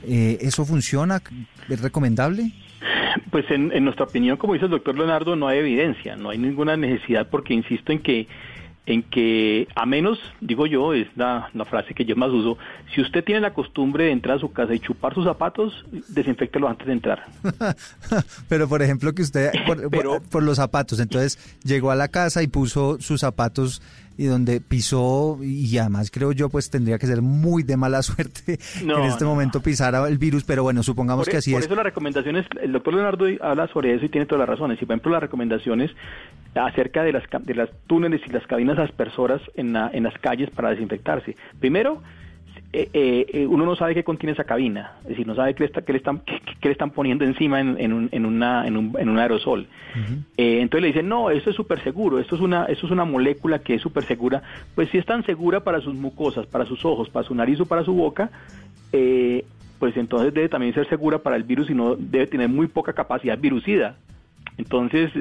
Eh, 0.08 0.38
¿Eso 0.40 0.66
funciona? 0.66 1.22
¿Es 1.68 1.82
recomendable? 1.82 2.54
Pues 3.32 3.52
en, 3.52 3.74
en 3.74 3.84
nuestra 3.84 4.06
opinión, 4.06 4.38
como 4.38 4.54
dice 4.54 4.66
el 4.66 4.72
doctor 4.72 4.98
Leonardo, 4.98 5.36
no 5.36 5.50
hay 5.50 5.60
evidencia, 5.60 6.16
no 6.16 6.30
hay 6.30 6.38
ninguna 6.38 6.78
necesidad 6.78 7.28
porque 7.30 7.54
insisto 7.54 7.92
en 7.92 8.00
que 8.00 8.28
en 8.86 9.04
que 9.04 9.68
a 9.76 9.86
menos, 9.86 10.20
digo 10.42 10.68
yo, 10.68 10.94
es 10.94 11.08
la, 11.16 11.50
frase 11.70 11.94
que 11.94 12.06
yo 12.06 12.16
más 12.16 12.30
uso, 12.30 12.58
si 12.94 13.02
usted 13.02 13.24
tiene 13.24 13.42
la 13.42 13.54
costumbre 13.54 14.06
de 14.06 14.12
entrar 14.12 14.38
a 14.38 14.40
su 14.40 14.52
casa 14.52 14.76
y 14.76 14.80
chupar 14.80 15.14
sus 15.14 15.26
zapatos, 15.26 15.86
desinfectelo 16.10 16.68
antes 16.68 16.86
de 16.86 16.94
entrar. 16.94 17.26
Pero 18.50 18.68
por 18.68 18.82
ejemplo 18.82 19.14
que 19.14 19.24
usted, 19.24 19.52
por, 20.32 20.44
los 20.44 20.58
zapatos, 20.58 21.00
entonces 21.00 21.58
llegó 21.64 21.92
a 21.92 21.96
la 21.96 22.10
casa 22.10 22.44
y 22.44 22.48
puso 22.48 23.00
sus 23.00 23.22
zapatos 23.22 23.82
y 24.18 24.26
donde 24.26 24.62
pisó, 24.62 25.40
y 25.42 25.78
además 25.78 26.12
creo 26.12 26.32
yo, 26.32 26.50
pues 26.50 26.70
tendría 26.70 26.98
que 26.98 27.08
ser 27.08 27.22
muy 27.22 27.64
de 27.64 27.78
mala 27.78 28.02
suerte 28.02 28.60
en 28.82 29.04
este 29.04 29.26
momento 29.26 29.62
pisara 29.62 30.08
el 30.08 30.18
virus, 30.18 30.44
pero 30.44 30.64
bueno, 30.64 30.84
supongamos 30.84 31.28
que 31.28 31.38
así 31.38 31.52
es. 31.52 31.58
Por 31.58 31.66
eso 31.66 31.76
las 31.76 31.86
recomendaciones, 31.86 32.46
el 32.62 32.72
doctor 32.72 32.94
Leonardo 32.94 33.26
habla 33.42 33.68
sobre 33.68 33.94
eso 33.94 34.06
y 34.06 34.10
tiene 34.10 34.26
todas 34.26 34.40
las 34.40 34.50
razones. 34.50 34.82
Y 34.82 34.86
por 34.86 34.94
ejemplo, 34.94 35.12
las 35.12 35.22
recomendaciones 35.22 35.92
acerca 36.56 37.04
de 37.04 37.14
las, 37.14 37.24
de 37.42 37.56
las 37.56 37.70
túneles 37.88 38.22
y 38.26 38.32
las 38.32 38.46
cabinas 38.48 38.80
aspersoras 38.80 39.42
en, 39.56 39.76
en 39.76 40.04
las 40.04 40.18
calles 40.20 40.50
para 40.52 40.70
desinfectarse. 40.70 41.36
Primero, 41.60 42.02
eh, 42.94 43.26
eh, 43.32 43.48
uno 43.48 43.66
no 43.66 43.76
sabe 43.76 43.94
qué 43.94 44.04
contiene 44.04 44.34
esa 44.34 44.44
cabina, 44.44 44.94
es 45.04 45.10
decir, 45.10 45.26
no 45.26 45.36
sabe 45.36 45.54
qué 45.54 45.62
le, 45.62 45.68
está, 45.68 45.82
qué 45.84 45.94
le, 45.94 45.98
están, 46.00 46.20
qué, 46.20 46.42
qué 46.60 46.68
le 46.68 46.72
están 46.74 46.92
poniendo 46.92 47.24
encima 47.24 47.60
en, 47.62 47.80
en, 47.80 47.94
un, 47.94 48.10
en, 48.12 48.26
una, 48.26 48.68
en, 48.68 48.76
un, 48.76 48.96
en 48.98 49.10
un 49.10 49.18
aerosol. 49.18 49.68
Eh, 50.38 50.60
entonces 50.62 50.82
le 50.82 50.88
dicen, 50.88 51.08
no, 51.08 51.30
esto 51.30 51.50
es 51.50 51.56
súper 51.56 51.82
seguro, 51.84 52.20
esto 52.20 52.36
es, 52.36 52.42
una, 52.42 52.66
esto 52.66 52.86
es 52.86 52.92
una 52.92 53.06
molécula 53.06 53.60
que 53.60 53.76
es 53.76 53.82
súper 53.82 54.04
segura. 54.04 54.44
Pues 54.76 54.90
si 54.90 54.98
es 54.98 55.06
tan 55.06 55.26
segura 55.26 55.62
para 55.62 55.80
sus 55.80 55.94
mucosas, 55.94 56.46
para 56.48 56.66
sus 56.66 56.84
ojos, 56.84 57.10
para 57.10 57.26
su 57.26 57.34
nariz 57.34 57.60
o 57.62 57.66
para 57.66 57.84
su 57.84 57.94
boca, 57.94 58.30
eh, 58.92 59.46
pues 59.80 59.96
entonces 59.98 60.34
debe 60.34 60.50
también 60.50 60.74
ser 60.74 60.88
segura 60.90 61.20
para 61.20 61.36
el 61.36 61.44
virus 61.44 61.70
y 61.70 61.74
no 61.74 61.96
debe 61.96 62.28
tener 62.28 62.50
muy 62.50 62.68
poca 62.68 62.94
capacidad 62.94 63.38
virucida. 63.38 63.98
Entonces, 64.58 65.12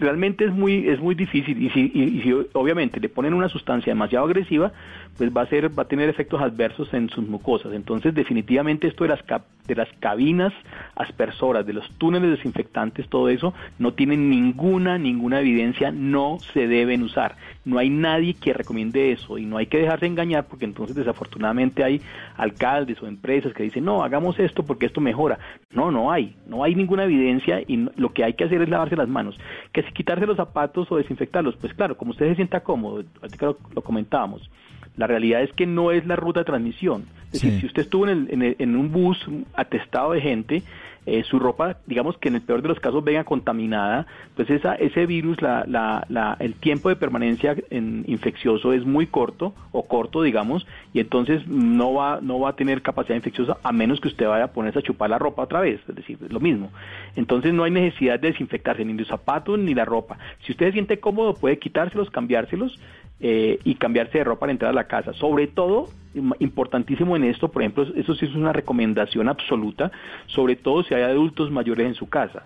realmente 0.00 0.46
es 0.46 0.52
muy 0.52 0.88
es 0.88 0.98
muy 0.98 1.14
difícil 1.14 1.62
y 1.62 1.70
si, 1.70 1.90
y, 1.94 2.22
si 2.22 2.32
obviamente 2.54 3.00
le 3.00 3.10
ponen 3.10 3.34
una 3.34 3.48
sustancia 3.48 3.92
demasiado 3.92 4.24
agresiva, 4.24 4.72
pues 5.18 5.30
va 5.36 5.42
a 5.42 5.46
ser 5.46 5.78
va 5.78 5.82
a 5.82 5.88
tener 5.88 6.08
efectos 6.08 6.40
adversos 6.40 6.92
en 6.94 7.10
sus 7.10 7.28
mucosas. 7.28 7.72
Entonces, 7.74 8.14
definitivamente 8.14 8.86
esto 8.86 9.04
de 9.04 9.10
las 9.10 9.24
de 9.66 9.74
las 9.74 9.88
cabinas 10.00 10.54
aspersoras, 10.96 11.66
de 11.66 11.74
los 11.74 11.90
túneles 11.98 12.30
desinfectantes, 12.30 13.08
todo 13.08 13.28
eso 13.28 13.52
no 13.78 13.92
tienen 13.92 14.30
ninguna 14.30 14.96
ninguna 14.96 15.40
evidencia, 15.40 15.90
no 15.90 16.38
se 16.54 16.66
deben 16.66 17.02
usar. 17.02 17.36
No 17.68 17.78
hay 17.78 17.90
nadie 17.90 18.32
que 18.34 18.52
recomiende 18.54 19.12
eso 19.12 19.36
y 19.36 19.44
no 19.44 19.58
hay 19.58 19.66
que 19.66 19.78
dejarse 19.78 20.06
engañar 20.06 20.46
porque 20.46 20.64
entonces 20.64 20.96
desafortunadamente 20.96 21.84
hay 21.84 22.00
alcaldes 22.36 23.00
o 23.02 23.06
empresas 23.06 23.52
que 23.52 23.62
dicen, 23.62 23.84
"No, 23.84 24.02
hagamos 24.02 24.38
esto 24.38 24.62
porque 24.62 24.86
esto 24.86 25.00
mejora." 25.00 25.38
No, 25.72 25.90
no 25.90 26.10
hay, 26.10 26.34
no 26.46 26.64
hay 26.64 26.74
ninguna 26.74 27.04
evidencia 27.04 27.60
y 27.66 27.88
lo 27.96 28.12
que 28.12 28.24
hay 28.24 28.32
que 28.32 28.44
hacer 28.44 28.62
es 28.62 28.68
lavarse 28.68 28.96
las 28.96 29.08
manos. 29.08 29.38
Que 29.72 29.82
si 29.82 29.92
quitarse 29.92 30.26
los 30.26 30.36
zapatos 30.36 30.90
o 30.90 30.96
desinfectarlos, 30.96 31.56
pues 31.56 31.74
claro, 31.74 31.96
como 31.96 32.12
usted 32.12 32.28
se 32.30 32.36
sienta 32.36 32.60
cómodo, 32.60 33.04
lo, 33.40 33.58
lo 33.74 33.82
comentábamos. 33.82 34.50
La 34.96 35.06
realidad 35.06 35.42
es 35.42 35.52
que 35.52 35.66
no 35.66 35.92
es 35.92 36.06
la 36.06 36.16
ruta 36.16 36.40
de 36.40 36.44
transmisión. 36.46 37.04
Es 37.26 37.42
decir, 37.42 37.60
si 37.60 37.66
usted 37.66 37.82
estuvo 37.82 38.08
en, 38.08 38.10
el- 38.18 38.28
en 38.32 38.42
el- 38.42 38.56
en 38.58 38.76
un 38.76 38.90
bus 38.90 39.24
atestado 39.54 40.12
de 40.12 40.20
gente, 40.20 40.62
eh, 41.08 41.24
su 41.24 41.38
ropa, 41.38 41.76
digamos 41.86 42.16
que 42.18 42.28
en 42.28 42.34
el 42.36 42.42
peor 42.42 42.62
de 42.62 42.68
los 42.68 42.80
casos 42.80 43.02
venga 43.02 43.24
contaminada, 43.24 44.06
pues 44.36 44.48
esa, 44.50 44.74
ese 44.74 45.06
virus, 45.06 45.40
la, 45.42 45.64
la, 45.66 46.04
la- 46.08 46.36
el 46.40 46.54
tiempo 46.54 46.88
de 46.88 46.96
permanencia 46.96 47.56
en 47.70 48.04
infeccioso 48.06 48.72
es 48.72 48.84
muy 48.84 49.06
corto 49.06 49.54
o 49.72 49.86
corto, 49.88 50.22
digamos, 50.22 50.66
y 50.92 51.00
entonces 51.00 51.46
no 51.48 51.94
va, 51.94 52.20
no 52.22 52.38
va 52.40 52.50
a 52.50 52.56
tener 52.56 52.82
capacidad 52.82 53.16
infecciosa 53.16 53.56
a 53.62 53.72
menos 53.72 54.00
que 54.00 54.08
usted 54.08 54.26
vaya 54.28 54.44
a 54.44 54.52
ponerse 54.52 54.78
a 54.78 54.82
chupar 54.82 55.10
la 55.10 55.18
ropa 55.18 55.42
otra 55.42 55.60
vez, 55.60 55.80
es 55.88 55.94
decir, 55.94 56.18
es 56.24 56.32
lo 56.32 56.40
mismo. 56.40 56.70
Entonces 57.16 57.52
no 57.54 57.64
hay 57.64 57.70
necesidad 57.70 58.20
de 58.20 58.28
desinfectarse 58.28 58.84
ni 58.84 58.92
los 58.94 59.08
zapatos 59.08 59.58
ni 59.58 59.74
la 59.74 59.84
ropa. 59.84 60.18
Si 60.44 60.52
usted 60.52 60.66
se 60.66 60.72
siente 60.72 61.00
cómodo, 61.00 61.34
puede 61.34 61.58
quitárselos, 61.58 62.10
cambiárselos 62.10 62.78
eh, 63.20 63.58
y 63.64 63.74
cambiarse 63.74 64.18
de 64.18 64.24
ropa 64.24 64.46
al 64.46 64.50
entrar 64.50 64.70
a 64.70 64.74
la 64.74 64.84
casa. 64.84 65.12
Sobre 65.14 65.46
todo, 65.48 65.88
im- 66.14 66.34
importantísimo 66.38 67.16
en 67.16 67.24
esto, 67.24 67.48
por 67.48 67.62
ejemplo, 67.62 67.86
eso 67.96 68.14
sí 68.14 68.26
es 68.26 68.34
una 68.34 68.52
recomendación 68.52 69.28
absoluta, 69.28 69.90
sobre 70.26 70.56
todo 70.56 70.82
si 70.84 70.94
hay 70.94 71.02
adultos 71.02 71.50
mayores 71.50 71.86
en 71.86 71.94
su 71.94 72.08
casa. 72.08 72.44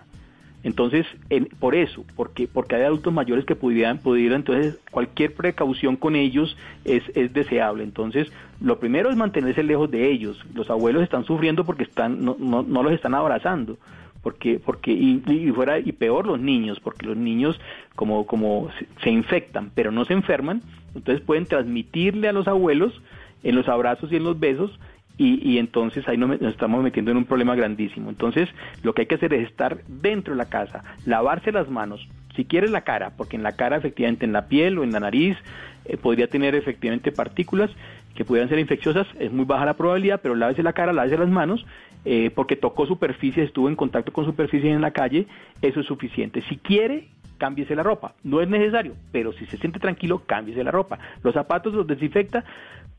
Entonces, 0.63 1.05
en- 1.29 1.45
por 1.59 1.75
eso, 1.75 2.05
porque 2.15 2.47
porque 2.47 2.75
hay 2.75 2.83
adultos 2.83 3.11
mayores 3.13 3.43
que 3.43 3.53
pudieran, 3.55 3.97
pudieran, 3.97 4.37
entonces 4.39 4.75
cualquier 4.91 5.33
precaución 5.33 5.97
con 5.97 6.15
ellos 6.15 6.55
es, 6.85 7.03
es 7.15 7.33
deseable. 7.33 7.83
Entonces, 7.83 8.31
lo 8.61 8.79
primero 8.79 9.09
es 9.09 9.17
mantenerse 9.17 9.61
lejos 9.61 9.91
de 9.91 10.09
ellos. 10.09 10.39
Los 10.55 10.69
abuelos 10.69 11.03
están 11.03 11.25
sufriendo 11.25 11.65
porque 11.65 11.83
están 11.83 12.23
no, 12.23 12.37
no, 12.39 12.63
no 12.63 12.81
los 12.81 12.93
están 12.93 13.13
abrazando 13.13 13.77
porque 14.23 14.59
porque 14.59 14.91
y, 14.91 15.51
fuera 15.53 15.77
y 15.77 15.91
peor 15.91 16.25
los 16.25 16.39
niños 16.39 16.79
porque 16.79 17.05
los 17.05 17.17
niños 17.17 17.59
como 17.95 18.25
como 18.25 18.69
se, 19.03 19.09
infectan 19.11 19.71
pero 19.75 19.91
no 19.91 20.05
se 20.05 20.13
enferman 20.13 20.61
entonces 20.95 21.23
pueden 21.23 21.45
transmitirle 21.45 22.29
a 22.29 22.33
los 22.33 22.47
abuelos 22.47 22.99
en 23.43 23.55
los 23.55 23.67
abrazos 23.67 24.11
y 24.11 24.15
en 24.15 24.23
los 24.23 24.39
besos 24.39 24.79
y, 25.17 25.47
y 25.47 25.59
entonces 25.59 26.07
ahí 26.07 26.17
nos 26.17 26.41
estamos 26.41 26.83
metiendo 26.83 27.11
en 27.11 27.17
un 27.17 27.25
problema 27.25 27.55
grandísimo. 27.55 28.09
Entonces 28.09 28.49
lo 28.81 28.93
que 28.93 29.01
hay 29.01 29.07
que 29.07 29.15
hacer 29.15 29.33
es 29.33 29.47
estar 29.47 29.83
dentro 29.87 30.33
de 30.33 30.37
la 30.37 30.49
casa 30.49 30.83
lavarse 31.05 31.51
las 31.51 31.69
manos 31.69 32.07
si 32.35 32.45
quieres 32.45 32.71
la 32.71 32.81
cara 32.81 33.11
porque 33.15 33.35
en 33.35 33.43
la 33.43 33.55
cara 33.55 33.77
efectivamente 33.77 34.25
en 34.25 34.33
la 34.33 34.47
piel 34.47 34.79
o 34.79 34.83
en 34.83 34.91
la 34.91 34.99
nariz 34.99 35.37
eh, 35.85 35.97
podría 35.97 36.27
tener 36.27 36.55
efectivamente 36.55 37.11
partículas 37.11 37.69
que 38.15 38.25
pudieran 38.25 38.49
ser 38.49 38.59
infecciosas, 38.59 39.07
es 39.19 39.31
muy 39.31 39.45
baja 39.45 39.65
la 39.65 39.75
probabilidad, 39.75 40.19
pero 40.21 40.35
lávese 40.35 40.63
la 40.63 40.73
cara, 40.73 40.93
lávese 40.93 41.17
las 41.17 41.29
manos, 41.29 41.65
eh, 42.05 42.31
porque 42.33 42.55
tocó 42.55 42.85
superficie, 42.85 43.43
estuvo 43.43 43.69
en 43.69 43.75
contacto 43.75 44.13
con 44.13 44.25
superficie 44.25 44.71
en 44.71 44.81
la 44.81 44.91
calle, 44.91 45.27
eso 45.61 45.79
es 45.79 45.85
suficiente. 45.87 46.43
Si 46.47 46.57
quiere, 46.57 47.09
cámbiese 47.37 47.75
la 47.75 47.83
ropa. 47.83 48.15
No 48.23 48.41
es 48.41 48.49
necesario, 48.49 48.95
pero 49.11 49.33
si 49.33 49.45
se 49.47 49.57
siente 49.57 49.79
tranquilo, 49.79 50.23
cámbiese 50.25 50.63
la 50.63 50.71
ropa. 50.71 50.99
Los 51.23 51.33
zapatos 51.33 51.73
los 51.73 51.87
desinfecta, 51.87 52.43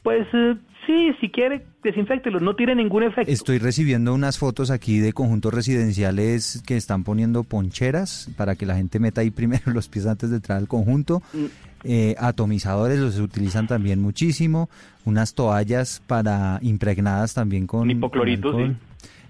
pues 0.02 0.26
eh, 0.34 0.56
sí, 0.86 1.12
si 1.20 1.30
quiere, 1.30 1.64
desinfectelos, 1.82 2.42
no 2.42 2.54
tiene 2.54 2.74
ningún 2.74 3.04
efecto. 3.04 3.32
Estoy 3.32 3.58
recibiendo 3.58 4.12
unas 4.12 4.38
fotos 4.38 4.70
aquí 4.70 4.98
de 4.98 5.12
conjuntos 5.12 5.54
residenciales 5.54 6.62
que 6.66 6.76
están 6.76 7.04
poniendo 7.04 7.42
poncheras 7.42 8.30
para 8.36 8.54
que 8.54 8.66
la 8.66 8.76
gente 8.76 8.98
meta 8.98 9.22
ahí 9.22 9.30
primero 9.30 9.72
los 9.72 9.88
pies 9.88 10.06
antes 10.06 10.28
de 10.30 10.36
entrar 10.36 10.58
al 10.58 10.68
conjunto. 10.68 11.22
Mm. 11.32 11.46
Eh, 11.84 12.14
atomizadores 12.18 12.98
los 12.98 13.18
utilizan 13.18 13.66
también 13.66 14.00
muchísimo. 14.00 14.70
Unas 15.04 15.34
toallas 15.34 16.00
para 16.06 16.58
impregnadas 16.62 17.34
también 17.34 17.66
con, 17.66 17.90
Hipoclorito. 17.90 18.52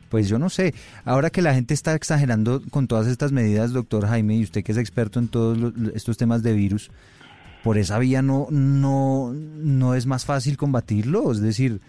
Pues 0.09 0.29
yo 0.29 0.39
no 0.39 0.49
sé. 0.49 0.73
Ahora 1.05 1.31
que 1.31 1.43
la 1.43 1.55
gente 1.55 1.75
está 1.75 1.95
exagerando 1.95 2.63
con 2.71 2.87
todas 2.87 3.09
estas 3.09 3.33
medidas, 3.33 3.73
doctor 3.73 4.07
Jaime, 4.07 4.37
y 4.37 4.45
usted 4.45 4.63
que 4.63 4.71
es 4.71 4.79
experto 4.79 5.19
en 5.19 5.27
todos 5.29 5.59
los- 5.59 5.73
estos 5.95 6.17
temas 6.17 6.45
de 6.45 6.53
virus, 6.53 6.91
por 7.65 7.79
esa 7.79 7.99
vía 7.99 8.23
no, 8.23 8.47
no, 8.51 9.33
no 9.35 9.95
es 9.97 10.07
más 10.07 10.25
fácil 10.25 10.57
combatirlo. 10.57 11.33
Es 11.33 11.41
decir, 11.41 11.81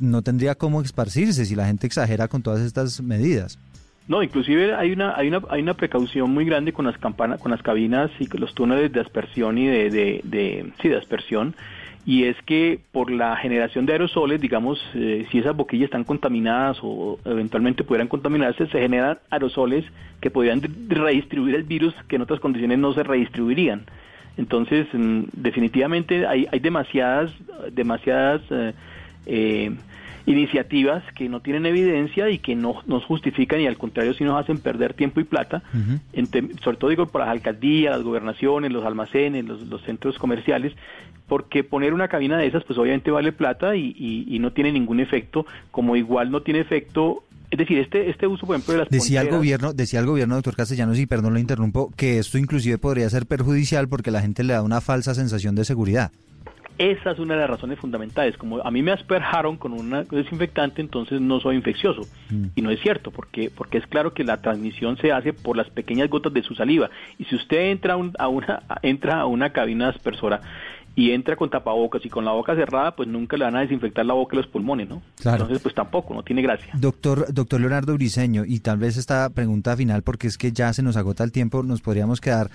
no 0.00 0.22
tendría 0.22 0.56
cómo 0.56 0.82
esparcirse 0.82 1.46
si 1.46 1.54
la 1.54 1.66
gente 1.66 1.86
exagera 1.86 2.26
con 2.26 2.42
todas 2.42 2.60
estas 2.62 3.00
medidas. 3.00 3.58
No, 4.08 4.22
inclusive 4.22 4.74
hay 4.74 4.92
una 4.92 5.16
hay 5.16 5.28
una 5.28 5.42
hay 5.50 5.62
una 5.62 5.74
precaución 5.74 6.32
muy 6.32 6.44
grande 6.44 6.72
con 6.72 6.84
las 6.86 6.96
campanas, 6.98 7.40
con 7.40 7.50
las 7.50 7.62
cabinas 7.62 8.10
y 8.20 8.26
con 8.26 8.40
los 8.40 8.54
túneles 8.54 8.92
de 8.92 9.00
aspersión 9.00 9.58
y 9.58 9.66
de, 9.66 9.90
de, 10.22 10.72
sí 10.80 10.88
de 10.88 10.96
aspersión 10.96 11.54
y 12.06 12.22
es 12.24 12.36
que 12.42 12.78
por 12.92 13.10
la 13.10 13.34
generación 13.36 13.84
de 13.84 13.94
aerosoles, 13.94 14.40
digamos, 14.40 14.80
eh, 14.94 15.26
si 15.32 15.38
esas 15.38 15.56
boquillas 15.56 15.86
están 15.86 16.04
contaminadas 16.04 16.78
o 16.80 17.18
eventualmente 17.24 17.82
pudieran 17.82 18.06
contaminarse, 18.06 18.68
se 18.68 18.80
generan 18.80 19.18
aerosoles 19.28 19.84
que 20.20 20.30
podrían 20.30 20.62
redistribuir 20.88 21.56
el 21.56 21.64
virus 21.64 21.94
que 22.06 22.14
en 22.14 22.22
otras 22.22 22.38
condiciones 22.38 22.78
no 22.78 22.94
se 22.94 23.02
redistribuirían. 23.02 23.86
Entonces, 24.36 24.86
mm, 24.92 25.24
definitivamente 25.32 26.28
hay, 26.28 26.46
hay 26.52 26.60
demasiadas, 26.60 27.32
demasiadas 27.72 28.40
eh, 28.50 28.72
eh, 29.26 29.72
iniciativas 30.26 31.02
que 31.14 31.28
no 31.28 31.40
tienen 31.40 31.66
evidencia 31.66 32.28
y 32.30 32.38
que 32.38 32.54
no 32.54 32.82
nos 32.86 33.04
justifican 33.04 33.60
y 33.60 33.66
al 33.66 33.78
contrario 33.78 34.12
si 34.14 34.24
nos 34.24 34.38
hacen 34.42 34.58
perder 34.58 34.92
tiempo 34.94 35.20
y 35.20 35.24
plata, 35.24 35.62
en 36.12 36.26
sobre 36.62 36.76
todo 36.76 36.90
digo 36.90 37.06
por 37.06 37.20
las 37.22 37.30
alcaldías, 37.30 37.94
las 37.94 38.02
gobernaciones, 38.04 38.72
los 38.72 38.84
almacenes, 38.84 39.44
los, 39.44 39.62
los 39.66 39.82
centros 39.82 40.18
comerciales, 40.18 40.72
porque 41.28 41.64
poner 41.64 41.94
una 41.94 42.08
cabina 42.08 42.38
de 42.38 42.46
esas 42.46 42.64
pues 42.64 42.78
obviamente 42.78 43.10
vale 43.10 43.32
plata 43.32 43.76
y, 43.76 43.94
y- 43.98 44.26
y 44.28 44.38
no 44.38 44.52
tiene 44.52 44.72
ningún 44.72 45.00
efecto, 45.00 45.46
como 45.70 45.96
igual 45.96 46.30
no 46.30 46.42
tiene 46.42 46.60
efecto, 46.60 47.22
es 47.50 47.58
decir, 47.58 47.78
este, 47.78 48.10
este 48.10 48.26
uso 48.26 48.46
por 48.46 48.56
ejemplo 48.56 48.72
de 48.74 48.78
las 48.80 48.88
Decía 48.88 49.20
el 49.20 49.28
gobierno, 49.38 49.72
decía 49.72 50.00
el 50.00 50.06
gobierno, 50.06 50.34
doctor 50.34 50.56
Castellanos, 50.56 50.98
y 50.98 51.06
perdón 51.06 51.34
lo 51.34 51.38
interrumpo, 51.38 51.92
que 51.96 52.18
esto 52.18 52.38
inclusive 52.38 52.78
podría 52.78 53.08
ser 53.10 53.26
perjudicial 53.26 53.88
porque 53.88 54.10
la 54.10 54.20
gente 54.20 54.42
le 54.42 54.52
da 54.54 54.62
una 54.62 54.80
falsa 54.80 55.14
sensación 55.14 55.54
de 55.54 55.64
seguridad. 55.64 56.10
Esa 56.78 57.12
es 57.12 57.18
una 57.18 57.34
de 57.34 57.40
las 57.40 57.50
razones 57.50 57.78
fundamentales. 57.78 58.36
Como 58.36 58.58
a 58.60 58.70
mí 58.70 58.82
me 58.82 58.92
asperjaron 58.92 59.56
con 59.56 59.72
un 59.72 60.06
desinfectante, 60.10 60.82
entonces 60.82 61.20
no 61.20 61.40
soy 61.40 61.56
infeccioso. 61.56 62.02
Y 62.54 62.60
no 62.62 62.70
es 62.70 62.80
cierto, 62.80 63.10
porque, 63.10 63.50
porque 63.54 63.78
es 63.78 63.86
claro 63.86 64.12
que 64.12 64.24
la 64.24 64.42
transmisión 64.42 64.96
se 64.98 65.10
hace 65.12 65.32
por 65.32 65.56
las 65.56 65.70
pequeñas 65.70 66.10
gotas 66.10 66.32
de 66.34 66.42
su 66.42 66.54
saliva. 66.54 66.90
Y 67.18 67.24
si 67.24 67.34
usted 67.36 67.70
entra 67.70 67.94
a, 67.94 67.96
un- 67.96 68.12
a 68.18 68.28
una, 68.28 68.62
entra 68.82 69.20
a 69.20 69.26
una 69.26 69.50
cabina 69.52 69.88
aspersora 69.88 70.40
y 70.94 71.10
entra 71.12 71.36
con 71.36 71.50
tapabocas 71.50 72.04
y 72.04 72.08
con 72.08 72.24
la 72.24 72.32
boca 72.32 72.54
cerrada, 72.54 72.96
pues 72.96 73.06
nunca 73.08 73.36
le 73.36 73.44
van 73.44 73.56
a 73.56 73.60
desinfectar 73.60 74.04
la 74.06 74.14
boca 74.14 74.34
y 74.34 74.38
los 74.38 74.46
pulmones, 74.46 74.88
¿no? 74.88 75.02
Claro. 75.20 75.36
Entonces, 75.42 75.62
pues 75.62 75.74
tampoco, 75.74 76.14
no 76.14 76.22
tiene 76.22 76.40
gracia. 76.42 76.72
Doctor, 76.74 77.32
doctor 77.34 77.60
Leonardo 77.60 77.94
Briseño, 77.94 78.44
y 78.46 78.60
tal 78.60 78.78
vez 78.78 78.96
esta 78.96 79.28
pregunta 79.30 79.76
final, 79.76 80.02
porque 80.02 80.26
es 80.26 80.38
que 80.38 80.52
ya 80.52 80.72
se 80.72 80.82
nos 80.82 80.96
agota 80.96 81.22
el 81.22 81.32
tiempo, 81.32 81.62
nos 81.62 81.82
podríamos 81.82 82.20
quedar 82.22 82.50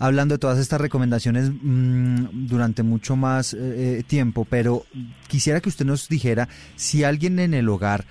hablando 0.00 0.34
de 0.34 0.38
todas 0.38 0.58
estas 0.58 0.80
recomendaciones 0.80 1.52
mm, 1.62 2.46
durante 2.48 2.82
mucho 2.82 3.14
más 3.14 3.54
eh, 3.54 3.58
eh, 3.98 4.02
tiempo, 4.04 4.44
pero 4.48 4.84
quisiera 5.28 5.60
que 5.60 5.68
usted 5.68 5.84
nos 5.84 6.08
dijera 6.08 6.48
si 6.74 7.04
alguien 7.04 7.38
en 7.38 7.54
el 7.54 7.68
hogar 7.68 8.06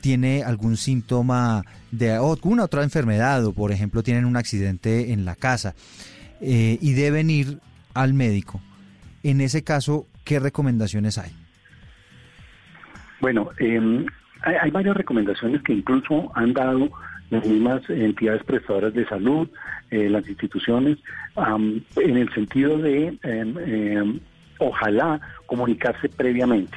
tiene 0.00 0.44
algún 0.44 0.76
síntoma 0.76 1.64
de 1.90 2.12
alguna 2.12 2.64
otra 2.64 2.82
enfermedad 2.82 3.44
o, 3.44 3.52
por 3.52 3.72
ejemplo, 3.72 4.02
tienen 4.02 4.26
un 4.26 4.36
accidente 4.36 5.12
en 5.12 5.24
la 5.24 5.34
casa 5.34 5.74
eh, 6.40 6.78
y 6.80 6.92
deben 6.92 7.30
ir 7.30 7.58
al 7.94 8.14
médico. 8.14 8.60
En 9.22 9.40
ese 9.40 9.64
caso, 9.64 10.06
¿qué 10.24 10.38
recomendaciones 10.38 11.18
hay? 11.18 11.30
Bueno, 13.20 13.50
eh, 13.58 14.06
hay, 14.42 14.54
hay 14.62 14.70
varias 14.70 14.96
recomendaciones 14.96 15.62
que 15.62 15.72
incluso 15.72 16.32
han 16.34 16.52
dado 16.52 16.90
las 17.30 17.46
mismas 17.46 17.88
entidades 17.88 18.42
prestadoras 18.44 18.92
de 18.92 19.06
salud, 19.06 19.48
eh, 19.90 20.08
las 20.08 20.28
instituciones, 20.28 20.98
am, 21.36 21.80
en 21.96 22.16
el 22.16 22.32
sentido 22.34 22.78
de, 22.78 23.18
em, 23.22 23.58
em, 23.58 24.20
ojalá, 24.58 25.20
comunicarse 25.46 26.08
previamente. 26.08 26.76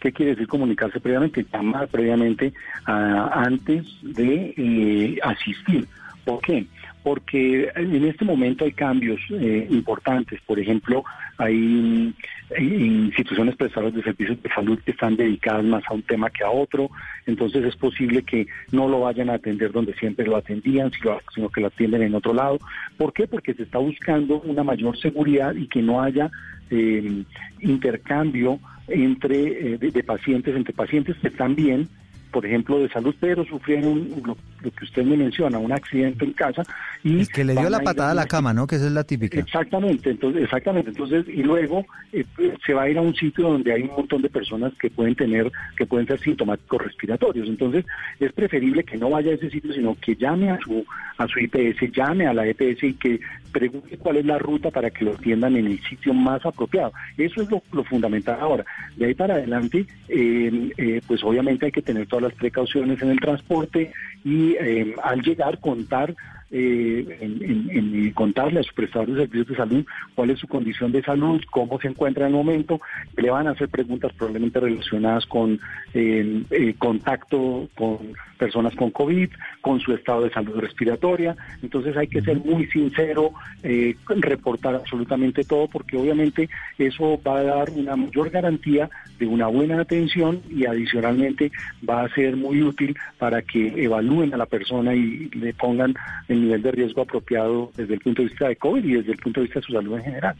¿Qué 0.00 0.12
quiere 0.12 0.32
decir 0.32 0.48
comunicarse 0.48 0.98
previamente? 0.98 1.46
Llamar 1.52 1.88
previamente 1.88 2.54
antes 2.86 3.86
de 4.02 4.54
eh, 4.56 5.18
asistir. 5.22 5.86
¿Por 6.24 6.40
qué? 6.40 6.66
Porque 7.02 7.70
en 7.74 8.04
este 8.04 8.24
momento 8.24 8.64
hay 8.64 8.72
cambios 8.72 9.20
eh, 9.30 9.66
importantes. 9.70 10.40
Por 10.46 10.58
ejemplo, 10.58 11.02
hay 11.38 12.14
instituciones 12.58 13.56
prestadoras 13.56 13.94
de 13.94 14.02
servicios 14.02 14.42
de 14.42 14.50
salud 14.50 14.78
que 14.84 14.90
están 14.90 15.16
dedicadas 15.16 15.64
más 15.64 15.82
a 15.88 15.94
un 15.94 16.02
tema 16.02 16.30
que 16.30 16.44
a 16.44 16.50
otro, 16.50 16.90
entonces 17.26 17.64
es 17.64 17.76
posible 17.76 18.22
que 18.22 18.46
no 18.72 18.88
lo 18.88 19.00
vayan 19.00 19.30
a 19.30 19.34
atender 19.34 19.72
donde 19.72 19.94
siempre 19.94 20.26
lo 20.26 20.36
atendían, 20.36 20.90
sino 21.34 21.48
que 21.48 21.60
lo 21.60 21.68
atienden 21.68 22.02
en 22.02 22.14
otro 22.14 22.34
lado. 22.34 22.58
¿Por 22.96 23.12
qué? 23.12 23.26
Porque 23.26 23.54
se 23.54 23.62
está 23.62 23.78
buscando 23.78 24.40
una 24.40 24.64
mayor 24.64 24.98
seguridad 24.98 25.54
y 25.54 25.68
que 25.68 25.80
no 25.80 26.02
haya 26.02 26.30
eh, 26.70 27.24
intercambio 27.60 28.58
entre 28.88 29.74
eh, 29.74 29.78
de, 29.78 30.04
pacientes, 30.04 30.54
entre 30.54 30.74
pacientes 30.74 31.16
que 31.18 31.28
están 31.28 31.54
bien 31.54 31.88
por 32.30 32.46
ejemplo, 32.46 32.78
de 32.78 32.88
salud, 32.88 33.14
pero 33.20 33.44
sufrieron 33.44 34.08
lo, 34.24 34.36
que 34.70 34.84
usted 34.84 35.04
me 35.04 35.16
menciona, 35.16 35.58
un 35.58 35.72
accidente 35.72 36.24
en 36.24 36.32
casa. 36.32 36.62
y 37.02 37.20
Es 37.20 37.28
que 37.28 37.44
le 37.44 37.54
dio 37.54 37.68
la 37.70 37.80
patada 37.80 38.12
a 38.12 38.14
la 38.14 38.26
cama, 38.26 38.52
¿no? 38.52 38.66
Que 38.66 38.76
esa 38.76 38.86
es 38.86 38.92
la 38.92 39.04
típica. 39.04 39.38
Exactamente, 39.38 40.10
entonces, 40.10 40.44
exactamente. 40.44 40.90
Entonces, 40.90 41.26
y 41.28 41.42
luego 41.42 41.84
eh, 42.12 42.24
se 42.64 42.74
va 42.74 42.82
a 42.82 42.88
ir 42.88 42.98
a 42.98 43.02
un 43.02 43.14
sitio 43.14 43.48
donde 43.48 43.72
hay 43.72 43.82
un 43.82 43.92
montón 43.96 44.22
de 44.22 44.30
personas 44.30 44.72
que 44.80 44.90
pueden 44.90 45.14
tener, 45.14 45.50
que 45.76 45.86
pueden 45.86 46.06
ser 46.06 46.18
sintomáticos 46.20 46.82
respiratorios. 46.82 47.48
Entonces, 47.48 47.84
es 48.18 48.32
preferible 48.32 48.84
que 48.84 48.96
no 48.96 49.10
vaya 49.10 49.32
a 49.32 49.34
ese 49.34 49.50
sitio, 49.50 49.72
sino 49.72 49.96
que 50.00 50.16
llame 50.16 50.50
a 50.50 50.58
su, 50.58 50.84
a 51.18 51.26
su 51.26 51.38
IPS, 51.40 51.92
llame 51.92 52.26
a 52.26 52.34
la 52.34 52.46
EPS 52.46 52.82
y 52.84 52.94
que 52.94 53.20
pregunte 53.50 53.96
cuál 53.98 54.16
es 54.16 54.24
la 54.24 54.38
ruta 54.38 54.70
para 54.70 54.90
que 54.90 55.04
lo 55.04 55.12
atiendan 55.12 55.56
en 55.56 55.66
el 55.66 55.80
sitio 55.82 56.14
más 56.14 56.44
apropiado. 56.46 56.92
Eso 57.16 57.42
es 57.42 57.48
lo, 57.50 57.84
fundamental 57.84 58.38
ahora. 58.40 58.64
De 58.96 59.06
ahí 59.06 59.14
para 59.14 59.34
adelante, 59.34 59.86
eh, 60.08 60.70
eh, 60.76 61.00
pues 61.06 61.22
obviamente 61.24 61.66
hay 61.66 61.72
que 61.72 61.82
tener 61.82 62.06
las 62.20 62.34
precauciones 62.34 63.00
en 63.02 63.10
el 63.10 63.20
transporte 63.20 63.92
y 64.24 64.54
eh, 64.54 64.94
al 65.02 65.22
llegar 65.22 65.58
contar 65.58 66.14
eh, 66.50 67.18
en, 67.20 68.10
contarle 68.12 68.60
a 68.60 68.62
su 68.62 68.74
prestador 68.74 69.08
de 69.08 69.20
servicios 69.20 69.48
de 69.48 69.56
salud 69.56 69.86
cuál 70.14 70.30
es 70.30 70.38
su 70.38 70.48
condición 70.48 70.90
de 70.92 71.02
salud, 71.02 71.40
cómo 71.50 71.80
se 71.80 71.88
encuentra 71.88 72.26
en 72.26 72.32
el 72.32 72.36
momento, 72.36 72.80
le 73.16 73.30
van 73.30 73.46
a 73.46 73.52
hacer 73.52 73.68
preguntas 73.68 74.12
probablemente 74.14 74.58
relacionadas 74.58 75.26
con 75.26 75.60
eh, 75.94 76.42
eh, 76.50 76.74
contacto 76.76 77.68
con 77.76 77.98
personas 78.36 78.74
con 78.74 78.90
COVID, 78.90 79.28
con 79.60 79.80
su 79.80 79.92
estado 79.92 80.22
de 80.22 80.30
salud 80.30 80.56
respiratoria, 80.56 81.36
entonces 81.62 81.96
hay 81.96 82.08
que 82.08 82.22
ser 82.22 82.38
muy 82.38 82.66
sincero, 82.68 83.32
reportar 84.08 84.74
absolutamente 84.74 85.44
todo, 85.44 85.68
porque 85.68 85.98
obviamente 85.98 86.48
eso 86.78 87.20
va 87.26 87.38
a 87.38 87.42
dar 87.42 87.70
una 87.70 87.96
mayor 87.96 88.30
garantía 88.30 88.88
de 89.18 89.26
una 89.26 89.46
buena 89.46 89.80
atención 89.82 90.40
y 90.48 90.64
adicionalmente 90.64 91.52
va 91.88 92.04
a 92.04 92.14
ser 92.14 92.36
muy 92.36 92.62
útil 92.62 92.96
para 93.18 93.42
que 93.42 93.84
evalúen 93.84 94.32
a 94.32 94.38
la 94.38 94.46
persona 94.46 94.94
y 94.94 95.28
le 95.30 95.52
pongan 95.52 95.94
en 96.28 96.39
nivel 96.40 96.62
de 96.62 96.72
riesgo 96.72 97.02
apropiado 97.02 97.70
desde 97.76 97.94
el 97.94 98.00
punto 98.00 98.22
de 98.22 98.28
vista 98.28 98.48
de 98.48 98.56
COVID 98.56 98.84
y 98.84 98.94
desde 98.94 99.12
el 99.12 99.18
punto 99.18 99.40
de 99.40 99.44
vista 99.44 99.60
de 99.60 99.66
su 99.66 99.72
salud 99.72 99.96
en 99.96 100.04
general. 100.04 100.36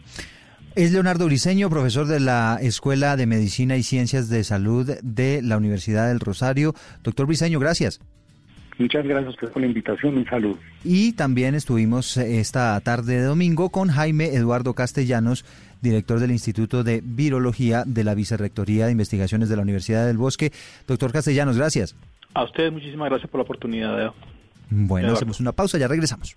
Es 0.76 0.92
Leonardo 0.92 1.26
Briceño, 1.26 1.68
profesor 1.68 2.06
de 2.06 2.20
la 2.20 2.58
Escuela 2.62 3.16
de 3.16 3.26
Medicina 3.26 3.76
y 3.76 3.82
Ciencias 3.82 4.28
de 4.28 4.44
Salud 4.44 4.88
de 5.02 5.42
la 5.42 5.56
Universidad 5.56 6.08
del 6.08 6.20
Rosario. 6.20 6.74
Doctor 7.02 7.26
Briceño, 7.26 7.58
gracias. 7.58 8.00
Muchas 8.78 9.04
gracias 9.04 9.34
por 9.36 9.60
la 9.60 9.66
invitación. 9.66 10.16
Un 10.16 10.24
saludo. 10.26 10.58
Y 10.84 11.12
también 11.12 11.54
estuvimos 11.54 12.16
esta 12.16 12.80
tarde 12.80 13.16
de 13.18 13.24
domingo 13.24 13.68
con 13.68 13.88
Jaime 13.88 14.34
Eduardo 14.34 14.72
Castellanos, 14.72 15.44
director 15.82 16.18
del 16.18 16.30
Instituto 16.30 16.82
de 16.82 17.02
Virología 17.04 17.82
de 17.84 18.04
la 18.04 18.14
Vicerrectoría 18.14 18.86
de 18.86 18.92
Investigaciones 18.92 19.48
de 19.48 19.56
la 19.56 19.62
Universidad 19.62 20.06
del 20.06 20.16
Bosque. 20.16 20.52
Doctor 20.86 21.12
Castellanos, 21.12 21.58
gracias. 21.58 21.96
A 22.32 22.44
ustedes 22.44 22.72
muchísimas 22.72 23.10
gracias 23.10 23.28
por 23.28 23.40
la 23.40 23.42
oportunidad. 23.42 24.14
Bueno, 24.70 25.12
hacemos 25.12 25.40
una 25.40 25.52
pausa, 25.52 25.78
ya 25.78 25.88
regresamos. 25.88 26.36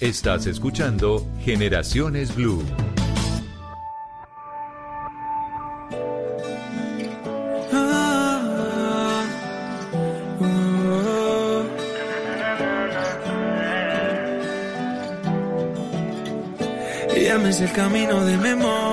Estás 0.00 0.46
escuchando 0.46 1.26
Generaciones 1.40 2.34
Blue. 2.36 2.62
Llames 17.20 17.60
el 17.60 17.72
camino 17.72 18.24
de 18.24 18.36
memoria 18.38 18.87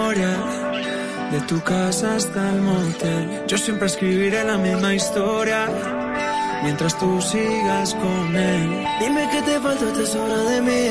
de 1.36 1.42
tu 1.48 1.62
casa 1.62 2.16
hasta 2.16 2.50
el 2.54 2.62
motel. 2.62 3.44
Yo 3.48 3.58
siempre 3.58 3.88
escribiré 3.88 4.44
la 4.44 4.58
misma 4.58 4.94
historia. 4.94 5.68
Mientras 6.64 6.98
tú 6.98 7.22
sigas 7.22 7.94
con 7.94 8.36
él. 8.36 8.86
Dime 9.02 9.30
que 9.32 9.42
te 9.42 9.60
falta, 9.60 9.86
te 9.98 10.06
sobra 10.06 10.38
de 10.52 10.62
mí. 10.62 10.86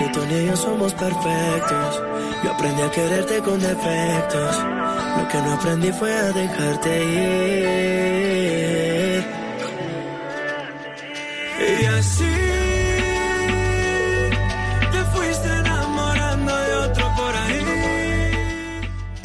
Ni 0.00 0.12
tú 0.12 0.20
ni 0.30 0.46
yo 0.46 0.56
somos 0.56 0.92
perfectos. 0.92 2.02
Yo 2.44 2.50
aprendí 2.52 2.82
a 2.82 2.90
quererte 2.90 3.38
con 3.38 3.58
defectos. 3.58 4.54
Lo 5.18 5.28
que 5.30 5.38
no 5.38 5.52
aprendí 5.54 5.92
fue 5.92 6.12
a 6.12 6.32
dejarte 6.32 6.90
ir. 7.04 8.67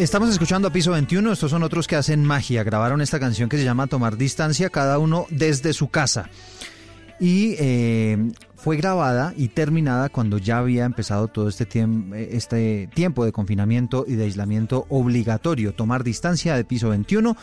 Estamos 0.04 0.30
escuchando 0.30 0.68
a 0.68 0.74
Piso 0.74 0.91
21, 0.91 1.32
estos 1.32 1.49
son 1.49 1.64
otros 1.64 1.88
que 1.88 1.95
hacen 1.95 2.26
magia, 2.26 2.66
grabaron 2.66 2.99
esta 2.99 3.22
canción 3.22 3.47
que 3.47 3.58
se 3.58 3.64
llama 3.64 3.88
Tomar 3.88 4.18
Distancia, 4.18 4.70
cada 4.70 4.99
uno 4.99 5.28
desde 5.30 5.72
su 5.72 5.88
casa. 5.88 6.30
Y 7.22 7.56
eh, 7.58 8.18
fue 8.54 8.76
grabada 8.76 9.34
y 9.38 9.47
terminada 9.47 10.10
cuando 10.10 10.39
ya 10.39 10.58
había 10.58 10.84
empezado 10.84 11.30
todo 11.30 11.47
este, 11.47 11.66
tiempo, 11.66 12.16
este 12.16 12.89
tiempo 12.93 13.24
de 13.24 13.32
confinamiento 13.32 14.04
y 14.06 14.16
de 14.16 14.26
aislamiento 14.26 14.86
obligatorio, 14.89 15.74
Tomar 15.74 16.04
Distancia 16.04 16.58
de 16.58 16.66
Piso 16.66 16.89
21. 16.89 17.38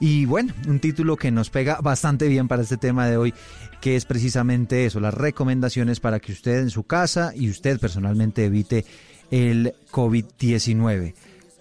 Y 0.00 0.24
bueno, 0.24 0.54
un 0.66 0.80
título 0.80 1.18
que 1.18 1.30
nos 1.30 1.50
pega 1.50 1.80
bastante 1.82 2.28
bien 2.28 2.48
para 2.48 2.62
este 2.62 2.78
tema 2.78 3.08
de 3.08 3.18
hoy, 3.18 3.34
que 3.82 3.96
es 3.96 4.06
precisamente 4.06 4.86
eso, 4.86 5.00
las 5.00 5.12
recomendaciones 5.12 6.00
para 6.00 6.18
que 6.18 6.32
usted 6.32 6.60
en 6.60 6.70
su 6.70 6.84
casa 6.84 7.32
y 7.36 7.50
usted 7.50 7.78
personalmente 7.78 8.46
evite 8.46 8.86
el 9.30 9.74
COVID-19. 9.92 11.12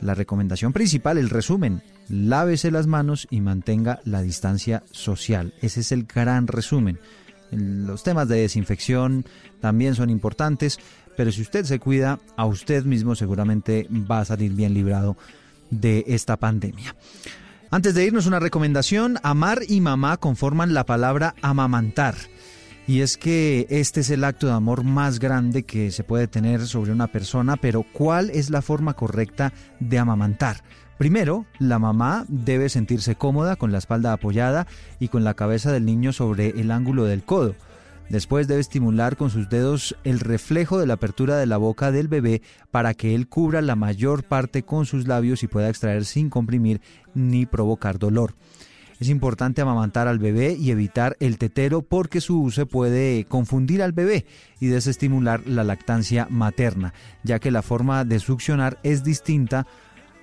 La 0.02 0.16
recomendación 0.16 0.74
principal, 0.74 1.18
el 1.18 1.30
resumen, 1.30 1.82
lávese 2.08 2.72
las 2.72 2.88
manos 2.88 3.28
y 3.30 3.42
mantenga 3.42 4.00
la 4.06 4.22
distancia 4.22 4.84
social. 4.92 5.54
Ese 5.62 5.82
es 5.82 5.92
el 5.92 6.06
gran 6.06 6.48
resumen. 6.48 7.00
Los 7.52 8.04
temas 8.04 8.28
de 8.28 8.42
desinfección 8.42 9.26
también 9.60 9.96
son 9.96 10.10
importantes, 10.10 10.80
pero 11.18 11.32
si 11.32 11.42
usted 11.42 11.66
se 11.66 11.80
cuida, 11.80 12.20
a 12.38 12.46
usted 12.46 12.86
mismo 12.86 13.16
seguramente 13.16 13.88
va 13.90 14.22
a 14.22 14.26
salir 14.26 14.54
bien 14.54 14.74
librado 14.74 15.18
de 15.70 16.06
esta 16.08 16.38
pandemia. 16.38 16.96
Antes 17.72 17.94
de 17.94 18.06
irnos, 18.06 18.26
una 18.26 18.40
recomendación, 18.40 19.18
amar 19.22 19.62
y 19.68 19.82
mamá 19.82 20.18
conforman 20.18 20.74
la 20.74 20.86
palabra 20.86 21.36
amamantar. 21.42 22.16
Y 22.90 23.02
es 23.02 23.18
que 23.18 23.68
este 23.70 24.00
es 24.00 24.10
el 24.10 24.24
acto 24.24 24.48
de 24.48 24.54
amor 24.54 24.84
más 24.84 25.20
grande 25.20 25.62
que 25.62 25.92
se 25.92 26.04
puede 26.04 26.28
tener 26.28 26.66
sobre 26.66 26.92
una 26.92 27.06
persona, 27.06 27.56
pero 27.56 27.84
¿cuál 27.84 28.32
es 28.32 28.50
la 28.50 28.64
forma 28.64 28.96
correcta 28.96 29.54
de 29.80 30.00
amamantar? 30.00 30.64
Primero, 30.98 31.46
la 31.60 31.78
mamá 31.78 32.26
debe 32.30 32.68
sentirse 32.68 33.14
cómoda 33.14 33.58
con 33.58 33.72
la 33.72 33.78
espalda 33.78 34.12
apoyada 34.12 34.66
y 35.00 35.10
con 35.10 35.24
la 35.24 35.36
cabeza 35.36 35.72
del 35.72 35.86
niño 35.86 36.14
sobre 36.14 36.60
el 36.60 36.72
ángulo 36.72 37.06
del 37.06 37.24
codo. 37.24 37.54
Después 38.10 38.48
debe 38.48 38.62
estimular 38.62 39.18
con 39.18 39.30
sus 39.30 39.50
dedos 39.50 39.96
el 40.04 40.20
reflejo 40.20 40.80
de 40.80 40.88
la 40.88 40.96
apertura 40.96 41.38
de 41.38 41.46
la 41.46 41.58
boca 41.58 41.92
del 41.92 42.08
bebé 42.08 42.42
para 42.72 42.96
que 42.96 43.14
él 43.14 43.28
cubra 43.28 43.62
la 43.62 43.76
mayor 43.76 44.24
parte 44.24 44.64
con 44.64 44.88
sus 44.88 45.08
labios 45.08 45.44
y 45.44 45.48
pueda 45.48 45.70
extraer 45.70 46.06
sin 46.06 46.32
comprimir 46.32 46.82
ni 47.14 47.46
provocar 47.46 48.00
dolor. 48.00 48.34
Es 49.00 49.08
importante 49.08 49.62
amamantar 49.62 50.10
al 50.10 50.20
bebé 50.20 50.58
y 50.60 50.72
evitar 50.72 51.16
el 51.22 51.38
tetero 51.38 51.82
porque 51.82 52.20
su 52.20 52.42
uso 52.42 52.66
puede 52.66 53.24
confundir 53.26 53.82
al 53.82 53.94
bebé 53.94 54.26
y 54.60 54.68
desestimular 54.68 55.48
la 55.48 55.64
lactancia 55.64 56.28
materna, 56.30 56.94
ya 57.24 57.40
que 57.40 57.50
la 57.50 57.62
forma 57.62 58.04
de 58.04 58.20
succionar 58.20 58.78
es 58.84 59.06
distinta 59.06 59.66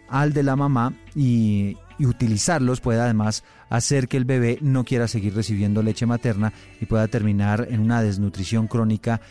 al 0.09 0.35
de 0.35 0.43
la 0.43 0.57
mamá 0.57 0.93
y, 1.15 1.77
utilizarlos 1.99 2.83
puede 2.83 3.01
además 3.01 3.43
hacer 3.71 4.07
que 4.07 4.19
el 4.19 4.27
bebé 4.27 4.59
no 4.61 4.85
quiera 4.85 5.09
seguir 5.09 5.35
recibiendo 5.35 5.83
leche 5.83 6.05
materna 6.05 6.53
y 6.79 6.85
pueda 6.85 7.09
terminar 7.09 7.69
en 7.71 7.81
una 7.81 8.03
desnutrición 8.03 8.67
crónica 8.67 9.23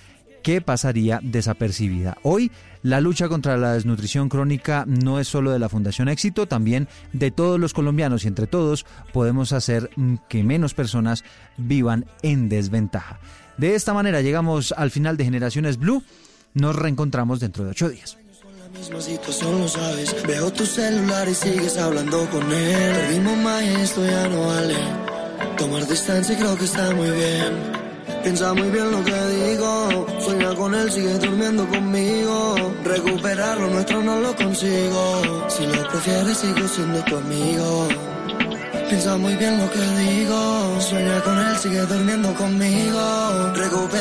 que 0.46 0.62
pasaría 0.62 1.20
desapercibida. 1.24 2.20
Hoy 2.22 2.52
la 2.84 3.02
lucha 3.02 3.28
contra 3.28 3.58
la 3.58 3.74
desnutrición 3.74 4.30
crónica 4.30 4.86
no 4.88 5.20
es 5.20 5.28
solo 5.28 5.50
de 5.50 5.58
la 5.58 5.70
Fundación 5.70 6.08
Éxito, 6.08 6.46
también 6.46 6.88
de 7.14 7.32
todos 7.32 7.60
los 7.60 7.74
colombianos 7.74 8.24
y 8.24 8.28
entre 8.28 8.46
todos 8.46 8.86
podemos 9.12 9.54
hacer 9.54 9.90
que 10.30 10.44
menos 10.44 10.76
personas 10.76 11.24
vivan 11.58 12.06
en 12.22 12.48
desventaja. 12.48 13.20
De 13.58 13.74
esta 13.74 13.96
manera 13.96 14.22
llegamos 14.22 14.72
al 14.78 14.92
final 14.92 15.18
de 15.18 15.26
Generaciones 15.26 15.80
Blue. 15.80 16.04
Nos 16.54 16.76
reencontramos 16.76 17.40
dentro 17.40 17.64
de 17.64 17.72
ocho 17.72 17.90
días. 17.90 18.16
Piensa 28.24 28.54
muy 28.54 28.70
bien 28.70 28.92
lo 28.92 29.04
que 29.04 29.14
digo. 29.28 30.06
Sueña 30.20 30.54
con 30.56 30.74
él, 30.76 30.92
sigue 30.92 31.14
durmiendo 31.20 31.68
conmigo. 31.68 32.56
Recuperar 32.84 33.58
lo 33.60 33.68
nuestro 33.70 34.02
no 34.02 34.20
lo 34.20 34.36
consigo. 34.36 35.48
Si 35.48 35.66
lo 35.66 35.88
prefieres, 35.90 36.38
sigo 36.38 36.68
siendo 36.68 37.04
tu 37.04 37.18
amigo. 37.18 37.88
Piensa 38.90 39.18
muy 39.18 39.36
bien 39.36 39.58
lo 39.58 39.72
que 39.72 39.80
digo. 39.80 40.82
Sueña 40.82 41.22
con 41.22 41.38
él, 41.40 41.58
sigue 41.58 41.82
durmiendo 41.82 42.34
conmigo. 42.36 43.54
Recuperar 43.56 43.96